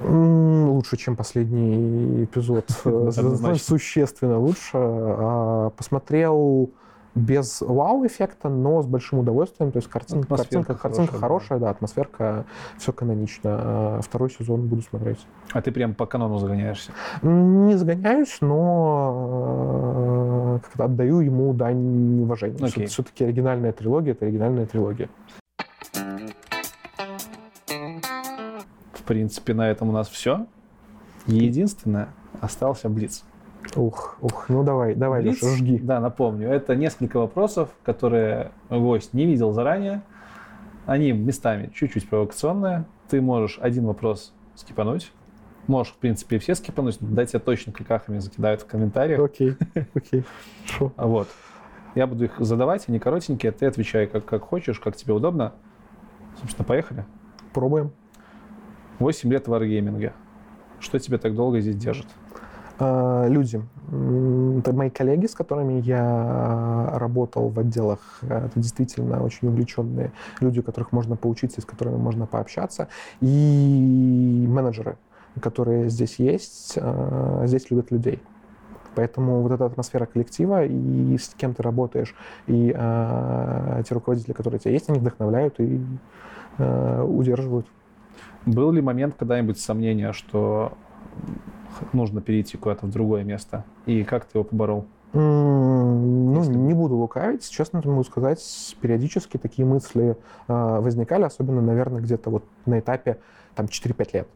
[0.00, 2.68] Лучше, чем последний эпизод.
[3.60, 4.70] Существенно лучше.
[4.74, 6.70] А, посмотрел
[7.14, 9.70] без вау-эффекта, но с большим удовольствием.
[9.70, 12.46] То есть картинка, картинка, картинка хорошая, да, атмосферка,
[12.78, 13.58] все канонично.
[13.60, 15.18] А второй сезон буду смотреть.
[15.52, 16.92] А ты прям по канону загоняешься?
[17.22, 19.80] Не загоняюсь, но
[20.62, 22.56] как-то отдаю ему дань уважения.
[22.58, 22.86] Okay.
[22.86, 25.08] Все-таки оригинальная трилогия— это оригинальная трилогия.
[29.12, 30.46] Принципе, на этом у нас все.
[31.26, 32.08] Единственное,
[32.40, 33.24] остался Блиц.
[33.76, 35.78] Ух, ух, ну давай, давай, Блиц, Леша, жги.
[35.78, 40.02] Да, напомню, это несколько вопросов, которые гость не видел заранее.
[40.86, 42.86] Они местами чуть-чуть провокационные.
[43.10, 45.12] Ты можешь один вопрос скипануть.
[45.66, 49.20] Можешь, в принципе, все скипануть, дать тебе точно кликахами закидают в комментариях.
[49.20, 49.56] Окей,
[49.94, 50.24] окей,
[50.66, 50.92] хорошо.
[50.96, 51.28] Вот.
[51.94, 55.52] Я буду их задавать, они коротенькие, ты отвечай как, как хочешь, как тебе удобно.
[56.40, 57.04] Собственно, поехали.
[57.52, 57.92] Пробуем.
[59.02, 60.12] 8 лет в wargaming.
[60.80, 62.06] Что тебя так долго здесь держит?
[62.78, 63.62] А, люди.
[64.58, 68.20] Это мои коллеги, с которыми я работал в отделах.
[68.22, 72.88] Это действительно очень увлеченные люди, у которых можно поучиться с которыми можно пообщаться.
[73.20, 74.96] И менеджеры,
[75.40, 78.22] которые здесь есть, а, здесь любят людей.
[78.94, 82.14] Поэтому вот эта атмосфера коллектива и с кем ты работаешь,
[82.46, 85.80] и э, те руководители, которые у тебя есть, они вдохновляют и
[86.58, 87.66] э, удерживают.
[88.46, 90.72] Был ли момент когда-нибудь сомнения, что
[91.92, 93.64] нужно перейти куда-то в другое место?
[93.86, 94.86] И как ты его поборол?
[95.12, 96.54] Ну, Если...
[96.54, 97.48] не буду лукавить.
[97.48, 98.40] Честно могу сказать,
[98.80, 100.16] периодически такие мысли
[100.48, 103.18] э, возникали, особенно, наверное, где-то вот на этапе
[103.54, 104.28] там 4-5 лет.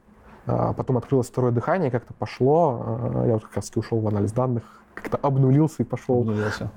[0.47, 2.83] А потом открылось второе дыхание, как-то пошло.
[2.85, 6.20] А, я вот как раз ушел в анализ данных, как-то обнулился и пошел.
[6.20, 6.70] Обнулился.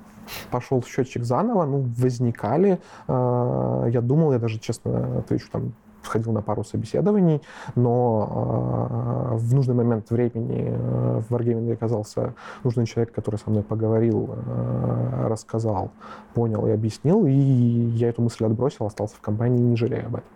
[0.50, 2.80] Пошел счетчик заново, ну, возникали.
[3.08, 7.42] Я думал, я даже, честно отвечу, там сходил на пару собеседований,
[7.74, 13.62] но э, в нужный момент времени э, в Wargaming оказался нужный человек, который со мной
[13.62, 15.90] поговорил, э, рассказал,
[16.34, 20.28] понял и объяснил, и я эту мысль отбросил, остался в компании не жалею об этом.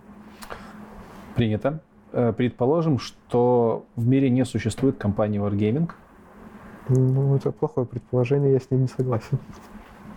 [1.34, 1.80] Принято.
[2.12, 5.90] Э, предположим, что в мире не существует компании Wargaming.
[6.88, 9.38] Ну, это плохое предположение, я с ним не согласен.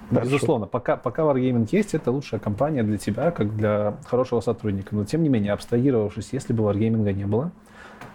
[0.09, 4.95] Да, безусловно, пока, пока Wargaming есть, это лучшая компания для тебя, как для хорошего сотрудника.
[4.95, 7.51] Но тем не менее, абстрагировавшись, если бы Wargaming не было,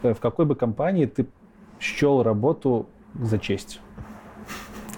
[0.02, 1.26] э, в какой бы компании ты
[1.78, 3.80] счел работу за честь?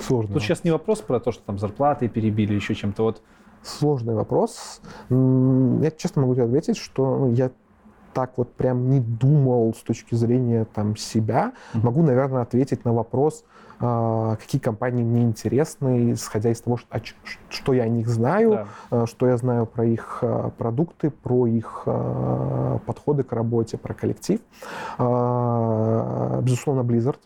[0.00, 0.34] Сложно.
[0.34, 3.02] Тут сейчас не вопрос про то, что там зарплаты перебили, еще чем-то.
[3.02, 3.22] Вот
[3.62, 4.80] сложный вопрос.
[5.10, 7.50] Я честно могу тебе ответить, что ну, я
[8.14, 11.52] так вот прям не думал с точки зрения там себя.
[11.74, 11.80] Mm-hmm.
[11.82, 13.44] Могу, наверное, ответить на вопрос,
[13.80, 17.00] э, какие компании мне интересны, исходя из того, что,
[17.48, 19.02] что я о них знаю, да.
[19.02, 21.86] э, что я знаю про их э, продукты, про их
[22.86, 24.40] подходы к работе, про коллектив.
[24.98, 27.18] Безусловно, Blizzard.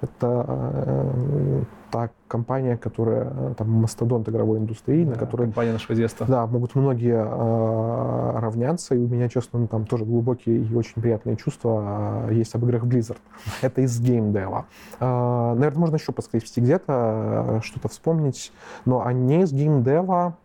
[0.00, 5.44] Это э, та компания, которая э, там мастодонт игровой индустрии, да, на которой...
[5.44, 6.26] Компания нашего детства.
[6.26, 11.00] Да, могут многие э, равняться, и у меня, честно, ну, там тоже глубокие и очень
[11.00, 13.18] приятные чувства э, есть об играх Blizzard.
[13.62, 14.66] Это из геймдева.
[15.00, 18.52] Э, наверное, можно еще поскрести где-то, э, что-то вспомнить,
[18.84, 20.36] но они из геймдева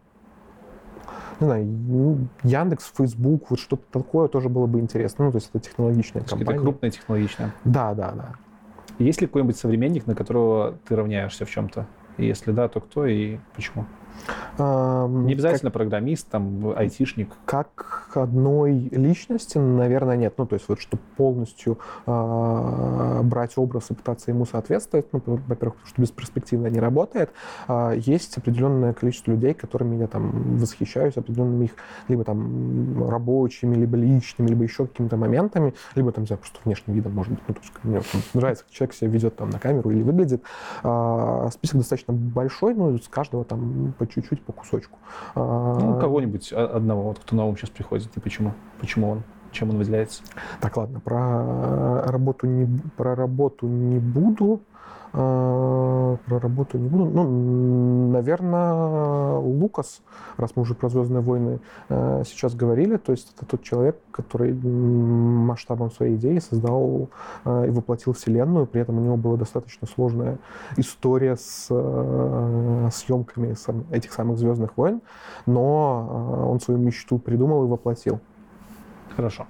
[1.40, 5.26] не знаю, Яндекс, Фейсбук, вот что-то такое тоже было бы интересно.
[5.26, 6.52] Ну, то есть это технологичная компания.
[6.52, 7.54] Это крупная технологичная.
[7.66, 8.36] Да, да, да.
[9.00, 11.88] Есть ли какой-нибудь современник, на которого ты равняешься в чем-то?
[12.18, 13.86] Если да, то кто и почему?
[14.58, 17.30] Не обязательно как, программист, там, айтишник.
[17.46, 20.36] Как одной личности, наверное, нет.
[20.38, 25.76] Ну, то есть вот, чтобы полностью э, брать образ и пытаться ему соответствовать, ну, во-первых,
[25.76, 27.32] потому что бесперспективно не работает,
[27.68, 31.72] э, есть определенное количество людей, которыми я там восхищаюсь, определенными их
[32.08, 36.94] либо там рабочими, либо личными, либо еще какими-то моментами, либо там, не знаю, просто внешним
[36.94, 37.42] видом, может быть.
[37.48, 38.02] Ну, то есть мне
[38.34, 40.44] нравится, как человек себя ведет там на камеру или выглядит.
[40.84, 45.00] Э, список достаточно большой, но с каждого там по чуть-чуть, по кусочку.
[45.36, 48.54] Ну, а, кого-нибудь одного, вот кто на ум сейчас приходит, и почему?
[48.80, 49.24] Почему он?
[49.52, 50.24] Чем он выделяется?
[50.62, 54.62] Так, ладно, про работу не, про работу не буду.
[55.16, 57.06] А, про работу не буду.
[57.06, 60.02] Ну, наверное, Лукас,
[60.38, 61.60] раз мы уже про «Звездные войны»
[61.90, 67.10] э, сейчас говорили, то есть это тот человек, который масштабом своей идеи создал
[67.46, 70.40] э, и воплотил вселенную, при этом у него была достаточно сложная
[70.78, 73.56] история с э, съемками
[73.92, 75.02] этих самых «Звездных войн»,
[75.46, 78.20] но он свою мечту придумал и воплотил.
[79.16, 79.46] Хорошо.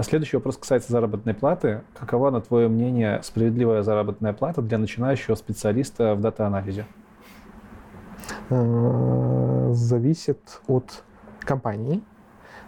[0.00, 1.82] Следующий вопрос касается заработной платы.
[1.98, 6.86] Какова, на твое мнение, справедливая заработная плата для начинающего специалиста в дата-анализе?
[8.48, 11.04] Э, зависит от
[11.40, 12.02] компании,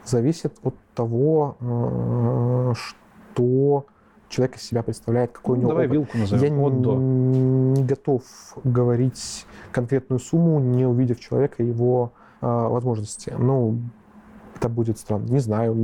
[0.04, 3.86] зависит от того, э, что
[4.28, 5.96] человек из себя представляет, какой ну, у него Давай опыт.
[5.96, 6.58] вилку назовем.
[6.58, 6.94] Я от до.
[6.96, 8.22] не готов
[8.64, 13.32] говорить конкретную сумму, не увидев человека и его э, возможности.
[13.38, 13.78] Ну,
[14.56, 15.26] это будет странно.
[15.26, 15.74] Не знаю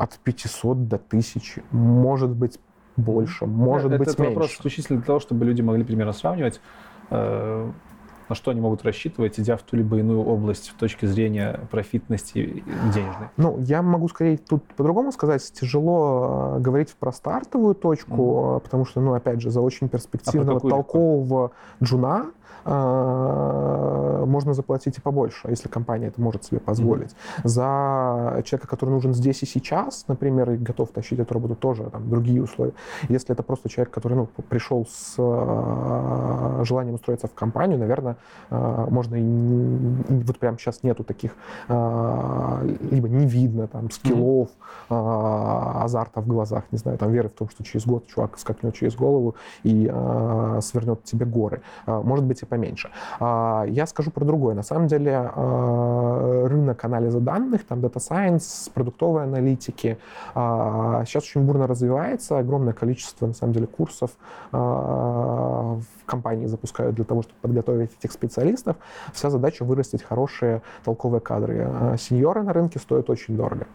[0.00, 2.58] от 500 до 1000, может быть
[2.96, 4.34] больше, может это, быть это меньше.
[4.34, 6.60] вопрос исключительно для того, чтобы люди могли примерно сравнивать,
[7.10, 7.70] э,
[8.30, 12.64] на что они могут рассчитывать, идя в ту либо иную область с точки зрения профитности
[12.94, 13.28] денежной.
[13.36, 15.42] Ну, я могу скорее тут по-другому сказать.
[15.52, 18.60] Тяжело э, говорить про стартовую точку, mm-hmm.
[18.60, 21.50] потому что, ну, опять же, за очень перспективного, а толкового
[21.82, 27.10] джуна а, можно заплатить и побольше, если компания это может себе позволить.
[27.10, 27.48] Mm-hmm.
[27.48, 32.08] За человека, который нужен здесь и сейчас, например, и готов тащить эту работу, тоже там
[32.08, 32.72] другие условия.
[33.08, 38.16] Если это просто человек, который ну, пришел с э, желанием устроиться в компанию, наверное,
[38.50, 41.32] э, можно и, вот прямо сейчас нету таких,
[41.68, 44.48] либо не видно там скиллов,
[44.88, 45.82] mm-hmm.
[45.84, 48.94] азарта в глазах, не знаю, там веры в том, что через год чувак скакнет через
[48.94, 49.86] голову и
[50.60, 51.62] свернет тебе горы.
[51.86, 52.90] Может быть, и поменьше.
[53.18, 54.54] А, я скажу про другое.
[54.54, 59.98] На самом деле а, рынок анализа данных, там Data Science, продуктовой аналитики
[60.34, 62.38] а, сейчас очень бурно развивается.
[62.38, 64.10] Огромное количество, на самом деле, курсов
[64.52, 68.76] в компании запускают для того, чтобы подготовить этих специалистов.
[69.12, 71.96] Вся задача вырастить хорошие толковые кадры.
[71.98, 73.66] Сеньоры на рынке стоят очень дорого.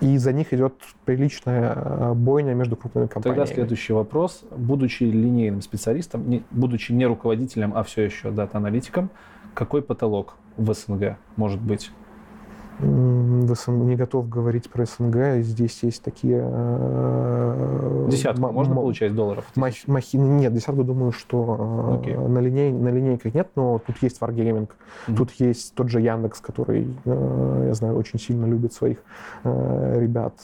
[0.00, 0.74] И за них идет
[1.04, 3.40] приличная э, бойня между крупными компаниями.
[3.40, 4.44] Тогда следующий вопрос.
[4.56, 9.10] Будучи линейным специалистом, не, будучи не руководителем, а все еще дата-аналитиком,
[9.54, 11.90] какой потолок в СНГ может быть?
[12.78, 15.42] В СНГ, не готов говорить про СНГ.
[15.42, 16.40] Здесь есть такие...
[16.42, 19.44] Э, десятку можно получать долларов?
[19.56, 22.14] Махины нет, десятку думаю, что okay.
[22.14, 25.16] Э, на, линей, на линейках нет, но тут есть Wargaming, mm-hmm.
[25.16, 28.98] тут есть тот же Яндекс, который, э, я знаю, очень сильно любит своих
[29.44, 30.34] ребят.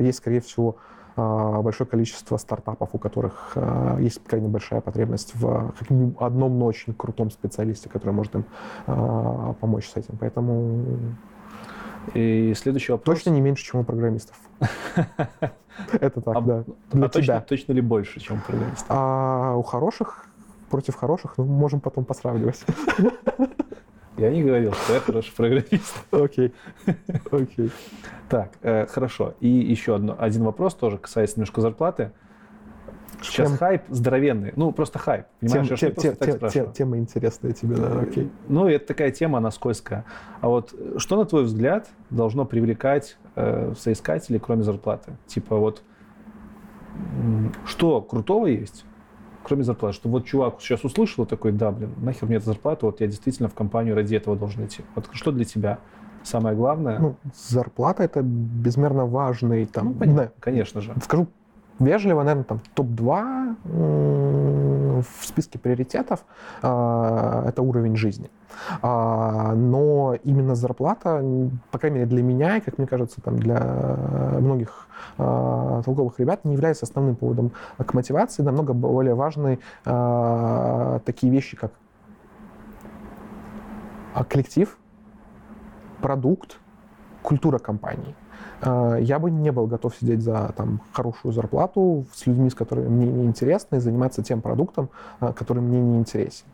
[0.00, 0.76] Есть, скорее всего,
[1.16, 3.56] большое количество стартапов, у которых
[3.98, 5.72] есть крайне большая потребность в
[6.18, 8.44] одном, но очень крутом специалисте, который может им
[9.60, 10.16] помочь с этим.
[10.18, 10.84] Поэтому
[12.14, 13.18] и следующий вопрос.
[13.18, 14.36] Точно не меньше, чем у программистов.
[15.92, 16.64] Это так, да.
[16.92, 18.86] А точно, точно ли больше, чем у программистов?
[18.88, 20.26] А у хороших
[20.70, 22.64] против хороших, ну, можем потом посравнивать.
[24.18, 25.94] Я не говорил, что я хороший программист.
[26.10, 26.54] Окей,
[27.30, 27.70] окей.
[28.30, 29.34] Так, э, хорошо.
[29.40, 32.12] И еще один вопрос тоже касается немножко зарплаты.
[33.22, 33.58] Сейчас Тем...
[33.58, 34.52] хайп здоровенный.
[34.56, 35.26] Ну, просто хайп.
[35.40, 38.30] Понимаешь, тем, я тем, тем, так тем, Тема интересная тебе, да, окей.
[38.48, 40.04] Ну, это такая тема, она скользкая.
[40.40, 45.12] А вот что, на твой взгляд, должно привлекать э, соискателей, кроме зарплаты?
[45.26, 45.82] Типа вот,
[47.64, 48.84] что крутого есть,
[49.42, 49.96] кроме зарплаты?
[49.96, 53.48] Что вот чувак сейчас услышал такой, да, блин, нахер мне эта зарплата, вот я действительно
[53.48, 54.82] в компанию ради этого должен идти.
[54.94, 55.78] Вот что для тебя?
[56.22, 56.98] самое главное?
[56.98, 59.86] Ну, зарплата это безмерно важный там.
[59.86, 60.92] Ну, понятно, конечно же.
[61.02, 61.28] Скажу
[61.78, 63.56] вежливо, наверное, там топ-2
[65.02, 66.24] в списке приоритетов
[66.62, 68.30] а, это уровень жизни.
[68.82, 71.22] А, но именно зарплата,
[71.70, 73.60] по крайней мере для меня, и, как мне кажется, там, для
[74.40, 74.88] многих
[75.18, 78.42] а, толковых ребят, не является основным поводом к мотивации.
[78.42, 81.72] Намного более важны такие вещи, как
[84.28, 84.78] коллектив,
[86.00, 86.58] продукт,
[87.22, 88.14] культура компании.
[88.62, 92.88] Э, я бы не был готов сидеть за там, хорошую зарплату с людьми, с которыми
[92.88, 96.46] мне не интересно, и заниматься тем продуктом, э, который мне не интересен.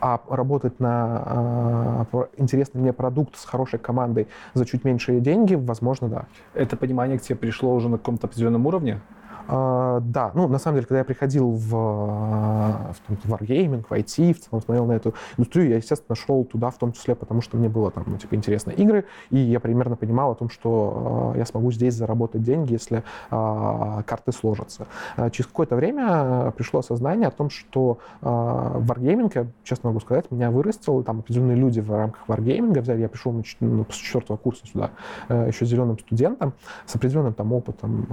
[0.00, 6.08] А работать на э, интересный мне продукт с хорошей командой за чуть меньшие деньги, возможно,
[6.08, 6.24] да.
[6.54, 9.00] Это понимание к тебе пришло уже на каком-то определенном уровне?
[9.48, 14.34] Uh, да, ну, на самом деле, когда я приходил в, в, в Wargaming, в IT,
[14.34, 17.56] в целом смотрел на эту индустрию, я, естественно, шел туда в том числе, потому что
[17.56, 21.38] мне было там, ну, типа, интересны игры, и я примерно понимал о том, что uh,
[21.38, 24.86] я смогу здесь заработать деньги, если карты сложатся.
[25.30, 31.02] Через какое-то время пришло осознание о том, что Wargaming, я честно могу сказать, меня вырастил,
[31.02, 34.90] там определенные люди в рамках Wargaming взяли, я пришел ну, с четвертого курса сюда
[35.28, 36.52] еще зеленым студентом,
[36.86, 38.06] с определенным там опытом,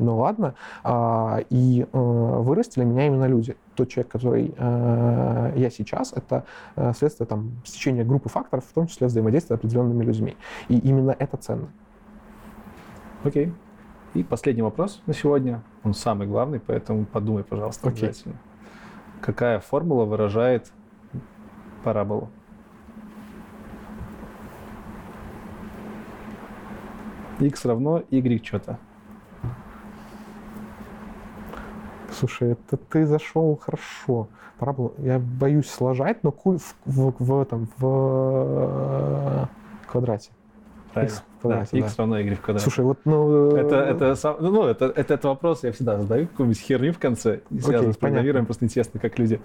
[0.00, 0.55] ну ладно, а,
[1.50, 3.56] и э, вырастили меня именно люди.
[3.74, 6.44] Тот человек, который э, я сейчас, это
[6.76, 10.36] э, следствие там, стечения группы факторов, в том числе взаимодействия с определенными людьми.
[10.68, 11.68] И именно это ценно.
[13.24, 13.52] Окей.
[14.14, 15.62] И последний вопрос на сегодня.
[15.84, 17.92] Он самый главный, поэтому подумай, пожалуйста, okay.
[17.92, 18.36] обязательно.
[19.20, 20.72] Какая формула выражает
[21.84, 22.30] параболу?
[27.40, 28.78] x равно y что-то.
[32.18, 34.28] Слушай, это ты зашел хорошо.
[34.58, 39.44] Пора было, я боюсь сложать, но в, в, в этом, в э,
[39.86, 40.30] квадрате.
[40.94, 41.12] Правильно.
[41.12, 41.86] X, в квадрате, да, да.
[41.86, 42.62] x равно y в квадрате.
[42.62, 43.50] Слушай, вот, ну...
[43.50, 47.60] Это, это, ну, это, это, этот вопрос я всегда задаю, какую-нибудь херню в конце, не
[47.60, 49.38] с программированием, просто интересно, как люди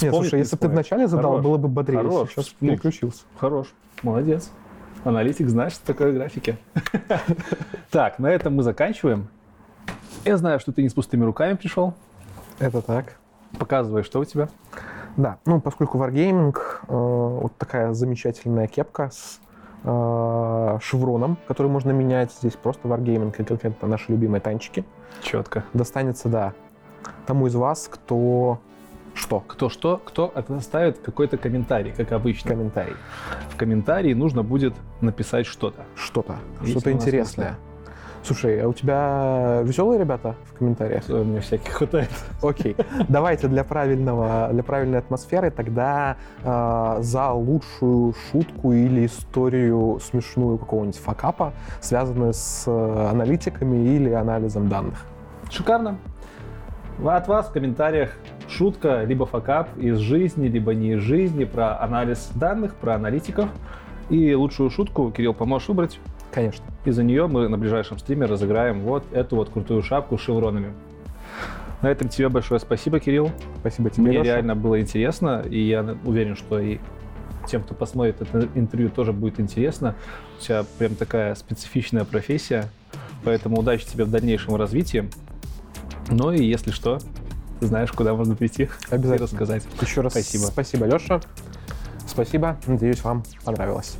[0.00, 1.44] Нет, слушай, если бы ты вначале задал, Хорош.
[1.44, 2.00] было бы бодрее.
[2.00, 2.30] Хорош.
[2.30, 3.24] Сейчас ну, переключился.
[3.36, 3.66] Хорош.
[4.02, 4.50] Молодец.
[5.04, 6.56] Аналитик знаешь, что такое графики.
[7.90, 9.28] Так, на этом мы заканчиваем.
[10.26, 11.94] Я знаю, что ты не с пустыми руками пришел.
[12.58, 13.16] Это так.
[13.60, 14.48] Показывай, что у тебя.
[15.16, 19.38] Да, ну, поскольку Wargaming, э, вот такая замечательная кепка с
[19.84, 22.32] э, шевроном, который можно менять.
[22.32, 24.84] Здесь просто Wargaming конкретно наши любимые танчики.
[25.22, 25.62] Четко.
[25.72, 26.54] Достанется, да,
[27.26, 28.58] тому из вас, кто
[29.14, 29.40] что?
[29.46, 30.02] Кто что?
[30.04, 32.50] Кто оставит какой-то комментарий, как обычно.
[32.50, 32.96] Комментарий.
[33.48, 35.84] В комментарии нужно будет написать что-то.
[35.94, 36.36] Что-то.
[36.64, 37.56] Что-то интересное.
[38.26, 41.04] Слушай, а у тебя веселые ребята в комментариях?
[41.08, 42.10] У меня всяких хватает.
[42.42, 42.74] Окей.
[43.08, 50.98] Давайте для правильного, для правильной атмосферы тогда э, за лучшую шутку или историю смешную какого-нибудь
[50.98, 55.06] факапа, связанную с э, аналитиками или анализом данных.
[55.48, 55.98] Шикарно.
[57.04, 58.10] От вас в комментариях
[58.48, 63.48] шутка, либо факап из жизни, либо не из жизни, про анализ данных, про аналитиков.
[64.10, 66.00] И лучшую шутку, Кирилл, поможешь выбрать?
[66.36, 66.66] Конечно.
[66.84, 70.74] И за нее мы на ближайшем стриме разыграем вот эту вот крутую шапку с шевронами.
[71.80, 73.30] На этом тебе большое спасибо, Кирилл.
[73.60, 74.24] Спасибо тебе, Мне Леша.
[74.24, 76.78] реально было интересно, и я уверен, что и
[77.48, 79.94] тем, кто посмотрит это интервью, тоже будет интересно.
[80.38, 82.68] У тебя прям такая специфичная профессия,
[83.24, 85.08] поэтому удачи тебе в дальнейшем развитии.
[86.10, 86.98] Ну и если что,
[87.60, 89.14] ты знаешь, куда можно прийти Обязательно.
[89.14, 89.62] и рассказать.
[89.80, 90.42] Еще раз спасибо.
[90.42, 91.18] Спасибо, Леша.
[92.06, 92.58] Спасибо.
[92.66, 93.96] Надеюсь, вам понравилось.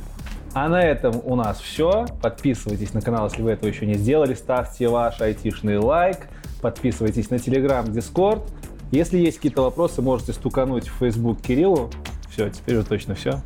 [0.59, 2.07] А на этом у нас все.
[2.19, 4.33] Подписывайтесь на канал, если вы этого еще не сделали.
[4.33, 6.29] Ставьте ваш айтишный лайк.
[6.63, 8.41] Подписывайтесь на Telegram, Discord.
[8.89, 11.91] Если есть какие-то вопросы, можете стукануть в Facebook Кириллу.
[12.31, 13.39] Все, теперь уже точно все.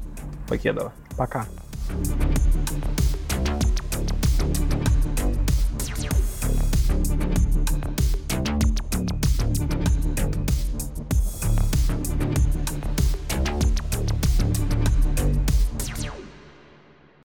[0.48, 0.94] Покедова.
[1.18, 1.46] Пока.